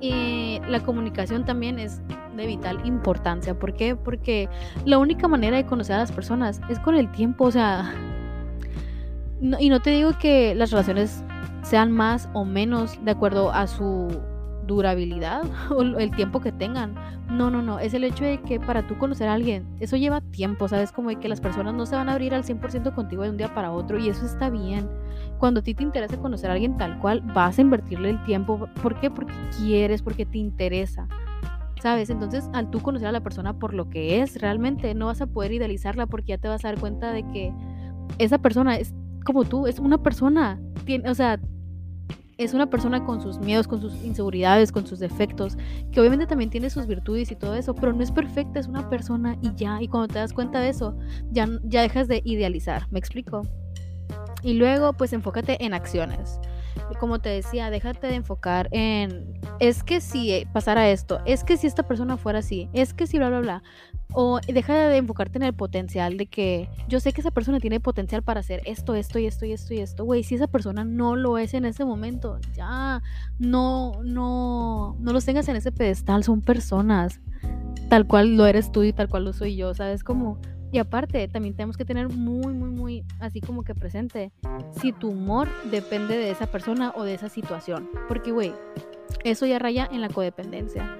Y 0.00 0.60
la 0.68 0.80
comunicación 0.80 1.44
también 1.44 1.78
es 1.78 2.00
de 2.36 2.46
vital 2.46 2.80
importancia. 2.84 3.58
¿Por 3.58 3.74
qué? 3.74 3.96
Porque 3.96 4.48
la 4.84 4.98
única 4.98 5.28
manera 5.28 5.56
de 5.56 5.66
conocer 5.66 5.96
a 5.96 5.98
las 5.98 6.12
personas 6.12 6.60
es 6.68 6.78
con 6.78 6.94
el 6.94 7.10
tiempo, 7.10 7.44
o 7.44 7.50
sea, 7.50 7.94
y 9.58 9.68
no 9.68 9.80
te 9.80 9.90
digo 9.90 10.12
que 10.18 10.54
las 10.54 10.70
relaciones 10.70 11.24
sean 11.62 11.92
más 11.92 12.28
o 12.32 12.44
menos 12.44 13.04
de 13.04 13.10
acuerdo 13.10 13.52
a 13.52 13.66
su 13.66 14.08
durabilidad 14.66 15.42
o 15.70 15.82
el 15.82 16.10
tiempo 16.12 16.40
que 16.40 16.52
tengan. 16.52 16.94
No, 17.30 17.50
no, 17.50 17.60
no. 17.60 17.80
Es 17.80 17.92
el 17.92 18.04
hecho 18.04 18.24
de 18.24 18.40
que 18.40 18.60
para 18.60 18.86
tú 18.86 18.96
conocer 18.98 19.28
a 19.28 19.34
alguien, 19.34 19.66
eso 19.80 19.96
lleva 19.96 20.20
tiempo, 20.20 20.68
¿sabes? 20.68 20.92
Como 20.92 21.08
de 21.08 21.16
que 21.16 21.28
las 21.28 21.40
personas 21.40 21.74
no 21.74 21.84
se 21.84 21.96
van 21.96 22.08
a 22.08 22.12
abrir 22.12 22.34
al 22.34 22.44
100% 22.44 22.94
contigo 22.94 23.24
de 23.24 23.30
un 23.30 23.36
día 23.36 23.52
para 23.52 23.72
otro 23.72 23.98
y 23.98 24.08
eso 24.08 24.24
está 24.24 24.48
bien. 24.48 24.88
Cuando 25.38 25.60
a 25.60 25.62
ti 25.62 25.74
te 25.74 25.82
interesa 25.82 26.16
conocer 26.18 26.50
a 26.50 26.54
alguien 26.54 26.76
tal 26.76 26.98
cual, 27.00 27.20
vas 27.34 27.58
a 27.58 27.62
invertirle 27.62 28.10
el 28.10 28.22
tiempo. 28.24 28.68
¿Por 28.80 29.00
qué? 29.00 29.10
Porque 29.10 29.34
quieres, 29.58 30.02
porque 30.02 30.24
te 30.24 30.38
interesa. 30.38 31.08
¿Sabes? 31.82 32.10
Entonces, 32.10 32.48
al 32.52 32.70
tú 32.70 32.80
conocer 32.80 33.08
a 33.08 33.12
la 33.12 33.22
persona 33.22 33.58
por 33.58 33.74
lo 33.74 33.90
que 33.90 34.20
es, 34.22 34.40
realmente 34.40 34.94
no 34.94 35.06
vas 35.06 35.20
a 35.20 35.26
poder 35.26 35.52
idealizarla 35.52 36.06
porque 36.06 36.28
ya 36.28 36.38
te 36.38 36.48
vas 36.48 36.64
a 36.64 36.68
dar 36.68 36.80
cuenta 36.80 37.12
de 37.12 37.22
que 37.32 37.52
esa 38.18 38.38
persona 38.38 38.76
es 38.76 38.94
como 39.24 39.44
tú, 39.44 39.66
es 39.66 39.78
una 39.78 40.02
persona. 40.02 40.58
Tiene, 40.84 41.10
o 41.10 41.14
sea, 41.14 41.38
es 42.38 42.54
una 42.54 42.68
persona 42.68 43.04
con 43.04 43.20
sus 43.20 43.38
miedos, 43.38 43.66
con 43.66 43.80
sus 43.80 43.94
inseguridades, 44.04 44.72
con 44.72 44.86
sus 44.86 44.98
defectos, 44.98 45.56
que 45.90 46.00
obviamente 46.00 46.26
también 46.26 46.50
tiene 46.50 46.70
sus 46.70 46.86
virtudes 46.86 47.30
y 47.30 47.36
todo 47.36 47.54
eso, 47.54 47.74
pero 47.74 47.92
no 47.92 48.02
es 48.02 48.10
perfecta, 48.10 48.60
es 48.60 48.68
una 48.68 48.88
persona 48.90 49.36
y 49.40 49.54
ya, 49.54 49.80
y 49.80 49.88
cuando 49.88 50.08
te 50.08 50.18
das 50.18 50.32
cuenta 50.32 50.60
de 50.60 50.68
eso, 50.68 50.96
ya, 51.30 51.48
ya 51.64 51.82
dejas 51.82 52.08
de 52.08 52.22
idealizar, 52.24 52.86
¿me 52.90 52.98
explico? 52.98 53.42
Y 54.42 54.54
luego, 54.54 54.92
pues 54.92 55.12
enfócate 55.12 55.64
en 55.64 55.72
acciones 55.72 56.38
como 56.98 57.18
te 57.18 57.28
decía, 57.28 57.70
déjate 57.70 58.06
de 58.06 58.14
enfocar 58.14 58.68
en, 58.70 59.34
es 59.60 59.82
que 59.82 60.00
si 60.00 60.46
pasara 60.52 60.88
esto, 60.90 61.20
es 61.24 61.44
que 61.44 61.56
si 61.56 61.66
esta 61.66 61.82
persona 61.82 62.16
fuera 62.16 62.40
así, 62.40 62.68
es 62.72 62.94
que 62.94 63.06
si 63.06 63.18
bla, 63.18 63.28
bla, 63.28 63.40
bla. 63.40 63.62
O 64.12 64.40
deja 64.46 64.88
de 64.88 64.96
enfocarte 64.96 65.38
en 65.38 65.42
el 65.42 65.52
potencial 65.52 66.16
de 66.16 66.26
que 66.26 66.70
yo 66.88 67.00
sé 67.00 67.12
que 67.12 67.20
esa 67.20 67.32
persona 67.32 67.58
tiene 67.58 67.80
potencial 67.80 68.22
para 68.22 68.40
hacer 68.40 68.62
esto, 68.64 68.94
esto 68.94 69.18
y 69.18 69.26
esto 69.26 69.44
y 69.46 69.52
esto 69.52 69.74
y 69.74 69.78
esto. 69.78 70.04
Güey, 70.04 70.22
si 70.22 70.36
esa 70.36 70.46
persona 70.46 70.84
no 70.84 71.16
lo 71.16 71.38
es 71.38 71.54
en 71.54 71.64
ese 71.64 71.84
momento, 71.84 72.38
ya 72.54 73.02
no, 73.38 74.00
no, 74.04 74.96
no 75.00 75.12
los 75.12 75.24
tengas 75.24 75.48
en 75.48 75.56
ese 75.56 75.72
pedestal, 75.72 76.24
son 76.24 76.40
personas. 76.40 77.20
Tal 77.88 78.06
cual 78.06 78.36
lo 78.36 78.46
eres 78.46 78.72
tú 78.72 78.82
y 78.82 78.92
tal 78.92 79.08
cual 79.08 79.24
lo 79.24 79.32
soy 79.32 79.56
yo, 79.56 79.74
¿sabes? 79.74 80.02
Como 80.02 80.40
y 80.72 80.78
aparte, 80.78 81.28
también 81.28 81.54
tenemos 81.54 81.76
que 81.76 81.84
tener 81.84 82.08
muy, 82.08 82.52
muy, 82.52 82.70
muy 82.70 83.04
así 83.20 83.40
como 83.40 83.62
que 83.62 83.74
presente 83.74 84.32
si 84.80 84.92
tu 84.92 85.10
humor 85.10 85.48
depende 85.70 86.16
de 86.16 86.30
esa 86.30 86.46
persona 86.46 86.92
o 86.96 87.04
de 87.04 87.14
esa 87.14 87.28
situación. 87.28 87.88
Porque, 88.08 88.32
güey, 88.32 88.52
eso 89.24 89.46
ya 89.46 89.58
raya 89.58 89.88
en 89.90 90.00
la 90.00 90.08
codependencia. 90.08 90.96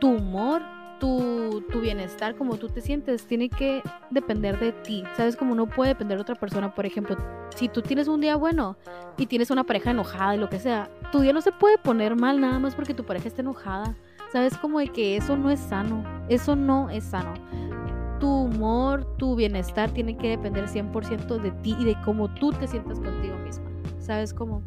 Tu 0.00 0.08
humor, 0.08 0.62
tu, 1.00 1.64
tu, 1.72 1.80
bienestar, 1.80 2.36
como 2.36 2.58
tú 2.58 2.68
te 2.68 2.80
sientes, 2.80 3.26
tiene 3.26 3.48
que 3.48 3.82
depender 4.10 4.58
de 4.60 4.72
ti. 4.72 5.04
¿Sabes? 5.16 5.36
Como 5.36 5.54
no 5.54 5.66
puede 5.66 5.90
depender 5.90 6.18
de 6.18 6.22
otra 6.22 6.34
persona. 6.34 6.74
Por 6.74 6.84
ejemplo, 6.84 7.16
si 7.56 7.68
tú 7.68 7.80
tienes 7.80 8.08
un 8.08 8.20
día 8.20 8.36
bueno 8.36 8.76
y 9.16 9.26
tienes 9.26 9.50
una 9.50 9.64
pareja 9.64 9.92
enojada 9.92 10.36
y 10.36 10.38
lo 10.38 10.50
que 10.50 10.58
sea, 10.58 10.90
tu 11.12 11.20
día 11.20 11.32
no 11.32 11.40
se 11.40 11.52
puede 11.52 11.78
poner 11.78 12.14
mal 12.14 12.40
nada 12.40 12.58
más 12.58 12.74
porque 12.74 12.94
tu 12.94 13.04
pareja 13.04 13.28
está 13.28 13.40
enojada. 13.40 13.96
¿Sabes? 14.30 14.58
Como 14.58 14.78
de 14.78 14.88
que 14.88 15.16
eso 15.16 15.38
no 15.38 15.50
es 15.50 15.58
sano. 15.58 16.04
Eso 16.28 16.54
no 16.54 16.90
es 16.90 17.04
sano 17.04 17.32
tu 18.18 18.28
humor, 18.28 19.04
tu 19.16 19.34
bienestar 19.36 19.90
tiene 19.90 20.16
que 20.16 20.30
depender 20.30 20.66
100% 20.66 21.38
de 21.38 21.50
ti 21.50 21.76
y 21.78 21.84
de 21.84 21.96
cómo 22.04 22.28
tú 22.34 22.52
te 22.52 22.66
sientas 22.66 22.98
contigo 23.00 23.36
misma. 23.38 23.66
¿Sabes 23.98 24.32
cómo? 24.34 24.62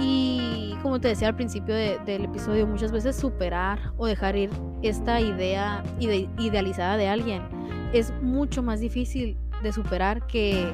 Y 0.00 0.74
como 0.82 1.00
te 1.00 1.08
decía 1.08 1.28
al 1.28 1.36
principio 1.36 1.74
del 1.74 2.24
episodio, 2.24 2.66
muchas 2.66 2.92
veces 2.92 3.16
superar 3.16 3.92
o 3.96 4.06
dejar 4.06 4.36
ir 4.36 4.50
esta 4.82 5.20
idea 5.20 5.82
idealizada 5.98 6.96
de 6.96 7.08
alguien 7.08 7.42
es 7.92 8.12
mucho 8.22 8.62
más 8.62 8.80
difícil 8.80 9.36
de 9.62 9.72
superar 9.72 10.26
que 10.26 10.70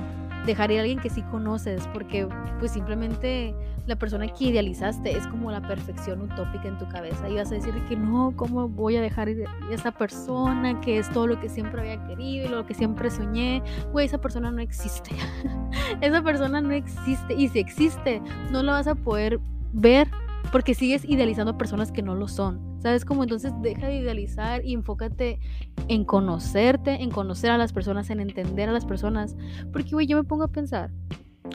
dejar 0.46 0.70
ir 0.70 0.78
a 0.78 0.80
alguien 0.82 1.00
que 1.00 1.08
sí 1.10 1.22
conoces, 1.22 1.86
porque 1.92 2.28
pues 2.58 2.72
simplemente 2.72 3.54
la 3.86 3.96
persona 3.96 4.26
que 4.28 4.44
idealizaste 4.44 5.16
es 5.16 5.26
como 5.26 5.50
la 5.50 5.60
perfección 5.60 6.22
utópica 6.22 6.68
en 6.68 6.78
tu 6.78 6.88
cabeza 6.88 7.28
y 7.28 7.34
vas 7.34 7.50
a 7.52 7.54
decir 7.54 7.74
que 7.88 7.96
no, 7.96 8.32
¿cómo 8.36 8.68
voy 8.68 8.96
a 8.96 9.02
dejar 9.02 9.28
a 9.28 9.72
esa 9.72 9.92
persona 9.92 10.80
que 10.80 10.98
es 10.98 11.10
todo 11.10 11.26
lo 11.26 11.38
que 11.38 11.48
siempre 11.48 11.80
había 11.80 12.06
querido 12.06 12.46
y 12.46 12.48
lo 12.48 12.66
que 12.66 12.74
siempre 12.74 13.10
soñé? 13.10 13.62
Güey, 13.92 14.06
esa 14.06 14.18
persona 14.18 14.50
no 14.50 14.62
existe. 14.62 15.10
esa 16.00 16.22
persona 16.22 16.60
no 16.60 16.72
existe 16.72 17.34
y 17.34 17.48
si 17.48 17.58
existe, 17.58 18.22
no 18.50 18.62
la 18.62 18.72
vas 18.72 18.86
a 18.86 18.94
poder 18.94 19.38
ver 19.72 20.08
porque 20.50 20.74
sigues 20.74 21.04
idealizando 21.04 21.58
personas 21.58 21.90
que 21.90 22.02
no 22.02 22.14
lo 22.14 22.28
son. 22.28 22.74
¿Sabes 22.80 23.04
cómo? 23.04 23.22
Entonces 23.22 23.52
deja 23.60 23.88
de 23.88 23.96
idealizar 23.96 24.64
y 24.64 24.74
enfócate 24.74 25.40
en 25.88 26.04
conocerte, 26.04 27.02
en 27.02 27.10
conocer 27.10 27.50
a 27.50 27.58
las 27.58 27.72
personas, 27.72 28.10
en 28.10 28.20
entender 28.20 28.68
a 28.68 28.72
las 28.72 28.84
personas. 28.84 29.36
Porque, 29.72 29.90
güey, 29.92 30.06
yo 30.06 30.16
me 30.16 30.24
pongo 30.24 30.44
a 30.44 30.48
pensar, 30.48 30.90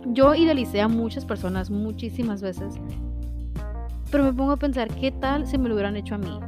yo 0.07 0.35
idealicé 0.35 0.81
a 0.81 0.87
muchas 0.87 1.25
personas 1.25 1.69
muchísimas 1.69 2.41
veces, 2.41 2.75
pero 4.11 4.23
me 4.23 4.33
pongo 4.33 4.53
a 4.53 4.57
pensar 4.57 4.87
qué 4.95 5.11
tal 5.11 5.47
si 5.47 5.57
me 5.57 5.69
lo 5.69 5.75
hubieran 5.75 5.95
hecho 5.95 6.15
a 6.15 6.17
mí. 6.17 6.39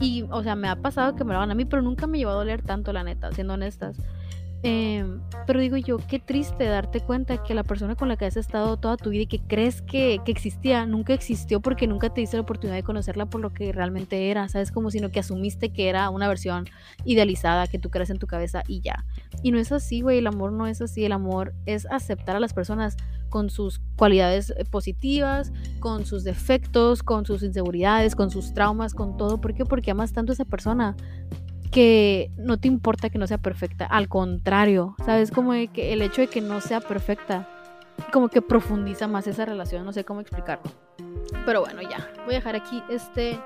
Y, 0.00 0.24
o 0.30 0.42
sea, 0.42 0.54
me 0.54 0.68
ha 0.68 0.76
pasado 0.76 1.16
que 1.16 1.24
me 1.24 1.32
lo 1.32 1.38
hagan 1.38 1.50
a 1.50 1.54
mí, 1.54 1.64
pero 1.64 1.82
nunca 1.82 2.06
me 2.06 2.18
llevó 2.18 2.30
a 2.30 2.34
doler 2.34 2.62
tanto, 2.62 2.92
la 2.92 3.02
neta, 3.02 3.32
siendo 3.32 3.54
honestas. 3.54 3.96
Em, 4.64 5.20
pero 5.46 5.60
digo 5.60 5.76
yo, 5.76 5.98
qué 5.98 6.18
triste 6.18 6.64
darte 6.64 7.00
cuenta 7.00 7.42
que 7.44 7.54
la 7.54 7.62
persona 7.62 7.94
con 7.94 8.08
la 8.08 8.16
que 8.16 8.24
has 8.24 8.36
estado 8.36 8.76
toda 8.76 8.96
tu 8.96 9.10
vida 9.10 9.22
y 9.22 9.26
que 9.26 9.38
crees 9.38 9.82
que, 9.82 10.20
que, 10.24 10.32
existía, 10.32 10.84
nunca 10.84 11.14
existió 11.14 11.60
porque 11.60 11.86
nunca 11.86 12.10
te 12.10 12.20
diste 12.20 12.36
la 12.36 12.42
oportunidad 12.42 12.76
de 12.76 12.82
conocerla 12.82 13.26
por 13.26 13.40
lo 13.40 13.52
que 13.52 13.72
realmente 13.72 14.30
era, 14.30 14.48
¿sabes? 14.48 14.72
Como 14.72 14.90
sino 14.90 15.10
que 15.10 15.20
asumiste 15.20 15.70
que 15.70 15.88
era 15.88 16.10
una 16.10 16.26
versión 16.26 16.66
idealizada 17.04 17.68
que 17.68 17.78
tú 17.78 17.90
crees 17.90 18.10
en 18.10 18.18
tu 18.18 18.26
cabeza 18.26 18.62
y 18.66 18.80
ya. 18.80 19.04
Y 19.42 19.52
no 19.52 19.58
es 19.58 19.72
así, 19.72 20.00
güey, 20.00 20.18
el 20.18 20.26
amor 20.26 20.52
no 20.52 20.66
es 20.66 20.80
así, 20.80 21.04
el 21.04 21.12
amor 21.12 21.54
es 21.66 21.86
aceptar 21.86 22.36
a 22.36 22.40
las 22.40 22.52
personas 22.52 22.96
con 23.28 23.50
sus 23.50 23.80
cualidades 23.96 24.50
eh, 24.50 24.64
positivas, 24.64 25.52
con 25.80 26.06
sus 26.06 26.24
defectos, 26.24 27.02
con 27.02 27.26
sus 27.26 27.42
inseguridades, 27.42 28.14
con 28.14 28.30
sus 28.30 28.54
traumas, 28.54 28.94
con 28.94 29.16
todo. 29.16 29.40
¿Por 29.40 29.54
qué? 29.54 29.64
Porque 29.64 29.90
amas 29.90 30.12
tanto 30.12 30.32
a 30.32 30.34
esa 30.34 30.44
persona 30.44 30.96
que 31.70 32.30
no 32.36 32.58
te 32.58 32.68
importa 32.68 33.10
que 33.10 33.18
no 33.18 33.26
sea 33.26 33.38
perfecta, 33.38 33.84
al 33.84 34.08
contrario, 34.08 34.96
¿sabes? 35.04 35.30
Como 35.30 35.52
que 35.72 35.92
el 35.92 36.02
hecho 36.02 36.22
de 36.22 36.28
que 36.28 36.40
no 36.40 36.60
sea 36.60 36.80
perfecta, 36.80 37.46
como 38.12 38.28
que 38.28 38.40
profundiza 38.40 39.06
más 39.06 39.26
esa 39.26 39.44
relación, 39.44 39.84
no 39.84 39.92
sé 39.92 40.04
cómo 40.04 40.20
explicarlo. 40.20 40.70
Pero 41.44 41.60
bueno, 41.60 41.82
ya, 41.82 42.10
voy 42.24 42.34
a 42.34 42.38
dejar 42.38 42.56
aquí 42.56 42.82
este 42.88 43.38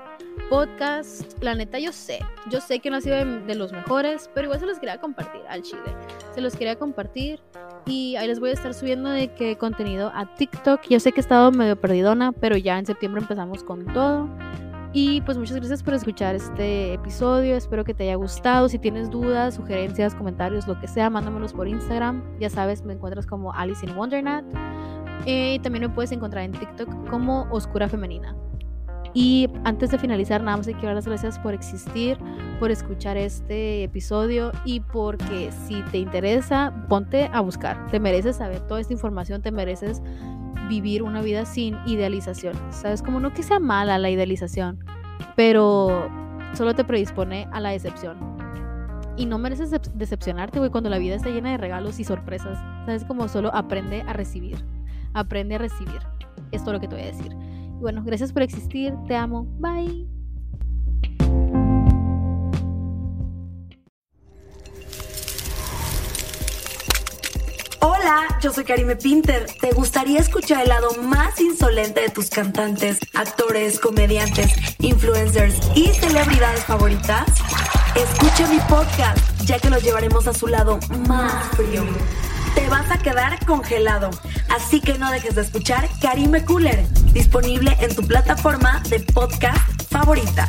podcast. 0.49 1.41
La 1.41 1.55
neta, 1.55 1.79
yo 1.79 1.91
sé, 1.91 2.19
yo 2.49 2.61
sé 2.61 2.79
que 2.79 2.89
no 2.89 2.97
ha 2.97 3.01
sido 3.01 3.17
de, 3.17 3.55
los 3.55 3.71
mejores, 3.71 4.29
pero 4.33 4.45
igual 4.45 4.59
se 4.59 4.65
los 4.65 4.79
quería 4.79 4.99
compartir 4.99 5.41
al 5.49 5.61
chile. 5.61 5.95
Se 6.33 6.41
los 6.41 6.55
quería 6.55 6.75
compartir 6.75 7.39
y 7.85 8.15
ahí 8.15 8.27
les 8.27 8.39
voy 8.39 8.49
a 8.51 8.53
estar 8.53 8.73
subiendo 8.73 9.09
de 9.09 9.33
qué 9.33 9.57
contenido 9.57 10.11
a 10.13 10.35
TikTok. 10.35 10.81
Yo 10.89 10.99
sé 10.99 11.11
que 11.11 11.19
he 11.19 11.21
estado 11.21 11.51
medio 11.51 11.75
perdidona, 11.75 12.31
pero 12.31 12.57
ya 12.57 12.77
en 12.79 12.85
septiembre 12.85 13.21
empezamos 13.21 13.63
con 13.63 13.85
todo. 13.93 14.29
Y 14.95 15.21
pues 15.21 15.39
muchas 15.39 15.55
gracias 15.57 15.81
por 15.81 15.95
escuchar 15.95 16.35
este 16.35 16.93
episodio. 16.93 17.55
Espero 17.55 17.83
que 17.83 17.95
te 17.95 18.03
haya 18.03 18.15
gustado. 18.15 18.69
Si 18.69 18.77
tienes 18.77 19.09
dudas, 19.09 19.55
sugerencias, 19.55 20.13
comentarios, 20.13 20.67
lo 20.67 20.79
que 20.79 20.87
sea, 20.87 21.09
mándamelos 21.09 21.51
por 21.51 21.67
Instagram. 21.67 22.21
Ya 22.39 22.51
sabes, 22.51 22.83
me 22.83 22.93
encuentras 22.93 23.25
como 23.25 23.51
Alice 23.53 23.83
in 23.83 23.97
Wondernat. 23.97 24.45
Eh, 25.25 25.55
y 25.55 25.59
también 25.59 25.83
me 25.83 25.89
puedes 25.89 26.11
encontrar 26.11 26.43
en 26.43 26.51
TikTok 26.51 27.09
como 27.09 27.47
Oscura 27.49 27.89
Femenina. 27.89 28.35
Y 29.13 29.47
antes 29.63 29.91
de 29.91 29.99
finalizar, 29.99 30.41
nada 30.41 30.57
más 30.57 30.65
quiero 30.65 30.87
dar 30.87 30.95
las 30.95 31.07
gracias 31.07 31.37
por 31.37 31.53
existir, 31.53 32.17
por 32.59 32.71
escuchar 32.71 33.15
este 33.15 33.83
episodio 33.83 34.51
y 34.65 34.79
porque 34.79 35.51
si 35.67 35.83
te 35.91 35.99
interesa, 35.99 36.73
ponte 36.89 37.29
a 37.31 37.41
buscar. 37.41 37.87
Te 37.91 37.99
mereces 37.99 38.37
saber 38.37 38.61
toda 38.61 38.81
esta 38.81 38.93
información, 38.93 39.43
te 39.43 39.51
mereces 39.51 40.01
vivir 40.67 41.03
una 41.03 41.21
vida 41.21 41.45
sin 41.45 41.77
idealización. 41.85 42.55
Sabes, 42.71 43.03
como 43.03 43.19
no 43.19 43.33
que 43.33 43.43
sea 43.43 43.59
mala 43.59 43.99
la 43.99 44.09
idealización, 44.09 44.83
pero 45.35 46.09
solo 46.53 46.73
te 46.73 46.83
predispone 46.83 47.47
a 47.51 47.59
la 47.59 47.69
decepción. 47.69 48.17
Y 49.15 49.27
no 49.27 49.37
mereces 49.37 49.69
decepcionarte, 49.93 50.57
güey, 50.57 50.71
cuando 50.71 50.89
la 50.89 50.97
vida 50.97 51.13
está 51.15 51.29
llena 51.29 51.51
de 51.51 51.57
regalos 51.57 51.99
y 51.99 52.03
sorpresas. 52.03 52.57
Sabes, 52.87 53.05
como 53.05 53.27
solo 53.27 53.53
aprende 53.53 54.01
a 54.01 54.13
recibir. 54.13 54.65
Aprende 55.13 55.55
a 55.55 55.59
recibir. 55.59 55.99
Es 56.51 56.63
todo 56.63 56.73
lo 56.73 56.79
que 56.79 56.87
te 56.87 56.95
voy 56.95 57.03
a 57.03 57.07
decir. 57.07 57.31
Bueno, 57.83 58.01
gracias 58.01 58.31
por 58.31 58.43
existir. 58.43 58.93
Te 59.09 59.13
amo. 59.13 59.45
Bye. 59.59 60.07
Hola, 67.81 68.39
yo 68.41 68.53
soy 68.53 68.63
Karime 68.63 68.95
Pinter. 68.95 69.47
¿Te 69.59 69.71
gustaría 69.73 70.21
escuchar 70.21 70.61
el 70.61 70.69
lado 70.69 70.91
más 71.03 71.41
insolente 71.41 71.99
de 71.99 72.07
tus 72.07 72.29
cantantes, 72.29 72.99
actores, 73.13 73.81
comediantes, 73.81 74.53
influencers 74.79 75.59
y 75.75 75.87
celebridades 75.87 76.63
favoritas? 76.63 77.25
Escucha 77.97 78.47
mi 78.47 78.59
podcast, 78.69 79.17
ya 79.43 79.59
que 79.59 79.69
los 79.69 79.83
llevaremos 79.83 80.25
a 80.27 80.33
su 80.33 80.47
lado 80.47 80.79
más 81.05 81.49
frío. 81.49 81.83
Te 82.55 82.69
vas 82.69 82.89
a 82.91 82.97
quedar 82.97 83.43
congelado, 83.45 84.09
así 84.49 84.79
que 84.79 84.97
no 84.97 85.11
dejes 85.11 85.35
de 85.35 85.41
escuchar 85.41 85.89
Karime 86.01 86.45
Cooler, 86.45 86.85
disponible 87.13 87.75
en 87.79 87.95
tu 87.95 88.03
plataforma 88.03 88.81
de 88.89 88.99
podcast 88.99 89.83
favorita. 89.89 90.47